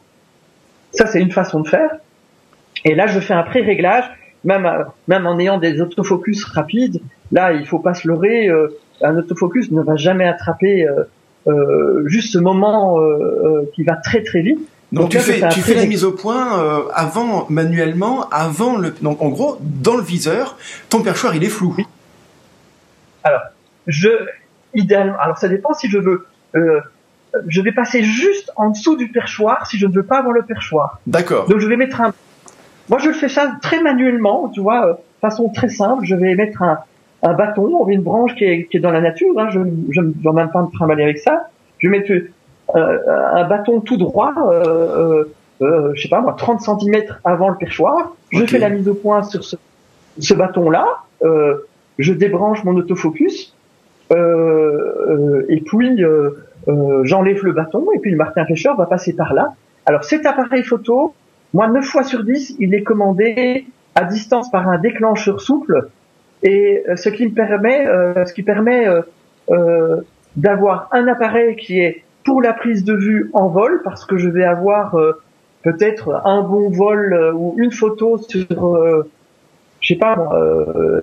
Ça, 0.93 1.07
c'est 1.07 1.21
une 1.21 1.31
façon 1.31 1.61
de 1.61 1.69
faire. 1.69 1.91
Et 2.85 2.95
là, 2.95 3.07
je 3.07 3.21
fais 3.21 3.35
un 3.35 3.43
pré-réglage, 3.43 4.05
même, 4.45 4.69
même 5.07 5.27
en 5.27 5.39
ayant 5.39 5.59
des 5.59 5.81
autofocus 5.81 6.45
rapides. 6.45 7.01
Là, 7.33 7.53
il 7.53 7.67
faut 7.67 7.79
pas 7.79 7.95
se 7.95 8.09
leurrer. 8.09 8.49
Euh, 8.49 8.69
un 9.03 9.17
autofocus 9.17 9.71
ne 9.71 9.83
va 9.83 9.97
jamais 9.97 10.27
attraper 10.27 10.87
euh, 10.87 11.05
euh, 11.47 12.07
juste 12.07 12.33
ce 12.33 12.39
moment 12.39 12.99
qui 13.75 13.83
va 13.85 13.97
très 13.97 14.23
très 14.23 14.43
vite. 14.43 14.61
Donc, 14.93 15.03
donc 15.03 15.11
tu, 15.11 15.17
là, 15.19 15.23
fais, 15.23 15.49
tu 15.51 15.61
fais 15.61 15.75
la 15.75 15.87
mise 15.87 16.05
au 16.05 16.11
point 16.11 16.59
euh, 16.59 16.83
avant 16.95 17.47
manuellement, 17.49 18.29
avant 18.31 18.77
le. 18.77 18.91
Donc 19.03 19.23
en 19.23 19.29
gros, 19.29 19.57
dans 19.61 19.97
le 19.97 20.03
viseur, 20.03 20.57
ton 20.89 21.01
perchoir 21.01 21.37
il 21.37 21.45
est 21.45 21.49
flou. 21.49 21.75
Oui. 21.79 21.87
Alors, 23.23 23.43
je 23.87 24.09
idéalement. 24.75 25.17
Alors 25.21 25.39
ça 25.39 25.49
dépend 25.49 25.75
si 25.75 25.89
je 25.89 25.99
veux. 25.99 26.27
Euh, 26.57 26.81
je 27.47 27.61
vais 27.61 27.71
passer 27.71 28.03
juste 28.03 28.51
en 28.57 28.71
dessous 28.71 28.97
du 28.97 29.09
perchoir 29.09 29.67
si 29.69 29.79
je 29.79 29.87
ne 29.87 29.93
veux 29.93 30.03
pas 30.03 30.19
avoir 30.19 30.33
le 30.33 30.43
perchoir. 30.43 30.99
D'accord. 31.07 31.49
Donc 31.49 31.61
je 31.61 31.69
vais 31.69 31.77
mettre 31.77 32.01
un. 32.01 32.13
Moi 32.89 32.99
je 32.99 33.09
le 33.09 33.15
fais 33.15 33.29
ça 33.29 33.57
très 33.63 33.81
manuellement, 33.81 34.49
tu 34.49 34.61
vois, 34.61 34.87
euh, 34.87 34.95
façon 35.21 35.51
très 35.51 35.69
simple. 35.69 36.05
Je 36.05 36.17
vais 36.17 36.35
mettre 36.35 36.63
un, 36.63 36.81
un 37.23 37.35
bâton, 37.35 37.87
une 37.89 38.03
branche 38.03 38.35
qui 38.35 38.45
est, 38.45 38.67
qui 38.67 38.79
est 38.79 38.81
dans 38.81 38.91
la 38.91 39.01
nature. 39.01 39.39
Hein, 39.39 39.51
je 39.51 39.61
ne 39.61 40.13
vais 40.13 40.33
même 40.33 40.51
pas 40.51 40.63
me 40.63 40.71
trimballer 40.73 41.05
avec 41.05 41.19
ça. 41.19 41.49
Je 41.79 41.89
vais 41.89 41.99
mettre 41.99 42.13
un 42.75 43.49
bâton 43.49 43.81
tout 43.81 43.97
droit, 43.97 44.33
euh, 44.53 45.25
euh, 45.63 45.93
je 45.95 46.03
sais 46.03 46.09
pas 46.09 46.21
moi, 46.21 46.35
30 46.37 46.61
cm 46.61 47.03
avant 47.25 47.49
le 47.49 47.57
perchoir. 47.57 48.15
Je 48.31 48.43
okay. 48.43 48.53
fais 48.53 48.59
la 48.59 48.71
mise 48.71 48.89
au 48.89 48.95
point 48.95 49.23
sur 49.23 49.45
ce, 49.45 49.57
ce 50.19 50.35
bâton-là. 50.35 50.87
je 51.99 52.13
débranche 52.13 52.65
mon 52.65 52.77
autofocus. 52.77 53.55
et 54.11 55.61
puis 55.65 56.05
euh, 56.69 57.03
j'enlève 57.05 57.43
le 57.43 57.53
bâton 57.53 57.87
et 57.95 57.99
puis 57.99 58.11
le 58.11 58.17
martin 58.17 58.45
pêcheur 58.45 58.77
va 58.77 58.87
passer 58.87 59.15
par 59.15 59.33
là. 59.33 59.55
Alors 59.87 60.05
cet 60.05 60.27
appareil 60.27 60.63
photo, 60.63 61.15
moi 61.55 61.69
9 61.69 61.85
fois 61.85 62.03
sur 62.03 62.23
10, 62.23 62.57
il 62.59 62.75
est 62.75 62.83
commandé 62.83 63.67
à 63.95 64.05
distance 64.05 64.51
par 64.51 64.69
un 64.69 64.79
déclencheur 64.79 65.41
souple 65.41 65.89
et 66.43 66.83
euh, 66.89 66.97
ce 66.97 67.09
qui 67.09 67.27
me 67.27 67.33
permet, 67.33 67.87
euh, 67.87 68.25
ce 68.25 68.33
qui 68.33 68.43
permet 68.43 68.87
euh, 69.51 70.01
d'avoir 70.37 70.89
un 70.93 71.07
appareil 71.09 71.57
qui 71.57 71.81
est 71.81 72.03
pour 72.25 72.43
la 72.43 72.53
prise 72.53 72.85
de 72.85 72.95
vue 72.95 73.31
en 73.33 73.49
vol 73.49 73.81
parce 73.85 74.05
que 74.05 74.19
je 74.19 74.29
vais 74.29 74.45
avoir 74.45 74.97
peut-être 75.63 76.23
un 76.25 76.43
bon 76.43 76.71
vol 76.71 77.33
ou 77.35 77.55
une 77.59 77.73
photo 77.73 78.19
sur 78.19 79.05
je 79.81 79.87
sais 79.87 79.99
pas, 79.99 80.31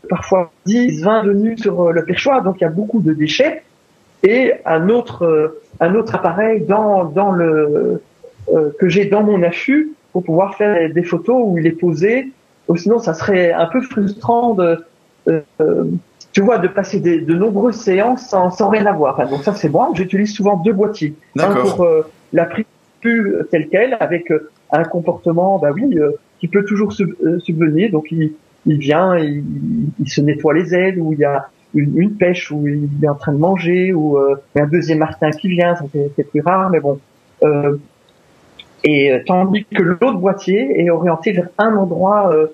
parfois 0.09 0.51
10, 0.65 1.03
20 1.03 1.23
venues 1.23 1.57
sur 1.57 1.91
le 1.91 2.05
perchoir, 2.05 2.43
donc 2.43 2.57
il 2.59 2.61
y 2.61 2.67
a 2.67 2.69
beaucoup 2.69 3.01
de 3.01 3.13
déchets 3.13 3.63
et 4.23 4.53
un 4.65 4.89
autre 4.89 5.25
euh, 5.25 5.61
un 5.79 5.93
autre 5.95 6.15
appareil 6.15 6.61
dans 6.61 7.05
dans 7.05 7.31
le 7.31 8.01
euh, 8.53 8.71
que 8.79 8.89
j'ai 8.89 9.05
dans 9.05 9.23
mon 9.23 9.43
affût 9.43 9.93
pour 10.11 10.23
pouvoir 10.23 10.55
faire 10.55 10.91
des 10.91 11.03
photos 11.03 11.37
où 11.45 11.57
il 11.57 11.67
est 11.67 11.71
posé. 11.71 12.31
Ou 12.67 12.75
sinon, 12.75 12.99
ça 12.99 13.13
serait 13.13 13.51
un 13.51 13.67
peu 13.67 13.81
frustrant 13.81 14.53
de 14.53 14.83
euh, 15.29 15.85
tu 16.37 16.43
vois 16.43 16.59
de 16.59 16.67
passer 16.67 16.99
des, 16.99 17.19
de 17.19 17.33
nombreuses 17.33 17.77
séances 17.77 18.29
sans, 18.29 18.51
sans 18.51 18.69
rien 18.69 18.85
avoir. 18.85 19.15
Enfin, 19.15 19.27
donc 19.27 19.43
ça 19.43 19.55
c'est 19.55 19.69
bon. 19.69 19.95
J'utilise 19.95 20.31
souvent 20.31 20.55
deux 20.57 20.73
boîtiers. 20.73 21.15
Un 21.39 21.55
pour 21.55 21.81
euh, 21.81 22.07
la 22.31 22.45
prise 22.45 22.65
telle 23.01 23.69
quelle 23.69 23.97
avec 23.99 24.31
un 24.71 24.83
comportement, 24.83 25.57
bah 25.57 25.69
oui, 25.73 25.97
qui 26.39 26.47
peut 26.47 26.63
toujours 26.63 26.93
sub, 26.93 27.13
subvenir. 27.39 27.89
Donc 27.91 28.11
il, 28.11 28.33
il 28.67 28.77
vient, 28.77 29.17
il, 29.17 29.43
il, 29.99 30.09
se 30.09 30.21
nettoie 30.21 30.53
les 30.53 30.75
ailes, 30.75 31.01
ou 31.01 31.13
il 31.13 31.19
y 31.19 31.25
a 31.25 31.47
une, 31.73 31.97
une, 31.97 32.15
pêche 32.15 32.51
où 32.51 32.67
il 32.67 32.87
est 33.01 33.09
en 33.09 33.15
train 33.15 33.31
de 33.33 33.39
manger 33.39 33.93
ou 33.93 34.17
euh, 34.17 34.35
un 34.55 34.67
deuxième 34.67 34.99
martin 34.99 35.31
qui 35.31 35.47
vient, 35.47 35.75
c'est 36.15 36.29
plus 36.29 36.41
rare, 36.41 36.69
mais 36.69 36.79
bon. 36.79 36.99
Euh, 37.43 37.77
et 38.83 39.11
euh, 39.11 39.19
tandis 39.25 39.65
que 39.65 39.81
l'autre 39.83 40.17
boîtier 40.17 40.81
est 40.81 40.89
orienté 40.89 41.31
vers 41.31 41.49
un 41.57 41.75
endroit, 41.75 42.31
euh, 42.31 42.47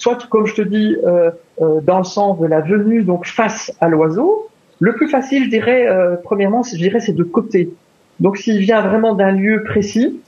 soit 0.00 0.26
comme 0.30 0.46
je 0.46 0.54
te 0.54 0.62
dis, 0.62 0.96
euh, 1.04 1.30
euh, 1.60 1.80
dans 1.82 1.98
le 1.98 2.04
sens 2.04 2.40
de 2.40 2.46
la 2.46 2.60
venue, 2.62 3.02
donc 3.02 3.26
face 3.26 3.72
à 3.80 3.88
l'oiseau. 3.88 4.48
Le 4.80 4.94
plus 4.94 5.08
facile, 5.08 5.44
je 5.44 5.50
dirais, 5.50 5.86
premièrement, 6.24 6.62
je 6.62 6.74
dirais, 6.76 7.00
c'est 7.00 7.12
de 7.12 7.22
côté. 7.22 7.70
Donc 8.18 8.38
s'il 8.38 8.60
vient 8.60 8.80
vraiment 8.80 9.14
d'un 9.14 9.30
lieu 9.30 9.62
précis, 9.62 10.22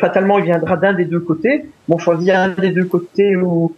fatalement 0.00 0.40
il 0.40 0.46
viendra 0.46 0.76
d'un 0.76 0.94
des 0.94 1.04
deux 1.04 1.20
côtés. 1.20 1.66
Bon, 1.86 1.96
choisit 1.96 2.30
un 2.30 2.48
des 2.48 2.70
deux 2.70 2.86
côtés 2.86 3.36
où 3.36 3.72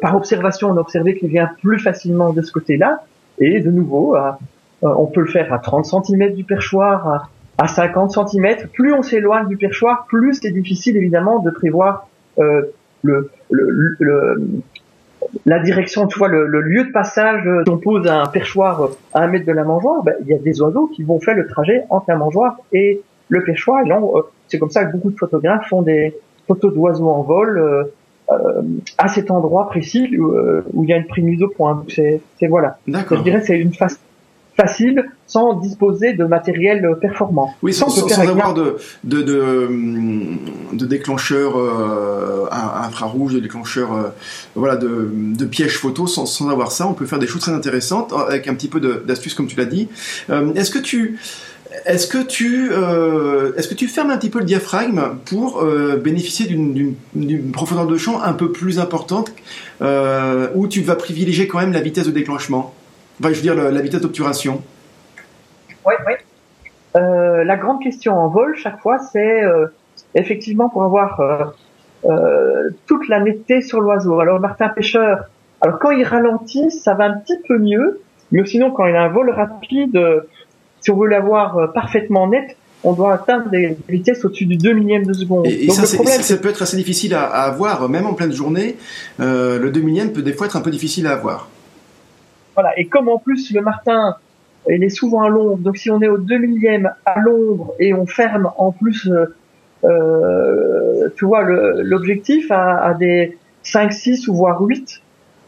par 0.00 0.16
observation 0.16 0.70
on 0.70 0.76
a 0.78 0.80
observé 0.80 1.18
qu'il 1.18 1.28
vient 1.28 1.50
plus 1.60 1.78
facilement 1.78 2.32
de 2.32 2.40
ce 2.40 2.50
côté-là. 2.50 3.04
Et 3.38 3.60
de 3.60 3.70
nouveau, 3.70 4.14
à, 4.14 4.38
on 4.80 5.04
peut 5.04 5.20
le 5.20 5.26
faire 5.26 5.52
à 5.52 5.58
30 5.58 5.84
cm 5.84 6.32
du 6.32 6.44
perchoir, 6.44 7.06
à, 7.06 7.28
à 7.58 7.68
50 7.68 8.10
cm. 8.10 8.68
Plus 8.72 8.94
on 8.94 9.02
s'éloigne 9.02 9.48
du 9.48 9.58
perchoir, 9.58 10.06
plus 10.06 10.40
c'est 10.40 10.50
difficile 10.50 10.96
évidemment 10.96 11.40
de 11.40 11.50
prévoir 11.50 12.08
euh, 12.38 12.62
le, 13.02 13.30
le, 13.50 13.96
le, 13.98 14.46
la 15.46 15.58
direction, 15.60 16.06
tu 16.06 16.18
vois, 16.18 16.28
le, 16.28 16.46
le 16.46 16.60
lieu 16.60 16.84
de 16.84 16.92
passage. 16.92 17.48
Si 17.64 17.70
on 17.70 17.78
pose 17.78 18.06
un 18.06 18.26
perchoir 18.26 18.90
à 19.14 19.22
un 19.22 19.28
mètre 19.28 19.46
de 19.46 19.52
la 19.52 19.64
mangeoire, 19.64 20.02
ben, 20.02 20.14
il 20.22 20.28
y 20.28 20.34
a 20.34 20.38
des 20.38 20.60
oiseaux 20.60 20.88
qui 20.88 21.02
vont 21.02 21.20
faire 21.20 21.36
le 21.36 21.46
trajet 21.46 21.84
entre 21.90 22.06
la 22.08 22.16
mangeoire 22.16 22.56
et 22.72 23.00
le 23.28 23.42
perchoir. 23.42 23.84
Et 23.84 23.88
donc, 23.88 24.12
c'est 24.48 24.58
comme 24.58 24.70
ça 24.70 24.84
que 24.84 24.92
beaucoup 24.92 25.10
de 25.10 25.18
photographes 25.18 25.68
font 25.68 25.82
des 25.82 26.14
photos 26.46 26.72
d'oiseaux 26.74 27.08
en 27.08 27.22
vol. 27.22 27.58
Euh, 27.58 27.84
euh, 28.30 28.62
à 28.98 29.08
cet 29.08 29.30
endroit 29.30 29.68
précis 29.68 30.16
où, 30.16 30.32
euh, 30.32 30.64
où, 30.72 30.84
il 30.84 30.90
y 30.90 30.92
a 30.92 30.96
une 30.96 31.06
prise 31.06 31.42
au 31.42 31.48
point. 31.48 31.84
C'est 31.88 32.20
voilà. 32.48 32.78
Je 32.86 33.22
dirais 33.22 33.42
c'est 33.42 33.58
une 33.58 33.74
face 33.74 33.98
facile 34.56 35.04
sans 35.26 35.54
disposer 35.54 36.12
de 36.12 36.24
matériel 36.24 36.96
performant. 37.00 37.54
Oui, 37.62 37.72
sans, 37.72 37.88
sans, 37.88 38.06
sans 38.06 38.28
avoir 38.28 38.52
de, 38.52 38.76
de, 39.04 39.22
de, 39.22 39.68
de 40.74 40.86
déclencheur 40.86 41.56
euh, 41.56 42.46
infrarouge, 42.52 43.34
de 43.34 43.40
déclencheur 43.40 43.92
euh, 43.92 44.08
voilà, 44.54 44.76
de, 44.76 45.10
de 45.12 45.44
piège 45.46 45.78
photo, 45.78 46.06
sans, 46.06 46.26
sans 46.26 46.50
avoir 46.50 46.70
ça, 46.70 46.86
on 46.86 46.92
peut 46.92 47.06
faire 47.06 47.18
des 47.18 47.26
choses 47.26 47.40
très 47.40 47.52
intéressantes 47.52 48.12
avec 48.28 48.46
un 48.46 48.54
petit 48.54 48.68
peu 48.68 48.80
d'astuces 48.80 49.34
comme 49.34 49.46
tu 49.46 49.56
l'as 49.56 49.64
dit. 49.64 49.88
Euh, 50.30 50.52
Est-ce 50.54 50.70
que 50.70 50.78
tu 50.78 51.18
est-ce 51.86 52.06
que 52.06 52.18
tu 52.18 52.68
euh, 52.70 53.52
est-ce 53.56 53.66
que 53.66 53.74
tu 53.74 53.88
fermes 53.88 54.10
un 54.10 54.18
petit 54.18 54.28
peu 54.28 54.40
le 54.40 54.44
diaphragme 54.44 55.02
pour 55.24 55.62
euh, 55.62 55.96
bénéficier 55.96 56.44
d'une 56.44 56.94
profondeur 57.52 57.86
de 57.86 57.96
champ 57.96 58.20
un 58.20 58.34
peu 58.34 58.52
plus 58.52 58.78
importante 58.78 59.32
euh, 59.80 60.48
ou 60.54 60.68
tu 60.68 60.82
vas 60.82 60.96
privilégier 60.96 61.48
quand 61.48 61.58
même 61.60 61.72
la 61.72 61.80
vitesse 61.80 62.04
de 62.04 62.10
déclenchement? 62.10 62.74
Enfin, 63.20 63.32
je 63.32 63.36
veux 63.36 63.42
dire 63.42 63.82
vitesse 63.82 64.00
d'obturation. 64.00 64.62
Oui, 65.86 65.94
oui. 66.06 66.14
Euh, 66.96 67.44
la 67.44 67.56
grande 67.56 67.82
question 67.82 68.14
en 68.14 68.28
vol 68.28 68.56
chaque 68.56 68.80
fois, 68.80 68.98
c'est 68.98 69.42
euh, 69.42 69.66
effectivement 70.14 70.68
pour 70.68 70.84
avoir 70.84 71.54
euh, 72.04 72.70
toute 72.86 73.08
la 73.08 73.20
netteté 73.20 73.62
sur 73.62 73.80
l'oiseau. 73.80 74.20
Alors 74.20 74.40
Martin 74.40 74.68
Pêcheur, 74.68 75.24
alors 75.60 75.78
quand 75.78 75.90
il 75.90 76.04
ralentit, 76.04 76.70
ça 76.70 76.94
va 76.94 77.04
un 77.04 77.14
petit 77.18 77.38
peu 77.48 77.58
mieux, 77.58 78.00
mais 78.30 78.44
sinon 78.44 78.70
quand 78.70 78.86
il 78.86 78.94
a 78.94 79.02
un 79.02 79.08
vol 79.08 79.30
rapide 79.30 79.98
si 80.80 80.90
on 80.90 80.96
veut 80.96 81.06
l'avoir 81.06 81.72
parfaitement 81.72 82.26
net, 82.26 82.56
on 82.82 82.92
doit 82.92 83.14
atteindre 83.14 83.48
des 83.48 83.76
vitesses 83.88 84.24
au-dessus 84.24 84.46
du 84.46 84.56
2 84.56 84.72
millième 84.72 85.06
de 85.06 85.12
seconde. 85.12 85.46
Et, 85.46 85.64
et 85.64 85.66
Donc 85.68 85.76
ça, 85.76 85.96
problème, 85.96 86.20
ça 86.20 86.36
peut 86.36 86.48
être 86.48 86.62
assez 86.62 86.76
difficile 86.76 87.14
à, 87.14 87.22
à, 87.22 87.42
avoir, 87.44 87.88
même 87.88 88.04
en 88.04 88.14
pleine 88.14 88.32
journée. 88.32 88.76
Le 89.20 89.68
2 89.68 89.80
millième 89.80 90.12
peut 90.12 90.22
des 90.22 90.32
fois 90.32 90.46
être 90.46 90.56
un 90.56 90.60
peu 90.60 90.72
difficile 90.72 91.06
à 91.06 91.12
avoir. 91.12 91.48
Voilà, 92.54 92.78
et 92.78 92.86
comme 92.86 93.08
en 93.08 93.18
plus 93.18 93.52
le 93.52 93.60
martin, 93.60 94.16
il 94.68 94.84
est 94.84 94.90
souvent 94.90 95.22
à 95.22 95.28
l'ombre, 95.28 95.58
donc 95.58 95.76
si 95.76 95.90
on 95.90 96.00
est 96.02 96.08
au 96.08 96.18
2 96.18 96.38
millième 96.38 96.92
à 97.04 97.18
l'ombre 97.20 97.74
et 97.78 97.94
on 97.94 98.06
ferme 98.06 98.50
en 98.58 98.70
plus, 98.70 99.08
euh, 99.08 99.34
euh, 99.84 101.08
tu 101.16 101.24
vois, 101.24 101.42
l'objectif 101.42 102.50
à, 102.50 102.76
à, 102.76 102.94
des 102.94 103.38
5, 103.64 103.92
6 103.92 104.28
ou 104.28 104.34
voire 104.34 104.60
8, 104.60 105.02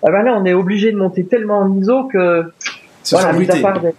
eh 0.07 0.11
ben 0.11 0.23
là 0.23 0.37
on 0.37 0.45
est 0.45 0.55
obligé 0.55 0.91
de 0.93 0.97
monter 0.97 1.25
tellement 1.25 1.59
en 1.59 1.77
ISO 1.77 2.05
que... 2.05 2.45
Voilà, 3.11 3.33
mis 3.35 3.51
à 3.51 3.57
part 3.61 3.81
des, 3.81 3.95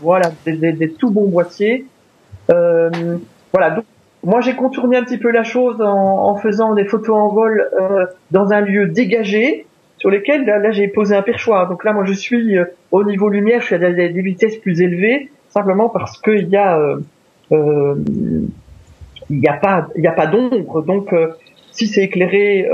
voilà, 0.00 0.32
des, 0.46 0.52
des, 0.52 0.72
des, 0.72 0.90
tout 0.90 1.10
bons 1.10 1.28
boîtiers. 1.28 1.86
Euh, 2.50 3.18
voilà, 3.52 3.70
donc 3.70 3.84
moi 4.24 4.40
j'ai 4.40 4.56
contourné 4.56 4.96
un 4.96 5.04
petit 5.04 5.18
peu 5.18 5.30
la 5.30 5.44
chose 5.44 5.80
en, 5.80 6.30
en 6.30 6.36
faisant 6.36 6.74
des 6.74 6.86
photos 6.86 7.16
en 7.16 7.28
vol 7.28 7.70
euh, 7.80 8.06
dans 8.30 8.50
un 8.50 8.60
lieu 8.60 8.86
dégagé 8.86 9.66
sur 10.00 10.10
lesquels 10.10 10.44
là, 10.44 10.72
j'ai 10.72 10.88
posé 10.88 11.14
un 11.14 11.22
perchoir. 11.22 11.68
Donc 11.68 11.84
là 11.84 11.92
moi 11.92 12.04
je 12.04 12.12
suis 12.12 12.58
euh, 12.58 12.64
au 12.90 13.04
niveau 13.04 13.28
lumière, 13.28 13.60
je 13.60 13.66
suis 13.66 13.74
à 13.76 13.78
des, 13.78 14.08
vitesses 14.08 14.56
plus 14.56 14.80
élevées 14.80 15.30
simplement 15.48 15.88
parce 15.88 16.20
qu'il 16.20 16.48
y 16.48 16.56
a 16.56 16.78
euh, 16.78 16.98
euh, 17.52 17.94
il 19.28 19.38
n'y 19.38 19.48
a 19.48 19.54
pas 19.54 19.88
il 19.96 20.02
y 20.02 20.08
a 20.08 20.12
pas 20.12 20.26
d'ombre 20.26 20.82
donc 20.82 21.14
si 21.70 21.86
c'est 21.86 22.02
éclairé 22.02 22.68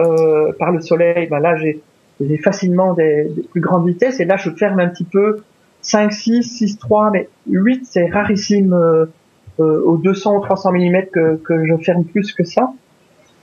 par 0.58 0.72
le 0.72 0.80
soleil, 0.80 1.26
ben 1.26 1.38
là 1.38 1.54
j'ai 1.56 2.38
facilement 2.38 2.94
des, 2.94 3.24
des, 3.24 3.42
plus 3.42 3.60
grandes 3.60 3.86
vitesses 3.86 4.20
et 4.20 4.24
là 4.24 4.36
je 4.36 4.50
ferme 4.50 4.80
un 4.80 4.88
petit 4.88 5.04
peu 5.04 5.42
5, 5.82 6.12
6, 6.12 6.42
6, 6.42 6.78
3, 6.78 7.10
mais 7.10 7.28
8 7.46 7.82
c'est 7.84 8.06
rarissime 8.06 8.74
euh, 9.58 9.80
aux 9.80 9.96
200 9.96 10.36
ou 10.36 10.40
300 10.40 10.72
mm 10.72 11.06
que, 11.10 11.36
que, 11.36 11.64
je 11.64 11.76
ferme 11.78 12.04
plus 12.04 12.32
que 12.34 12.44
ça. 12.44 12.72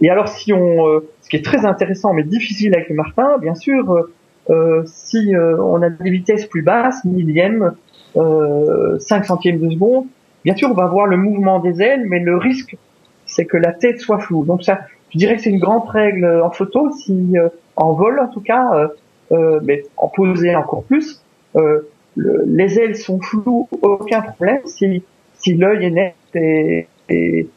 Et 0.03 0.09
alors 0.09 0.27
si 0.27 0.53
on, 0.53 0.87
euh, 0.87 1.09
ce 1.21 1.29
qui 1.29 1.37
est 1.37 1.45
très 1.45 1.65
intéressant 1.65 2.13
mais 2.13 2.23
difficile 2.23 2.75
avec 2.75 2.89
le 2.89 2.95
Martin, 2.95 3.37
bien 3.39 3.55
sûr, 3.55 4.09
euh, 4.49 4.83
si 4.85 5.33
on 5.37 5.81
a 5.81 5.89
des 5.89 6.09
vitesses 6.09 6.45
plus 6.45 6.61
basses, 6.61 7.03
millième, 7.05 7.73
5 8.15 9.25
centièmes 9.25 9.59
de 9.59 9.69
seconde, 9.71 10.05
bien 10.45 10.55
sûr 10.55 10.69
on 10.69 10.75
va 10.75 10.87
voir 10.87 11.07
le 11.07 11.17
mouvement 11.17 11.59
des 11.59 11.81
ailes, 11.81 12.05
mais 12.07 12.19
le 12.19 12.37
risque 12.37 12.77
c'est 13.25 13.45
que 13.45 13.57
la 13.57 13.71
tête 13.71 13.99
soit 13.99 14.19
floue. 14.19 14.45
Donc 14.45 14.63
ça, 14.63 14.81
je 15.09 15.17
dirais 15.17 15.37
que 15.37 15.41
c'est 15.41 15.49
une 15.49 15.59
grande 15.59 15.87
règle 15.87 16.41
en 16.43 16.51
photo, 16.51 16.91
si 16.91 17.35
en 17.77 17.93
vol 17.93 18.19
en 18.19 18.27
tout 18.27 18.41
cas, 18.41 18.91
mais 19.31 19.83
en 19.97 20.09
posé 20.09 20.53
encore 20.55 20.83
plus. 20.83 21.23
les 22.17 22.79
ailes 22.79 22.97
sont 22.97 23.19
floues, 23.21 23.69
aucun 23.81 24.21
problème. 24.21 24.59
Si 24.65 25.03
si 25.43 25.53
l'œil 25.55 25.85
est 25.85 25.91
net 25.91 26.15
et, 26.35 27.47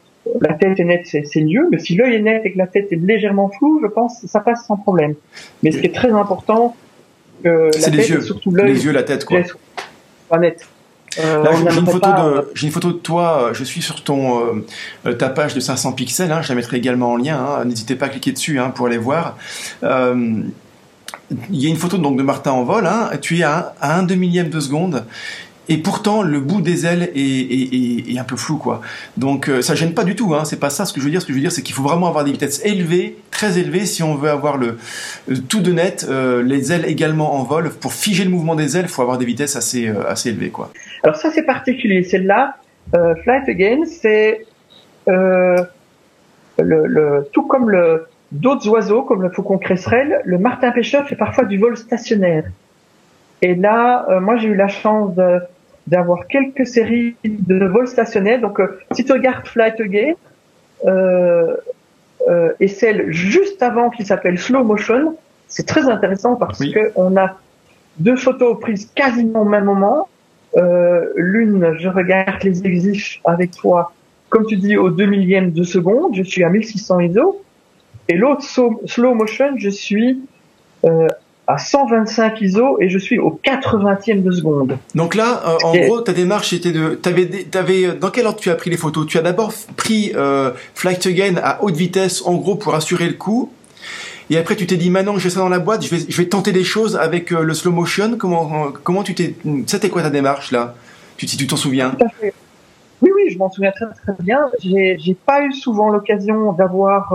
la 0.41 0.53
tête 0.53 0.79
est 0.79 0.83
nette, 0.83 1.07
c'est 1.07 1.41
mieux. 1.41 1.67
Mais 1.71 1.79
si 1.79 1.95
l'œil 1.95 2.15
est 2.15 2.21
net 2.21 2.41
et 2.45 2.53
que 2.53 2.57
la 2.57 2.67
tête 2.67 2.91
est 2.91 2.95
légèrement 2.97 3.49
floue, 3.49 3.79
je 3.81 3.87
pense 3.87 4.21
que 4.21 4.27
ça 4.27 4.39
passe 4.39 4.65
sans 4.65 4.77
problème. 4.77 5.15
Mais 5.63 5.71
ce 5.71 5.79
qui 5.79 5.87
est 5.87 5.95
très 5.95 6.11
important, 6.11 6.75
la 7.43 7.69
tête, 7.71 7.93
les 7.93 8.09
yeux, 8.09 8.21
surtout 8.21 8.51
l'œil, 8.51 8.73
les 8.73 8.85
yeux, 8.85 8.91
la 8.91 9.03
tête, 9.03 9.25
quoi. 9.25 9.39
Net. 10.39 10.67
Euh, 11.19 11.43
Là, 11.43 11.51
j'ai 11.55 11.79
une, 11.79 11.85
photo 11.85 12.09
de, 12.09 12.51
j'ai 12.53 12.67
une 12.67 12.73
photo 12.73 12.91
de 12.91 12.97
toi. 12.97 13.51
Je 13.53 13.63
suis 13.63 13.81
sur 13.81 14.03
ton 14.03 14.63
euh, 15.05 15.13
ta 15.13 15.29
page 15.29 15.53
de 15.53 15.59
500 15.59 15.93
pixels. 15.93 16.31
Hein, 16.31 16.41
je 16.41 16.49
la 16.49 16.55
mettrai 16.55 16.77
également 16.77 17.13
en 17.13 17.15
lien. 17.15 17.37
Hein, 17.37 17.65
n'hésitez 17.65 17.95
pas 17.95 18.05
à 18.05 18.09
cliquer 18.09 18.31
dessus 18.31 18.59
hein, 18.59 18.69
pour 18.69 18.87
aller 18.87 18.97
voir. 18.97 19.37
Euh, 19.83 20.41
il 21.49 21.61
y 21.61 21.65
a 21.65 21.69
une 21.69 21.77
photo 21.77 21.97
donc 21.97 22.17
de 22.17 22.23
Martin 22.23 22.51
en 22.51 22.63
vol. 22.63 22.87
Tu 23.21 23.39
es 23.39 23.43
à, 23.43 23.73
à 23.81 23.97
un 23.97 24.03
demi 24.03 24.27
millième 24.27 24.49
de 24.49 24.59
seconde 24.59 25.05
et 25.69 25.77
pourtant 25.77 26.23
le 26.23 26.39
bout 26.39 26.61
des 26.61 26.85
ailes 26.85 27.09
est, 27.15 28.17
un 28.17 28.23
peu 28.23 28.35
flou 28.35 28.57
quoi. 28.57 28.81
Donc 29.17 29.49
euh, 29.49 29.61
ça 29.61 29.75
gêne 29.75 29.93
pas 29.93 30.03
du 30.03 30.15
tout, 30.15 30.33
hein. 30.33 30.45
c'est 30.45 30.59
pas 30.59 30.69
ça 30.69 30.85
ce 30.85 30.93
que 30.93 30.99
je 30.99 31.05
veux 31.05 31.11
dire. 31.11 31.21
Ce 31.21 31.25
que 31.25 31.33
je 31.33 31.37
veux 31.37 31.41
dire 31.41 31.51
c'est 31.51 31.61
qu'il 31.61 31.75
faut 31.75 31.83
vraiment 31.83 32.07
avoir 32.07 32.23
des 32.23 32.31
vitesses 32.31 32.63
élevées, 32.65 33.17
très 33.31 33.59
élevées, 33.59 33.85
si 33.85 34.01
on 34.03 34.15
veut 34.15 34.29
avoir 34.29 34.57
le 34.57 34.77
euh, 35.29 35.35
tout 35.49 35.61
de 35.61 35.71
net, 35.71 36.05
euh, 36.09 36.41
les 36.41 36.71
ailes 36.71 36.85
également 36.85 37.35
en 37.35 37.43
vol. 37.43 37.69
Pour 37.69 37.93
figer 37.93 38.23
le 38.23 38.29
mouvement 38.29 38.55
des 38.55 38.77
ailes, 38.77 38.85
il 38.85 38.91
faut 38.91 39.01
avoir 39.01 39.17
des 39.17 39.25
vitesses 39.25 39.55
assez 39.55 39.91
assez 40.07 40.29
élevées 40.29 40.49
quoi. 40.49 40.71
Alors 41.03 41.15
ça 41.17 41.31
c'est 41.31 41.43
particulier. 41.43 42.03
Celle-là, 42.03 42.55
Flight 43.23 43.49
Again, 43.49 43.83
c'est 43.85 44.45
le, 45.05 45.67
le, 46.59 47.27
tout 47.33 47.43
comme 47.43 47.69
le 47.69 48.07
d'autres 48.31 48.67
oiseaux 48.67 49.03
comme 49.03 49.21
le 49.21 49.29
faucon 49.29 49.57
cresserelle, 49.57 50.21
le 50.25 50.37
martin 50.37 50.71
pêcheur 50.71 51.07
fait 51.07 51.15
parfois 51.15 51.45
du 51.45 51.57
vol 51.57 51.77
stationnaire. 51.77 52.45
Et 53.41 53.55
là, 53.55 54.19
moi 54.19 54.37
j'ai 54.37 54.47
eu 54.47 54.55
la 54.55 54.67
chance 54.67 55.13
de 55.15 55.39
d'avoir 55.87 56.27
quelques 56.27 56.67
séries 56.67 57.15
de 57.23 57.65
vols 57.65 57.87
stationnaires. 57.87 58.41
Donc, 58.41 58.59
euh, 58.59 58.79
si 58.91 59.03
tu 59.03 59.11
regardes 59.13 59.47
Flight 59.47 59.79
Again, 59.79 60.13
euh, 60.85 61.55
euh, 62.27 62.51
et 62.59 62.67
celle 62.67 63.11
juste 63.11 63.63
avant 63.63 63.89
qui 63.89 64.05
s'appelle 64.05 64.37
Slow 64.37 64.63
Motion, 64.63 65.15
c'est 65.47 65.65
très 65.65 65.89
intéressant 65.89 66.35
parce 66.35 66.59
que 66.59 66.91
on 66.95 67.15
a 67.15 67.37
deux 67.99 68.17
photos 68.17 68.59
prises 68.59 68.91
quasiment 68.93 69.41
au 69.41 69.45
même 69.45 69.63
moment. 69.63 70.07
Euh, 70.57 71.05
L'une, 71.15 71.75
je 71.79 71.87
regarde 71.87 72.43
les 72.43 72.65
exifs 72.65 73.19
avec 73.23 73.51
toi, 73.51 73.93
comme 74.29 74.45
tu 74.45 74.57
dis, 74.57 74.75
au 74.75 74.89
2 74.89 75.05
millième 75.05 75.51
de 75.51 75.63
seconde, 75.63 76.15
je 76.15 76.23
suis 76.23 76.43
à 76.43 76.49
1600 76.49 76.99
ISO. 76.99 77.41
Et 78.09 78.15
l'autre, 78.15 78.43
slow 78.43 79.13
motion, 79.13 79.57
je 79.57 79.69
suis 79.69 80.21
euh, 80.85 81.07
à 81.47 81.57
125 81.57 82.41
ISO 82.41 82.77
et 82.81 82.89
je 82.89 82.99
suis 82.99 83.17
au 83.19 83.39
80e 83.43 84.21
de 84.21 84.31
seconde. 84.31 84.77
Donc 84.95 85.15
là, 85.15 85.41
euh, 85.47 85.57
en 85.63 85.75
gros, 85.77 86.01
ta 86.01 86.11
démarche 86.11 86.51
était 86.51 86.73
de, 86.73 86.95
t'avais, 86.95 87.25
t'avais, 87.25 87.93
dans 87.93 88.11
quel 88.11 88.27
ordre 88.27 88.39
tu 88.39 88.49
as 88.49 88.55
pris 88.55 88.69
les 88.69 88.75
photos? 88.75 89.07
Tu 89.07 89.17
as 89.17 89.21
d'abord 89.21 89.53
pris 89.77 90.11
euh, 90.15 90.51
Flight 90.75 91.05
Again 91.05 91.35
à 91.41 91.63
haute 91.63 91.75
vitesse, 91.75 92.21
en 92.25 92.35
gros, 92.35 92.55
pour 92.55 92.75
assurer 92.75 93.07
le 93.07 93.13
coup. 93.13 93.51
Et 94.29 94.37
après, 94.37 94.57
tu 94.57 94.67
t'es 94.67 94.75
dit, 94.75 94.89
maintenant 94.89 95.13
que 95.13 95.21
j'ai 95.21 95.29
ça 95.29 95.39
dans 95.39 95.47
la 95.47 95.59
boîte, 95.59 95.85
je 95.85 95.95
vais, 95.95 96.05
je 96.09 96.17
vais 96.17 96.27
tenter 96.27 96.51
des 96.51 96.65
choses 96.65 96.97
avec 96.97 97.31
euh, 97.31 97.43
le 97.43 97.53
slow 97.53 97.71
motion. 97.71 98.17
Comment, 98.17 98.73
comment 98.83 99.03
tu 99.03 99.15
t'es, 99.15 99.35
c'était 99.67 99.89
quoi 99.89 100.01
ta 100.01 100.09
démarche 100.09 100.51
là? 100.51 100.75
Tu, 101.15 101.27
si 101.27 101.37
tu 101.37 101.47
t'en 101.47 101.55
souviens? 101.55 101.95
Oui, 103.01 103.11
oui, 103.15 103.29
je 103.31 103.37
m'en 103.37 103.49
souviens 103.49 103.71
très 103.71 103.85
très 103.85 104.21
bien. 104.21 104.39
J'ai, 104.59 104.97
j'ai 104.99 105.13
pas 105.13 105.43
eu 105.43 105.53
souvent 105.53 105.89
l'occasion 105.89 106.51
d'avoir 106.51 107.13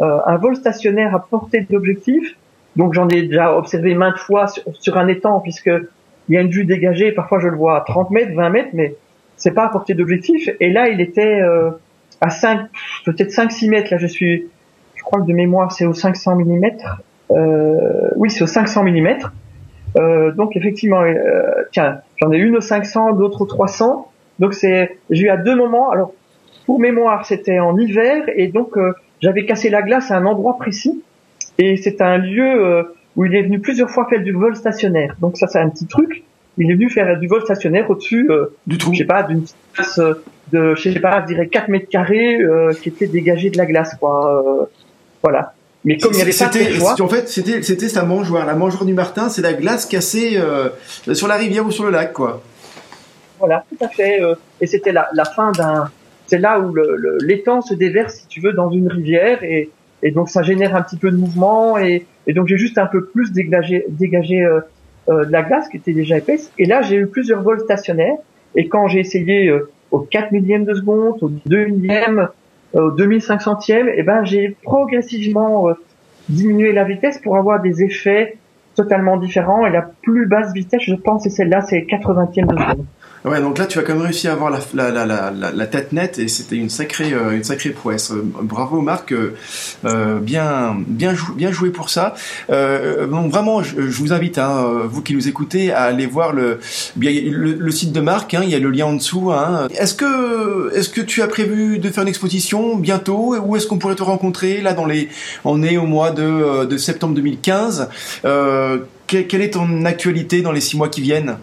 un 0.00 0.36
vol 0.36 0.54
stationnaire 0.54 1.14
à 1.14 1.20
portée 1.20 1.66
d'objectif. 1.68 2.36
Donc 2.78 2.94
j'en 2.94 3.08
ai 3.08 3.22
déjà 3.22 3.54
observé 3.54 3.94
maintes 3.94 4.18
fois 4.18 4.46
sur, 4.46 4.96
un 4.96 5.08
étang, 5.08 5.40
puisque 5.40 5.70
il 6.28 6.34
y 6.34 6.38
a 6.38 6.40
une 6.40 6.50
vue 6.50 6.64
dégagée. 6.64 7.12
Parfois 7.12 7.40
je 7.40 7.48
le 7.48 7.56
vois 7.56 7.76
à 7.76 7.80
30 7.82 8.10
mètres, 8.10 8.32
20 8.34 8.50
mètres, 8.50 8.70
mais 8.72 8.94
c'est 9.36 9.52
pas 9.52 9.64
à 9.64 9.68
portée 9.68 9.94
d'objectif. 9.94 10.48
Et 10.60 10.70
là, 10.70 10.88
il 10.88 11.00
était 11.00 11.40
euh, 11.40 11.70
à 12.20 12.30
5, 12.30 12.60
peut-être 13.04 13.30
5-6 13.30 13.68
mètres. 13.68 13.90
Là, 13.90 13.98
je 13.98 14.06
suis, 14.06 14.46
je 14.94 15.02
crois 15.02 15.20
que 15.20 15.26
de 15.26 15.32
mémoire, 15.34 15.72
c'est 15.72 15.84
au 15.84 15.92
500 15.92 16.36
mm. 16.36 16.66
Euh, 17.30 18.10
oui, 18.16 18.30
c'est 18.30 18.42
au 18.42 18.46
500 18.46 18.84
mm. 18.84 19.18
Euh, 19.96 20.32
donc 20.32 20.56
effectivement, 20.56 21.02
euh, 21.02 21.64
tiens, 21.72 22.00
j'en 22.16 22.30
ai 22.32 22.38
une 22.38 22.56
au 22.56 22.60
500, 22.60 23.12
d'autres 23.12 23.42
au 23.42 23.46
300. 23.46 24.10
Donc 24.38 24.54
c'est, 24.54 24.98
j'ai 25.10 25.24
eu 25.24 25.28
à 25.30 25.36
deux 25.36 25.56
moments. 25.56 25.90
Alors 25.90 26.12
pour 26.66 26.78
mémoire, 26.78 27.24
c'était 27.24 27.58
en 27.58 27.76
hiver 27.76 28.24
et 28.36 28.48
donc 28.48 28.76
euh, 28.76 28.92
j'avais 29.20 29.46
cassé 29.46 29.70
la 29.70 29.82
glace 29.82 30.10
à 30.10 30.16
un 30.16 30.26
endroit 30.26 30.58
précis. 30.58 31.02
Et 31.58 31.76
c'est 31.76 32.00
un 32.00 32.18
lieu 32.18 32.64
euh, 32.64 32.84
où 33.16 33.24
il 33.24 33.34
est 33.34 33.42
venu 33.42 33.58
plusieurs 33.58 33.90
fois 33.90 34.06
faire 34.08 34.22
du 34.22 34.32
vol 34.32 34.54
stationnaire. 34.54 35.16
Donc 35.20 35.36
ça, 35.36 35.48
c'est 35.48 35.58
un 35.58 35.68
petit 35.68 35.86
truc. 35.86 36.22
Il 36.56 36.70
est 36.70 36.74
venu 36.74 36.88
faire 36.88 37.18
du 37.18 37.26
vol 37.26 37.42
stationnaire 37.42 37.90
au-dessus 37.90 38.30
euh, 38.30 38.46
du 38.66 38.78
trou. 38.78 38.92
Je 38.92 38.98
sais 38.98 39.04
pas, 39.04 39.24
d'une 39.24 39.44
place 39.72 39.98
euh, 39.98 40.14
de, 40.52 40.76
je 40.76 40.90
sais 40.90 41.00
pas, 41.00 41.22
je 41.22 41.26
dirais 41.26 41.48
4 41.48 41.68
mètres 41.68 41.88
carrés 41.88 42.38
qui 42.80 42.88
était 42.88 43.06
dégagé 43.06 43.50
de 43.50 43.58
la 43.58 43.66
glace, 43.66 43.94
quoi. 43.98 44.68
voilà. 45.22 45.52
Mais 45.84 45.98
comme 45.98 46.12
il 46.12 46.18
y 46.18 46.22
avait 46.22 46.32
pas 46.32 47.02
en 47.02 47.08
fait, 47.08 47.28
c'était 47.28 47.62
c'était 47.62 47.88
sa 47.88 48.02
mangeoire, 48.02 48.46
la 48.46 48.54
mangeoire 48.54 48.84
du 48.84 48.94
Martin, 48.94 49.28
c'est 49.28 49.42
la 49.42 49.52
glace 49.52 49.84
cassée 49.84 50.40
sur 51.12 51.28
la 51.28 51.36
rivière 51.36 51.66
ou 51.66 51.70
sur 51.70 51.84
le 51.84 51.90
lac, 51.90 52.14
quoi. 52.14 52.42
Voilà, 53.38 53.64
tout 53.68 53.84
à 53.84 53.88
fait. 53.88 54.20
et 54.60 54.66
c'était 54.66 54.90
la, 54.90 55.08
la 55.12 55.24
fin 55.26 55.52
d'un, 55.52 55.90
c'est 56.26 56.38
là 56.38 56.58
où 56.60 56.74
l'étang 57.20 57.56
le, 57.56 57.62
se 57.62 57.74
déverse, 57.74 58.14
si 58.14 58.26
tu 58.28 58.40
veux, 58.40 58.54
dans 58.54 58.70
une 58.70 58.88
rivière 58.88 59.44
et 59.44 59.70
et 60.02 60.10
donc 60.10 60.28
ça 60.28 60.42
génère 60.42 60.74
un 60.76 60.82
petit 60.82 60.96
peu 60.96 61.10
de 61.10 61.16
mouvement 61.16 61.78
et, 61.78 62.06
et 62.26 62.32
donc 62.32 62.46
j'ai 62.48 62.58
juste 62.58 62.78
un 62.78 62.86
peu 62.86 63.04
plus 63.06 63.32
dégagé, 63.32 63.84
dégagé 63.88 64.42
euh, 64.42 64.60
euh, 65.08 65.24
de 65.24 65.32
la 65.32 65.42
glace 65.42 65.68
qui 65.68 65.76
était 65.76 65.92
déjà 65.92 66.18
épaisse 66.18 66.52
et 66.58 66.66
là 66.66 66.82
j'ai 66.82 66.96
eu 66.96 67.06
plusieurs 67.06 67.42
vols 67.42 67.60
stationnaires 67.60 68.16
et 68.54 68.68
quand 68.68 68.88
j'ai 68.88 69.00
essayé 69.00 69.48
euh, 69.48 69.70
au 69.90 70.00
4 70.00 70.32
millième 70.32 70.64
de 70.64 70.74
seconde, 70.74 71.22
au 71.22 71.30
2 71.46 71.64
millième, 71.66 72.28
au 72.74 72.90
2500e, 72.90 73.88
et 73.94 74.02
ben 74.02 74.24
j'ai 74.24 74.54
progressivement 74.62 75.68
diminué 76.28 76.72
la 76.72 76.84
vitesse 76.84 77.18
pour 77.18 77.38
avoir 77.38 77.62
des 77.62 77.82
effets 77.82 78.36
totalement 78.74 79.16
différents 79.16 79.66
et 79.66 79.70
la 79.70 79.82
plus 80.02 80.26
basse 80.26 80.52
vitesse 80.52 80.82
je 80.82 80.94
pense 80.94 81.22
c'est 81.22 81.30
celle-là 81.30 81.62
c'est 81.62 81.80
80e 81.80 82.46
de 82.46 82.58
seconde. 82.58 82.86
Ouais, 83.24 83.40
donc 83.40 83.58
là, 83.58 83.66
tu 83.66 83.78
as 83.78 83.82
quand 83.82 83.94
même 83.94 84.02
réussi 84.02 84.28
à 84.28 84.32
avoir 84.32 84.50
la, 84.50 85.66
tête 85.66 85.92
nette 85.92 86.18
et 86.18 86.28
c'était 86.28 86.56
une 86.56 86.70
sacrée, 86.70 87.12
euh, 87.12 87.32
une 87.32 87.42
sacrée 87.42 87.70
prouesse. 87.70 88.12
Euh, 88.12 88.22
bravo, 88.22 88.80
Marc. 88.80 89.12
Euh, 89.12 90.20
bien, 90.20 90.76
bien, 90.86 91.14
joué 91.50 91.70
pour 91.70 91.90
ça. 91.90 92.14
Donc 92.48 93.30
vraiment, 93.30 93.62
je, 93.62 93.80
vous 93.80 94.12
invite, 94.12 94.38
hein, 94.38 94.82
vous 94.84 95.02
qui 95.02 95.14
nous 95.14 95.28
écoutez, 95.28 95.72
à 95.72 95.82
aller 95.82 96.06
voir 96.06 96.32
le, 96.32 96.60
site 97.70 97.92
de 97.92 98.00
Marc. 98.00 98.34
Hein, 98.34 98.42
il 98.44 98.50
y 98.50 98.54
a 98.54 98.58
le 98.58 98.70
lien 98.70 98.86
en 98.86 98.94
dessous. 98.94 99.32
Hein. 99.32 99.68
Est-ce 99.76 99.94
que, 99.94 100.74
est-ce 100.74 100.88
que 100.88 101.00
tu 101.00 101.22
as 101.22 101.28
prévu 101.28 101.78
de 101.78 101.90
faire 101.90 102.02
une 102.02 102.08
exposition 102.08 102.76
bientôt 102.76 103.36
ou 103.36 103.56
est-ce 103.56 103.66
qu'on 103.66 103.78
pourrait 103.78 103.96
te 103.96 104.02
rencontrer 104.02 104.60
là 104.60 104.74
dans 104.74 104.86
les, 104.86 105.08
on 105.44 105.62
est 105.62 105.76
au 105.76 105.86
mois 105.86 106.12
de 106.12 106.76
septembre 106.76 107.14
2015. 107.14 107.88
quelle 109.06 109.42
est 109.42 109.54
ton 109.54 109.84
actualité 109.84 110.42
dans 110.42 110.52
les 110.52 110.60
six 110.60 110.76
mois 110.76 110.88
qui 110.88 111.00
viennent? 111.00 111.36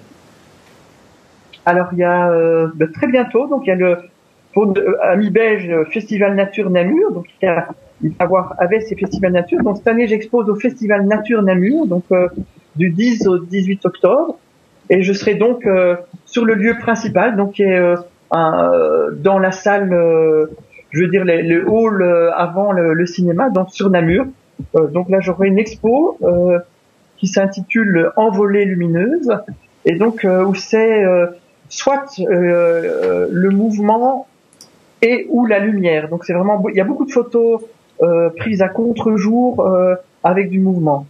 Alors 1.66 1.88
il 1.94 2.00
y 2.00 2.04
a 2.04 2.30
euh, 2.30 2.68
ben, 2.76 2.92
très 2.92 3.08
bientôt, 3.08 3.48
donc 3.48 3.64
il 3.66 3.70
y 3.70 3.72
a 3.72 3.76
le 3.76 3.98
pour 4.54 4.74
euh, 4.78 4.94
Ami 5.02 5.32
Belge 5.32 5.72
Festival 5.92 6.36
Nature 6.36 6.70
Namur, 6.70 7.12
donc 7.12 7.26
il 7.42 7.46
y 7.46 7.48
a 7.48 7.68
il 8.02 8.12
va 8.12 8.26
avoir 8.26 8.56
avec 8.60 8.84
ces 8.84 8.96
festivals 8.96 9.32
nature. 9.32 9.64
Donc 9.64 9.78
cette 9.78 9.88
année 9.88 10.08
j'expose 10.08 10.50
au 10.50 10.56
Festival 10.56 11.06
Nature 11.08 11.42
Namur, 11.42 11.88
donc 11.88 12.04
euh, 12.12 12.28
du 12.76 12.92
10 12.92 13.28
au 13.28 13.40
18 13.40 13.86
octobre, 13.86 14.38
et 14.90 15.02
je 15.02 15.14
serai 15.14 15.36
donc 15.36 15.66
sur 16.26 16.46
le 16.46 16.54
lieu 16.54 16.78
principal, 16.78 17.36
donc 17.38 17.54
qui 17.54 17.64
est 17.64 17.96
dans 18.32 19.40
la 19.40 19.52
salle, 19.52 19.90
je 20.92 21.02
veux 21.02 21.08
dire 21.08 21.24
le 21.26 21.66
hall 21.68 22.04
avant 22.36 22.74
le, 22.74 22.94
le, 22.94 23.06
cinéma, 23.06 23.50
donc 23.50 23.72
sur 23.72 23.90
Namur. 23.90 24.26
donc 24.92 25.10
là 25.10 25.22
j'aurai 25.22 25.48
une 25.48 25.58
expo 25.58 26.20
qui 27.16 27.28
s'intitule 27.28 28.12
Envolée 28.18 28.66
lumineuse, 28.66 29.32
et 29.86 29.96
donc 29.96 30.26
où 30.26 30.54
c'est 30.54 31.06
soit 31.70 32.20
euh, 32.20 32.26
euh, 32.30 33.28
le 33.30 33.50
mouvement 33.50 34.28
et 35.02 35.28
ou 35.30 35.46
la 35.46 35.60
lumière. 35.60 36.10
Donc 36.10 36.26
c'est 36.26 36.34
vraiment, 36.34 36.64
il 36.70 36.76
y 36.76 36.82
a 36.82 36.86
beaucoup 36.86 37.06
de 37.06 37.12
photos 37.12 37.62
prises 38.36 38.62
à 38.62 38.68
contre-jour 38.68 39.66
avec 40.22 40.50
du 40.50 40.60
mouvement 40.60 41.08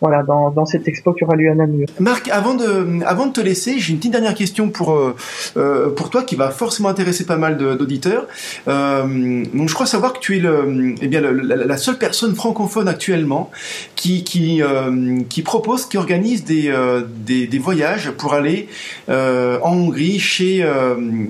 voilà, 0.00 0.22
dans, 0.22 0.50
dans 0.50 0.66
cette 0.66 0.88
expo 0.88 1.12
qui 1.12 1.24
aura 1.24 1.36
lieu 1.36 1.50
à 1.50 1.54
Namur. 1.54 1.86
Marc, 1.98 2.28
avant 2.28 2.54
de, 2.54 3.04
avant 3.04 3.26
de 3.26 3.32
te 3.32 3.40
laisser, 3.40 3.78
j'ai 3.78 3.92
une 3.92 3.98
petite 3.98 4.12
dernière 4.12 4.34
question 4.34 4.70
pour, 4.70 4.92
euh, 4.92 5.14
euh 5.56 5.90
pour 5.90 6.10
toi 6.10 6.22
qui 6.22 6.36
va 6.36 6.50
forcément 6.50 6.88
intéresser 6.88 7.26
pas 7.26 7.36
mal 7.36 7.56
d'auditeurs. 7.56 8.26
Euh, 8.68 9.44
donc, 9.54 9.68
je 9.68 9.74
crois 9.74 9.86
savoir 9.86 10.12
que 10.12 10.18
tu 10.20 10.36
es 10.36 10.40
le, 10.40 10.94
eh 11.00 11.08
bien, 11.08 11.20
la, 11.20 11.76
seule 11.76 11.98
personne 11.98 12.34
francophone 12.34 12.88
actuellement 12.88 13.50
qui, 13.96 14.24
qui, 14.24 14.62
euh, 14.62 15.20
qui 15.28 15.42
propose, 15.42 15.86
qui 15.86 15.96
organise 15.96 16.44
des, 16.44 16.68
euh, 16.68 17.02
des, 17.26 17.46
des, 17.46 17.58
voyages 17.58 18.10
pour 18.12 18.34
aller 18.34 18.68
euh, 19.08 19.58
en 19.62 19.74
Hongrie 19.74 20.18
chez 20.18 20.66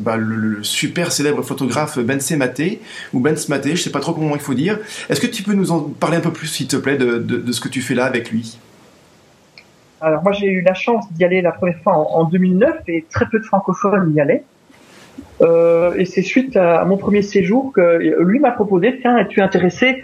bah, 0.01 0.17
le, 0.17 0.63
super 0.63 1.13
célèbre 1.13 1.43
photographe 1.43 1.99
Ben 1.99 2.21
Maté, 2.37 2.81
ou 3.13 3.21
Ben 3.21 3.37
Maté, 3.49 3.77
je 3.77 3.83
sais 3.83 3.91
pas 3.91 4.01
trop 4.01 4.13
comment 4.13 4.37
il 4.37 4.41
faut 4.41 4.55
dire. 4.55 4.79
Est-ce 5.09 5.21
que 5.21 5.27
tu 5.27 5.43
peux 5.43 5.55
nous 5.55 5.73
en 5.73 5.81
parler 5.81 6.19
un 6.19 6.21
peu 6.21 6.33
plus, 6.33 6.47
s'il 6.47 6.67
te 6.69 6.77
plaît, 6.77 6.97
de, 6.97 7.19
de, 7.19 7.39
de 7.39 7.53
ce 7.53 7.61
que 7.61 7.69
tu 7.69 7.81
fais 7.81 7.95
là 7.95 8.05
avec 8.05 8.31
lui? 8.31 8.60
Alors 10.01 10.23
moi 10.23 10.33
j'ai 10.33 10.47
eu 10.47 10.63
la 10.63 10.75
chance 10.75 11.11
d'y 11.13 11.25
aller 11.25 11.43
la 11.43 11.53
première 11.53 11.79
fois 11.83 11.95
en, 11.95 12.25
2009 12.25 12.83
et 12.89 13.05
très 13.11 13.27
peu 13.27 13.39
de 13.39 13.45
francophones 13.45 14.13
y 14.15 14.21
allaient. 14.21 14.45
Euh, 15.43 15.95
et 15.97 16.05
c'est 16.05 16.23
suite 16.23 16.57
à, 16.57 16.85
mon 16.85 16.97
premier 16.97 17.23
séjour 17.23 17.73
que 17.73 17.99
lui 18.23 18.39
m'a 18.39 18.53
proposé, 18.53 18.99
tiens, 19.01 19.19
es-tu 19.19 19.41
intéressé 19.41 20.03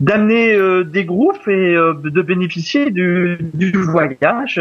d'amener 0.00 0.52
euh, 0.52 0.84
des 0.84 1.04
groupes 1.04 1.46
et 1.46 1.74
euh, 1.74 1.94
de 1.94 2.22
bénéficier 2.22 2.90
du, 2.90 3.38
voyage? 3.72 4.60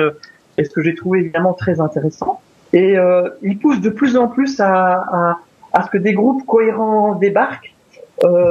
Et 0.58 0.64
ce 0.64 0.70
que 0.70 0.82
j'ai 0.82 0.96
trouvé 0.96 1.20
évidemment 1.20 1.54
très 1.54 1.80
intéressant. 1.80 2.42
Et 2.74 2.98
euh, 2.98 3.30
il 3.42 3.58
pousse 3.60 3.82
de 3.82 3.90
plus 3.90 4.18
en 4.18 4.28
plus 4.28 4.60
à 4.60 5.38
ce 5.84 5.90
que 5.90 5.98
des 5.98 6.14
groupes 6.14 6.46
cohérents 6.46 7.16
débarquent, 7.16 7.74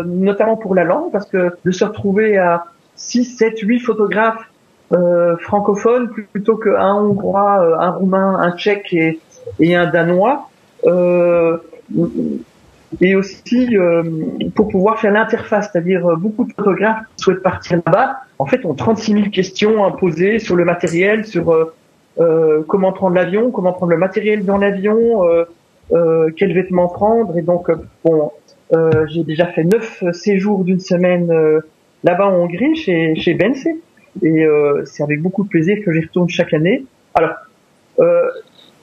notamment 0.07 0.57
pour 0.57 0.75
la 0.75 0.85
langue, 0.85 1.11
parce 1.11 1.27
que 1.27 1.57
de 1.65 1.71
se 1.71 1.85
retrouver 1.85 2.39
à 2.39 2.65
6, 2.95 3.37
7, 3.37 3.61
8 3.61 3.81
photographes 3.81 4.49
euh, 4.93 5.37
francophone 5.39 6.11
plutôt 6.11 6.57
qu'un 6.57 6.95
hongrois, 6.95 7.61
euh, 7.61 7.79
un 7.79 7.91
roumain, 7.91 8.39
un 8.39 8.57
tchèque 8.57 8.93
et, 8.93 9.19
et 9.59 9.75
un 9.75 9.87
danois. 9.87 10.49
Euh, 10.85 11.59
et 13.01 13.17
aussi 13.17 13.77
euh, 13.77 14.03
pour 14.55 14.69
pouvoir 14.69 15.01
faire 15.01 15.13
l'interface, 15.13 15.71
c'est-à-dire 15.73 16.17
beaucoup 16.17 16.45
de 16.45 16.53
photographes 16.53 17.01
qui 17.17 17.25
souhaitent 17.25 17.43
partir 17.43 17.81
là-bas, 17.85 18.19
en 18.39 18.47
fait, 18.47 18.65
ont 18.65 18.75
36 18.75 19.13
000 19.13 19.25
questions 19.31 19.85
à 19.85 19.91
poser 19.97 20.39
sur 20.39 20.55
le 20.55 20.65
matériel, 20.65 21.25
sur 21.25 21.53
euh, 22.21 22.63
comment 22.69 22.93
prendre 22.93 23.17
l'avion, 23.17 23.51
comment 23.51 23.73
prendre 23.73 23.91
le 23.91 23.99
matériel 23.99 24.45
dans 24.45 24.59
l'avion, 24.59 25.25
euh, 25.93 26.31
quels 26.37 26.55
vêtements 26.55 26.89
prendre. 26.89 27.37
Et 27.37 27.43
donc, 27.43 27.71
bon, 28.05 28.31
j'ai 29.09 29.25
déjà 29.25 29.47
fait 29.47 29.65
neuf 29.65 30.05
séjours 30.13 30.65
d'une 30.65 30.81
semaine 30.81 31.33
là-bas 32.05 32.29
en 32.29 32.35
Hongrie 32.35 32.77
chez 32.77 33.17
chez 33.17 33.35
Bense 33.35 33.67
et 34.23 34.45
euh, 34.45 34.85
c'est 34.85 35.03
avec 35.03 35.21
beaucoup 35.21 35.45
de 35.45 35.49
plaisir 35.49 35.79
que 35.85 35.93
j'y 35.93 36.01
retourne 36.01 36.29
chaque 36.29 36.55
année. 36.55 36.85
Alors, 37.15 37.35
euh, 37.99 38.29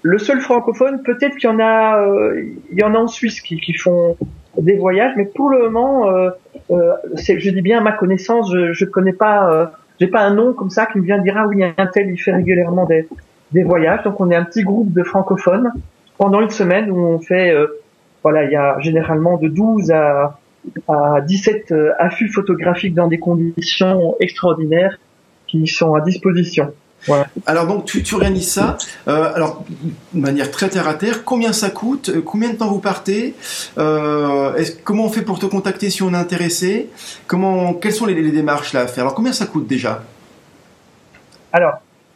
le 0.01 0.17
seul 0.17 0.41
francophone, 0.41 1.01
peut-être 1.03 1.35
qu'il 1.37 1.49
y 1.49 1.53
en 1.53 1.59
a, 1.59 2.01
euh, 2.01 2.43
il 2.71 2.79
y 2.79 2.83
en 2.83 2.93
a 2.93 2.97
en 2.97 3.07
Suisse 3.07 3.41
qui, 3.41 3.57
qui, 3.57 3.73
font 3.73 4.17
des 4.57 4.75
voyages, 4.75 5.13
mais 5.15 5.25
pour 5.25 5.49
le 5.49 5.69
moment, 5.69 6.09
euh, 6.09 6.29
euh 6.71 6.93
je 7.17 7.49
dis 7.49 7.61
bien 7.61 7.79
à 7.79 7.81
ma 7.81 7.93
connaissance, 7.93 8.51
je, 8.51 8.73
je 8.73 8.85
connais 8.85 9.13
pas, 9.13 9.71
j'ai 9.99 10.07
pas 10.07 10.21
un 10.21 10.33
nom 10.33 10.53
comme 10.53 10.69
ça 10.69 10.85
qui 10.87 10.97
me 10.99 11.05
vient 11.05 11.19
dire 11.19 11.35
ah 11.37 11.47
oui 11.47 11.63
un 11.63 11.87
tel 11.87 12.09
il 12.09 12.17
fait 12.17 12.33
régulièrement 12.33 12.85
des, 12.85 13.07
des 13.51 13.63
voyages. 13.63 14.03
Donc 14.03 14.19
on 14.19 14.29
est 14.29 14.35
un 14.35 14.43
petit 14.43 14.63
groupe 14.63 14.91
de 14.91 15.03
francophones 15.03 15.71
pendant 16.17 16.41
une 16.41 16.49
semaine 16.49 16.91
où 16.91 16.97
on 16.97 17.19
fait, 17.19 17.55
voilà, 18.23 18.43
il 18.43 18.51
y 18.51 18.55
a 18.55 18.79
généralement 18.79 19.37
de 19.37 19.47
12 19.47 19.91
à 19.91 20.39
à 20.87 21.19
17 21.19 21.73
affûts 21.99 22.29
photographiques 22.29 22.93
dans 22.93 23.07
des 23.07 23.19
conditions 23.19 24.15
extraordinaires 24.21 24.97
qui 25.53 25.67
sont 25.67 25.93
à 25.93 26.01
disposition. 26.01 26.73
Alors 27.45 27.67
donc 27.67 27.85
tu, 27.85 28.01
tu 28.01 28.15
organises 28.15 28.51
ça. 28.51 28.77
Euh, 29.07 29.35
alors 29.35 29.65
de 30.13 30.19
manière 30.19 30.49
très 30.49 30.69
terre 30.69 30.87
à 30.87 30.95
terre, 30.95 31.23
combien 31.25 31.53
ça 31.53 31.69
coûte? 31.69 32.11
Combien 32.25 32.51
de 32.51 32.55
temps 32.55 32.71
vous 32.71 32.79
partez? 32.79 33.35
Euh, 33.77 34.63
Comment 34.83 35.05
on 35.05 35.09
fait 35.09 35.21
pour 35.21 35.37
te 35.37 35.45
contacter 35.45 35.89
si 35.89 36.01
on 36.01 36.13
est 36.13 36.17
intéressé? 36.17 36.89
Comment 37.27 37.73
Quelles 37.73 37.93
sont 37.93 38.05
les, 38.05 38.31
démarches 38.31 38.73
là 38.73 38.81
à 38.81 38.87
faire? 38.87 39.03
Alors 39.03 39.15
combien 39.15 39.33
ça 39.33 39.45
coûte 39.45 39.67
déjà? 39.67 40.03
Alors 41.51 41.73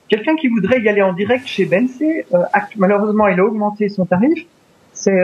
quelqu'un 0.09 0.35
qui 0.35 0.47
voudrait 0.47 0.81
y 0.81 0.89
aller 0.89 1.03
en 1.03 1.13
direct 1.13 1.45
chez 1.45 1.65
Bense, 1.65 2.01
euh, 2.01 2.38
malheureusement 2.77 3.27
il 3.27 3.39
a 3.39 3.45
augmenté 3.45 3.89
son 3.89 4.05
tarif. 4.05 4.45
C'est 4.93 5.19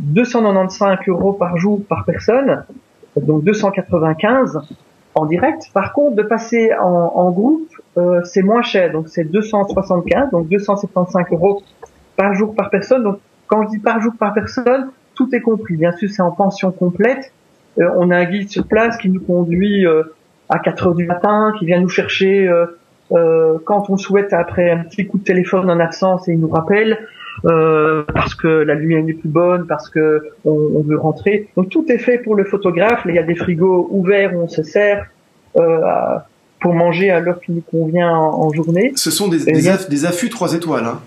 295 0.00 0.98
euros 1.06 1.34
par 1.34 1.56
jour 1.56 1.84
par 1.88 2.04
personne, 2.04 2.64
donc 3.16 3.44
295 3.44 4.58
en 5.14 5.26
direct. 5.26 5.70
Par 5.72 5.92
contre, 5.92 6.16
de 6.16 6.22
passer 6.22 6.72
en, 6.80 7.30
groupe, 7.30 7.68
euh, 7.96 8.20
c'est 8.24 8.42
moins 8.42 8.62
cher. 8.62 8.92
Donc 8.92 9.08
c'est 9.08 9.24
275, 9.24 10.30
donc 10.30 10.48
275 10.48 11.26
euros 11.32 11.62
par 12.16 12.34
jour 12.34 12.54
par 12.54 12.70
personne. 12.70 13.02
Donc 13.04 13.18
quand 13.46 13.62
je 13.64 13.68
dis 13.68 13.78
par 13.78 14.00
jour 14.00 14.12
par 14.18 14.34
personne, 14.34 14.90
tout 15.14 15.28
est 15.34 15.40
compris. 15.40 15.76
Bien 15.76 15.92
sûr, 15.92 16.10
c'est 16.10 16.22
en 16.22 16.32
pension 16.32 16.72
complète. 16.72 17.32
Euh, 17.78 17.88
on 17.96 18.10
a 18.10 18.16
un 18.16 18.24
guide 18.24 18.50
sur 18.50 18.66
place 18.66 18.96
qui 18.96 19.08
nous 19.08 19.20
conduit 19.20 19.86
euh, 19.86 20.02
à 20.48 20.58
4 20.58 20.88
heures 20.88 20.94
du 20.94 21.06
matin, 21.06 21.52
qui 21.58 21.66
vient 21.66 21.80
nous 21.80 21.88
chercher 21.88 22.50
quand 23.10 23.90
on 23.90 23.96
souhaite 23.96 24.32
après 24.32 24.70
un 24.70 24.78
petit 24.78 25.06
coup 25.06 25.18
de 25.18 25.24
téléphone 25.24 25.70
en 25.70 25.78
absence 25.78 26.28
et 26.28 26.32
il 26.32 26.40
nous 26.40 26.48
rappelle. 26.48 26.98
Parce 27.42 28.34
que 28.34 28.48
la 28.48 28.74
lumière 28.74 29.02
n'est 29.02 29.14
plus 29.14 29.28
bonne, 29.28 29.66
parce 29.66 29.88
que 29.88 30.30
on, 30.44 30.82
veut 30.82 30.98
rentrer. 30.98 31.48
Donc 31.56 31.68
tout 31.68 31.84
est 31.90 31.98
fait 31.98 32.18
pour 32.18 32.34
le 32.34 32.44
photographe. 32.44 33.02
Il 33.06 33.14
y 33.14 33.18
a 33.18 33.22
des 33.22 33.34
frigos 33.34 33.88
ouverts 33.90 34.34
où 34.34 34.42
on 34.42 34.48
se 34.48 34.62
sert 34.62 35.06
pour 35.52 36.74
manger 36.74 37.10
à 37.10 37.20
l'heure 37.20 37.40
qui 37.40 37.52
nous 37.52 37.60
convient 37.60 38.10
en, 38.10 38.52
journée. 38.52 38.92
Ce 38.96 39.10
sont 39.10 39.28
des, 39.28 39.44
des, 39.44 40.06
affûts 40.06 40.30
3 40.30 40.54
étoiles. 40.54 40.86
Hein. 40.86 41.00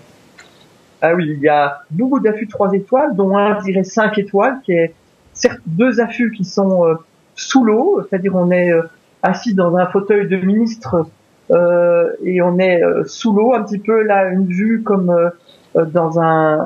Ah 1.00 1.14
oui, 1.14 1.32
il 1.36 1.40
y 1.40 1.48
a 1.48 1.80
beaucoup 1.90 2.20
d'affûts 2.20 2.48
3 2.48 2.72
étoiles, 2.72 3.14
dont 3.16 3.36
un, 3.36 3.58
je 3.60 3.64
dirais, 3.64 3.84
5 3.84 4.18
étoiles, 4.18 4.60
qui 4.64 4.72
est 4.72 4.94
certes 5.32 5.60
deux 5.66 6.00
affûts 6.00 6.32
qui 6.32 6.44
sont 6.44 6.84
euh, 6.84 6.94
sous 7.36 7.64
l'eau, 7.64 8.02
c'est-à-dire 8.08 8.34
on 8.34 8.50
est 8.50 8.72
euh, 8.72 8.82
assis 9.22 9.54
dans 9.54 9.76
un 9.76 9.86
fauteuil 9.86 10.28
de 10.28 10.36
ministre 10.36 11.06
euh, 11.50 12.10
et 12.24 12.42
on 12.42 12.58
est 12.58 12.82
euh, 12.82 13.04
sous 13.04 13.32
l'eau, 13.32 13.54
un 13.54 13.62
petit 13.62 13.78
peu 13.78 14.02
là, 14.02 14.28
une 14.28 14.46
vue 14.46 14.82
comme 14.82 15.14
dans 15.86 16.20
un, 16.20 16.58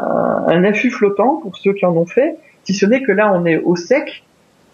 un, 0.46 0.64
affût 0.64 0.90
flottant, 0.90 1.40
pour 1.42 1.56
ceux 1.56 1.72
qui 1.72 1.84
en 1.86 1.96
ont 1.96 2.06
fait, 2.06 2.36
si 2.64 2.74
ce 2.74 2.86
n'est 2.86 3.02
que 3.02 3.12
là 3.12 3.32
on 3.34 3.44
est 3.44 3.58
au 3.58 3.76
sec, 3.76 4.24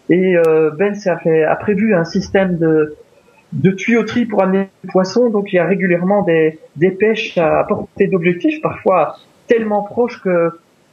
et 0.09 0.35
Ben 0.77 0.95
a, 1.05 1.51
a 1.51 1.55
prévu 1.55 1.93
un 1.93 2.03
système 2.03 2.57
de 3.53 3.71
tuyauterie 3.71 4.25
pour 4.25 4.43
amener 4.43 4.69
le 4.83 4.89
poisson, 4.89 5.29
donc 5.29 5.51
il 5.51 5.55
y 5.55 5.59
a 5.59 5.65
régulièrement 5.65 6.23
des, 6.23 6.59
pêches 6.91 7.37
à 7.37 7.63
portée 7.67 8.07
d'objectif, 8.07 8.61
parfois 8.61 9.17
tellement 9.47 9.83
proches 9.83 10.21
que 10.21 10.51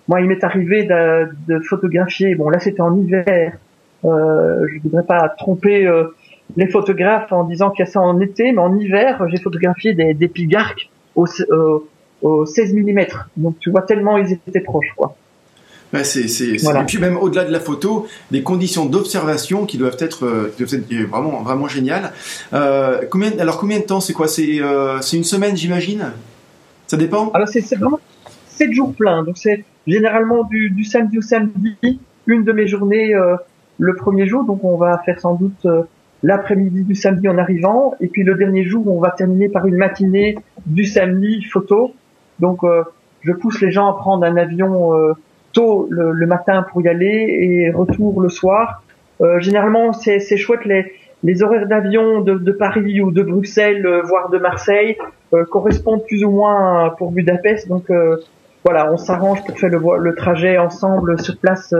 moi 0.09 0.21
il 0.21 0.27
m'est 0.27 0.43
arrivé 0.43 0.85
de, 0.85 1.29
de, 1.49 1.61
photographier, 1.61 2.35
bon 2.35 2.49
là 2.49 2.59
c'était 2.59 2.81
en 2.81 2.97
hiver, 2.97 3.59
euh, 4.05 4.67
je 4.73 4.81
voudrais 4.83 5.05
pas 5.05 5.29
tromper 5.29 5.87
euh, 5.87 6.15
les 6.57 6.69
photographes 6.69 7.33
en 7.33 7.45
disant 7.45 7.71
qu'il 7.71 7.85
y 7.85 7.89
a 7.89 7.91
ça 7.91 8.01
en 8.01 8.21
été, 8.21 8.53
mais 8.53 8.59
en 8.59 8.77
hiver 8.77 9.23
j'ai 9.29 9.39
photographié 9.39 9.93
des, 9.95 10.29
pigarques 10.29 10.91
euh, 11.19 11.79
au 12.27 12.47
16 12.47 12.75
mm, 12.75 13.01
donc 13.37 13.59
tu 13.61 13.71
vois 13.71 13.83
tellement 13.83 14.17
ils 14.19 14.33
étaient 14.33 14.61
proches 14.61 14.93
quoi. 14.97 15.17
Ouais, 15.93 16.05
c'est, 16.05 16.27
c'est, 16.27 16.55
Et 16.55 16.85
puis 16.87 16.99
même 16.99 17.17
au-delà 17.17 17.45
de 17.45 17.53
la 17.53 17.61
photo, 17.61 18.09
des 18.31 18.43
conditions 18.43 18.87
d'observation 18.87 19.67
qui 19.67 19.79
doivent 19.79 19.97
être, 20.01 20.27
euh, 20.27 20.53
qui 20.57 20.65
doivent 20.65 20.75
être 20.75 21.09
vraiment, 21.09 21.43
vraiment 21.43 21.69
géniales. 21.69 22.13
Euh, 22.53 23.03
combien, 23.09 23.39
alors 23.39 23.59
combien 23.59 23.79
de 23.79 23.85
temps 23.85 24.01
c'est 24.01 24.13
quoi? 24.13 24.27
C'est, 24.27 24.61
euh, 24.61 25.01
c'est 25.01 25.17
une 25.17 25.25
semaine 25.25 25.57
j'imagine? 25.57 26.13
Ça 26.89 26.97
dépend? 26.97 27.31
Alors 27.31 27.49
c'est, 27.49 27.61
c'est 27.61 27.77
vraiment 27.77 28.01
7 28.49 28.73
jours 28.73 28.95
pleins. 28.95 29.23
Donc 29.23 29.39
c'est 29.39 29.65
généralement 29.87 30.43
du, 30.45 30.71
du 30.71 30.83
samedi 30.83 31.19
au 31.19 31.23
samedi, 31.23 32.01
une 32.27 32.43
de 32.43 32.53
mes 32.53 32.67
journées 32.67 33.15
euh, 33.15 33.37
le 33.79 33.95
premier 33.95 34.27
jour. 34.27 34.43
Donc 34.45 34.65
on 34.65 34.77
va 34.77 35.01
faire 35.07 35.21
sans 35.21 35.35
doute 35.35 35.67
l'après-midi 36.25 36.83
du 36.83 36.97
samedi 36.97 37.29
en 37.29 37.39
arrivant. 37.39 37.95
Et 38.01 38.09
puis 38.09 38.25
le 38.25 38.35
dernier 38.35 38.65
jour, 38.65 38.89
on 38.89 39.01
va 39.01 39.11
terminer 39.11 39.49
par 39.49 39.67
une 39.67 39.77
matinée 39.77 40.37
du 40.67 40.85
samedi 40.85 41.45
photo. 41.45 41.95
Donc 42.41 42.61
je 43.23 43.33
pousse 43.33 43.61
les 43.61 43.71
gens 43.71 43.89
à 43.89 43.97
prendre 43.97 44.25
un 44.25 44.37
avion 44.37 45.15
le, 45.91 46.27
matin 46.27 46.65
pour 46.71 46.83
y 46.83 46.89
aller 46.89 47.07
et 47.07 47.71
retour 47.71 48.21
le 48.21 48.29
soir. 48.29 48.83
Euh, 49.21 49.41
généralement, 49.41 49.93
c'est 49.93 50.37
chouette 50.37 50.65
les, 50.65 50.93
les 51.23 51.43
horaires 51.43 51.67
d'avion 51.67 52.21
de, 52.21 52.35
de, 52.35 52.53
Paris 52.53 53.01
ou 53.01 53.11
de 53.11 53.23
Bruxelles, 53.23 53.87
euh, 53.87 54.03
voire 54.03 54.29
de 54.29 54.39
Marseille, 54.39 54.97
euh, 55.33 55.45
correspondent 55.45 56.05
plus 56.05 56.25
ou 56.25 56.31
moins 56.31 56.91
pour 56.99 57.13
Budapest. 57.13 57.69
Donc 57.69 57.91
voilà, 58.65 58.93
on 58.93 58.97
s'arrange 58.97 59.45
pour 59.45 59.59
faire 59.59 59.71
le, 59.71 59.81
le, 59.99 60.15
trajet 60.15 60.59
ensemble 60.59 61.21
sur 61.21 61.37
place 61.39 61.73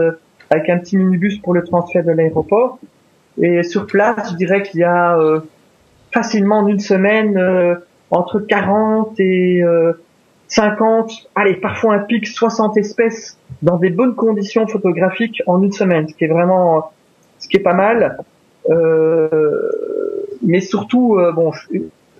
avec 0.49 0.69
un 0.69 0.77
petit 0.77 0.97
minibus 0.97 1.37
pour 1.39 1.53
le 1.53 1.63
transfert 1.63 2.03
de 2.03 2.11
l'aéroport. 2.11 2.79
Et 3.41 3.61
sur 3.63 3.85
place, 3.85 4.31
je 4.31 4.35
dirais 4.35 4.63
qu'il 4.63 4.79
y 4.79 4.83
a 4.83 5.17
facilement 6.11 6.59
en 6.59 6.67
une 6.67 6.79
semaine 6.79 7.77
entre 8.09 8.39
40 8.39 9.19
et 9.19 9.61
50, 10.47 11.29
allez, 11.35 11.55
parfois 11.55 11.95
un 11.95 11.99
pic 11.99 12.27
60 12.27 12.77
espèces 12.77 13.37
dans 13.61 13.77
des 13.77 13.89
bonnes 13.89 14.15
conditions 14.15 14.65
photographiques 14.67 15.41
en 15.45 15.61
une 15.61 15.71
semaine, 15.71 16.07
ce 16.07 16.15
qui 16.15 16.23
est 16.23 16.29
vraiment, 16.29 16.91
ce 17.39 17.47
qui 17.47 17.57
est 17.57 17.61
pas 17.61 17.73
mal. 17.73 18.17
mais 20.43 20.61
surtout, 20.61 21.19
bon, 21.35 21.51
je, 21.51 21.79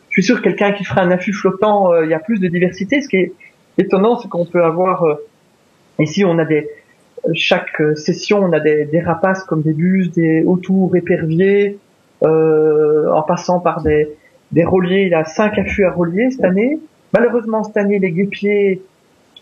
suis 0.09 0.23
sûr 0.23 0.37
que 0.37 0.43
quelqu'un 0.43 0.71
qui 0.71 0.83
fera 0.83 1.01
un 1.01 1.11
affût 1.11 1.33
flottant, 1.33 2.01
il 2.01 2.09
y 2.09 2.13
a 2.13 2.19
plus 2.19 2.39
de 2.39 2.47
diversité. 2.47 3.01
Ce 3.01 3.07
qui 3.07 3.17
est 3.17 3.33
étonnant, 3.77 4.17
c'est 4.17 4.27
qu'on 4.27 4.45
peut 4.45 4.63
avoir 4.63 5.05
ici, 5.99 6.25
on 6.25 6.37
a 6.37 6.45
des 6.45 6.69
chaque 7.33 7.81
session, 7.95 8.39
on 8.39 8.51
a 8.51 8.59
des, 8.59 8.85
des 8.85 9.01
rapaces 9.01 9.43
comme 9.43 9.61
des 9.61 9.73
bus, 9.73 10.11
des 10.11 10.43
autours 10.45 10.95
éperviers, 10.95 11.77
en 12.21 13.21
passant 13.23 13.59
par 13.59 13.81
des 13.83 14.09
des 14.51 14.63
reliers. 14.63 15.03
Il 15.07 15.13
a 15.13 15.25
cinq 15.25 15.57
affûts 15.57 15.85
à 15.85 15.91
relier 15.91 16.29
cette 16.31 16.43
année. 16.43 16.79
Malheureusement, 17.13 17.63
cette 17.63 17.77
année, 17.77 17.99
les 17.99 18.11
guépiers 18.11 18.81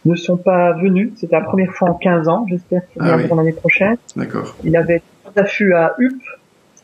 ne 0.06 0.16
sont 0.16 0.38
pas 0.38 0.74
venus. 0.74 1.12
C'était 1.16 1.36
la 1.36 1.42
première 1.42 1.72
fois 1.74 1.90
en 1.90 1.94
15 1.96 2.28
ans. 2.28 2.46
J'espère 2.48 2.88
qu'ils 2.88 3.02
ah 3.02 3.18
viendront 3.18 3.36
l'année 3.36 3.54
prochaine. 3.54 3.98
D'accord. 4.16 4.56
Il 4.64 4.76
avait 4.76 5.02
trois 5.24 5.44
affûts 5.44 5.74
à 5.74 5.96
huppe 5.98 6.24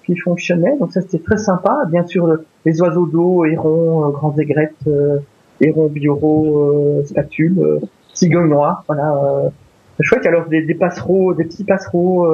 qui 0.06 0.16
fonctionnaient. 0.18 0.78
Donc 0.80 0.92
ça, 0.92 1.02
c'était 1.02 1.20
très 1.20 1.38
sympa. 1.38 1.84
Bien 1.90 2.06
sûr, 2.06 2.38
les 2.66 2.82
oiseaux 2.82 3.06
d'eau, 3.06 3.46
hérons, 3.46 4.08
euh, 4.08 4.10
grands 4.10 4.36
aigrettes, 4.38 4.74
euh, 4.88 5.20
hérons 5.60 5.88
bioraux, 5.88 7.00
euh, 7.00 7.06
spatules, 7.06 7.60
euh, 7.60 7.80
cigognes 8.14 8.50
noires. 8.50 8.84
Voilà. 8.88 9.52
C'est 9.98 10.04
chouette. 10.04 10.26
Alors 10.26 10.48
des, 10.48 10.64
des 10.64 10.76
passereaux, 10.76 11.34
des 11.34 11.44
petits 11.44 11.64
passereaux, 11.64 12.28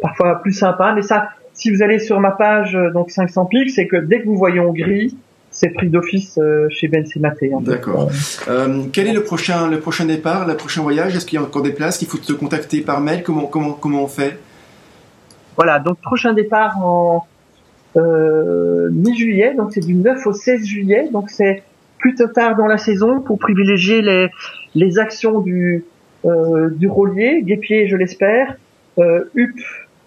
parfois 0.00 0.40
plus 0.42 0.52
sympas. 0.52 0.94
Mais 0.94 1.02
ça, 1.02 1.28
si 1.54 1.70
vous 1.74 1.82
allez 1.82 1.98
sur 1.98 2.20
ma 2.20 2.30
page, 2.30 2.78
donc 2.94 3.10
500 3.10 3.46
pics, 3.46 3.70
c'est 3.70 3.86
que 3.86 3.96
dès 3.96 4.20
que 4.20 4.26
vous 4.26 4.36
voyez 4.36 4.60
en 4.60 4.72
gris, 4.72 5.16
c'est 5.52 5.68
pris 5.70 5.88
d'office 5.88 6.38
euh, 6.38 6.66
chez 6.70 6.88
Ben 6.88 7.04
Maté. 7.20 7.52
D'accord. 7.60 8.10
Euh, 8.48 8.84
quel 8.92 9.06
est 9.06 9.12
le 9.12 9.22
prochain, 9.22 9.68
le 9.68 9.78
prochain 9.78 10.06
départ, 10.06 10.46
le 10.46 10.56
prochain 10.56 10.82
voyage? 10.82 11.14
Est-ce 11.14 11.26
qu'il 11.26 11.38
y 11.38 11.42
a 11.42 11.44
encore 11.44 11.62
des 11.62 11.72
places 11.72 12.02
Il 12.02 12.08
faut 12.08 12.18
te 12.18 12.32
contacter 12.32 12.80
par 12.80 13.00
mail? 13.00 13.22
Comment, 13.22 13.46
comment, 13.46 13.72
comment 13.72 14.02
on 14.02 14.08
fait? 14.08 14.38
Voilà, 15.56 15.78
donc 15.78 15.98
prochain 16.00 16.32
départ 16.32 16.78
en 16.84 17.26
euh, 17.96 18.88
mi-juillet, 18.90 19.54
donc 19.54 19.72
c'est 19.72 19.84
du 19.84 19.94
9 19.94 20.26
au 20.26 20.32
16 20.32 20.64
juillet, 20.64 21.08
donc 21.12 21.30
c'est 21.30 21.62
plutôt 21.98 22.26
tard 22.26 22.56
dans 22.56 22.66
la 22.66 22.78
saison 22.78 23.20
pour 23.20 23.38
privilégier 23.38 24.00
les, 24.00 24.28
les 24.74 24.98
actions 24.98 25.40
du, 25.40 25.84
euh, 26.24 26.70
du 26.70 26.88
roulier, 26.88 27.42
guépier 27.42 27.86
je 27.86 27.96
l'espère, 27.96 28.56
euh, 28.98 29.24
UP, 29.34 29.54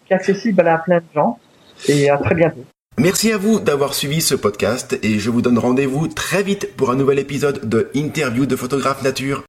qui 0.07 0.13
est 0.13 0.17
accessible 0.17 0.61
à 0.69 0.79
plein 0.79 0.99
de 0.99 1.05
gens. 1.15 1.39
Et 1.89 2.09
à 2.09 2.19
très 2.19 2.37
bientôt. 2.37 2.65
Merci 2.99 3.33
à 3.33 3.39
vous 3.39 3.59
d'avoir 3.59 3.95
suivi 3.95 4.21
ce 4.21 4.35
podcast 4.35 4.99
et 5.03 5.19
je 5.19 5.31
vous 5.31 5.41
donne 5.41 5.59
rendez-vous 5.59 6.09
très 6.09 6.43
vite 6.43 6.77
pour 6.77 6.91
un 6.91 6.95
nouvel 6.95 7.19
épisode 7.19 7.69
de 7.69 7.91
Interview 7.95 8.45
de 8.45 8.55
photographe 8.55 9.03
nature. 9.03 9.43